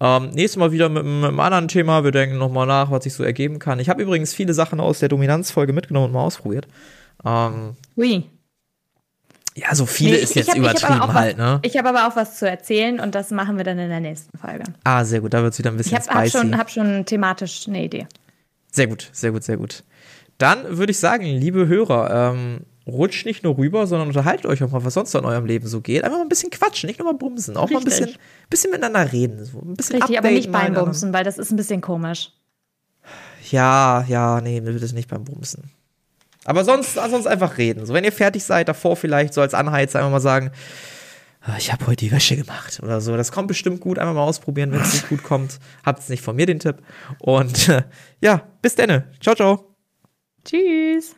Ähm, 0.00 0.30
nächstes 0.30 0.56
Mal 0.56 0.72
wieder 0.72 0.88
mit, 0.88 1.04
einem- 1.04 1.20
mit 1.20 1.28
einem 1.28 1.40
anderen 1.40 1.68
Thema. 1.68 2.04
Wir 2.04 2.12
denken 2.12 2.38
nochmal 2.38 2.66
nach, 2.66 2.90
was 2.90 3.04
sich 3.04 3.14
so 3.14 3.22
ergeben 3.24 3.58
kann. 3.58 3.78
Ich 3.80 3.88
habe 3.88 4.02
übrigens 4.02 4.32
viele 4.32 4.54
Sachen 4.54 4.80
aus 4.80 5.00
der 5.00 5.08
Dominanzfolge 5.08 5.72
mitgenommen 5.72 6.06
und 6.06 6.12
mal 6.12 6.24
ausprobiert. 6.24 6.66
Ähm, 7.24 7.74
Ui. 7.96 8.24
ja, 9.56 9.74
so 9.74 9.86
viele 9.86 10.12
Nee, 10.12 10.16
ist 10.18 10.30
ich- 10.30 10.36
jetzt 10.36 10.46
ich 10.46 10.50
hab- 10.50 10.56
ich 10.56 10.62
übertrieben 10.62 11.12
halt, 11.14 11.38
was, 11.38 11.44
ne? 11.46 11.58
Ich 11.62 11.76
habe 11.76 11.88
aber 11.88 12.06
auch 12.08 12.16
was 12.16 12.38
zu 12.38 12.48
erzählen 12.48 13.00
und 13.00 13.14
das 13.14 13.30
machen 13.30 13.56
wir 13.56 13.64
dann 13.64 13.78
in 13.78 13.88
der 13.88 14.00
nächsten 14.00 14.36
Folge. 14.38 14.64
Ah, 14.84 15.04
sehr 15.04 15.20
gut, 15.20 15.34
da 15.34 15.42
wird's 15.42 15.58
wieder 15.58 15.70
ein 15.70 15.74
Ich 15.80 15.90
bisschen 15.90 15.98
habe 15.98 16.08
hab 16.20 16.26
spicy. 16.28 16.38
schon, 16.38 16.58
hab 16.58 16.70
schon 16.70 17.04
thematisch 17.06 17.66
eine 17.68 17.82
Idee. 17.84 18.06
Sehr 18.70 18.86
gut, 18.86 19.08
sehr 19.12 19.32
gut, 19.32 19.42
sehr 19.42 19.56
gut. 19.56 19.82
Dann 20.38 20.78
würde 20.78 20.92
ich 20.92 20.98
sagen, 20.98 21.24
liebe 21.24 21.66
Hörer, 21.66 22.32
ähm, 22.32 22.60
rutscht 22.86 23.26
nicht 23.26 23.42
nur 23.42 23.58
rüber, 23.58 23.86
sondern 23.86 24.08
unterhaltet 24.08 24.46
euch 24.46 24.62
auch 24.62 24.70
mal, 24.70 24.84
was 24.84 24.94
sonst 24.94 25.14
in 25.14 25.24
eurem 25.24 25.44
Leben 25.46 25.66
so 25.66 25.80
geht. 25.80 26.04
Einfach 26.04 26.18
mal 26.18 26.22
ein 26.24 26.28
bisschen 26.28 26.50
quatschen, 26.50 26.86
nicht 26.86 26.98
nur 27.00 27.12
mal 27.12 27.18
bumsen, 27.18 27.56
auch 27.56 27.68
Richtig. 27.68 27.74
mal 27.74 27.80
ein 27.80 27.84
bisschen, 27.84 28.16
bisschen 28.48 28.70
miteinander 28.70 29.12
reden. 29.12 29.44
So 29.44 29.58
ein 29.60 29.74
bisschen 29.74 29.96
Richtig, 29.96 30.16
aber 30.18 30.30
nicht 30.30 30.50
beim 30.52 30.72
Bumsen, 30.74 31.12
weil 31.12 31.24
das 31.24 31.36
ist 31.38 31.50
ein 31.50 31.56
bisschen 31.56 31.80
komisch. 31.80 32.30
Ja, 33.50 34.04
ja, 34.08 34.40
nee, 34.40 34.60
das 34.60 34.92
nicht 34.92 35.08
beim 35.08 35.24
Bumsen. 35.24 35.70
Aber 36.48 36.64
sonst, 36.64 36.94
sonst 36.94 37.26
einfach 37.26 37.58
reden. 37.58 37.84
So, 37.84 37.92
wenn 37.92 38.04
ihr 38.04 38.12
fertig 38.12 38.42
seid, 38.42 38.70
davor 38.70 38.96
vielleicht 38.96 39.34
so 39.34 39.42
als 39.42 39.52
Anheiz 39.52 39.94
einfach 39.94 40.10
mal 40.10 40.18
sagen, 40.18 40.50
ah, 41.42 41.56
ich 41.58 41.70
habe 41.70 41.86
heute 41.86 42.06
die 42.06 42.10
Wäsche 42.10 42.36
gemacht 42.36 42.80
oder 42.82 43.02
so. 43.02 43.14
Das 43.18 43.32
kommt 43.32 43.48
bestimmt 43.48 43.80
gut. 43.80 43.98
Einfach 43.98 44.14
mal 44.14 44.22
ausprobieren, 44.22 44.72
wenn 44.72 44.80
es 44.80 44.94
nicht 44.94 45.10
gut 45.10 45.22
kommt. 45.22 45.58
Habt's 45.84 46.08
nicht 46.08 46.22
von 46.22 46.36
mir 46.36 46.46
den 46.46 46.58
Tipp. 46.58 46.76
Und 47.18 47.68
äh, 47.68 47.82
ja, 48.22 48.48
bis 48.62 48.76
denne. 48.76 49.12
Ciao, 49.20 49.36
ciao. 49.36 49.76
Tschüss. 50.42 51.17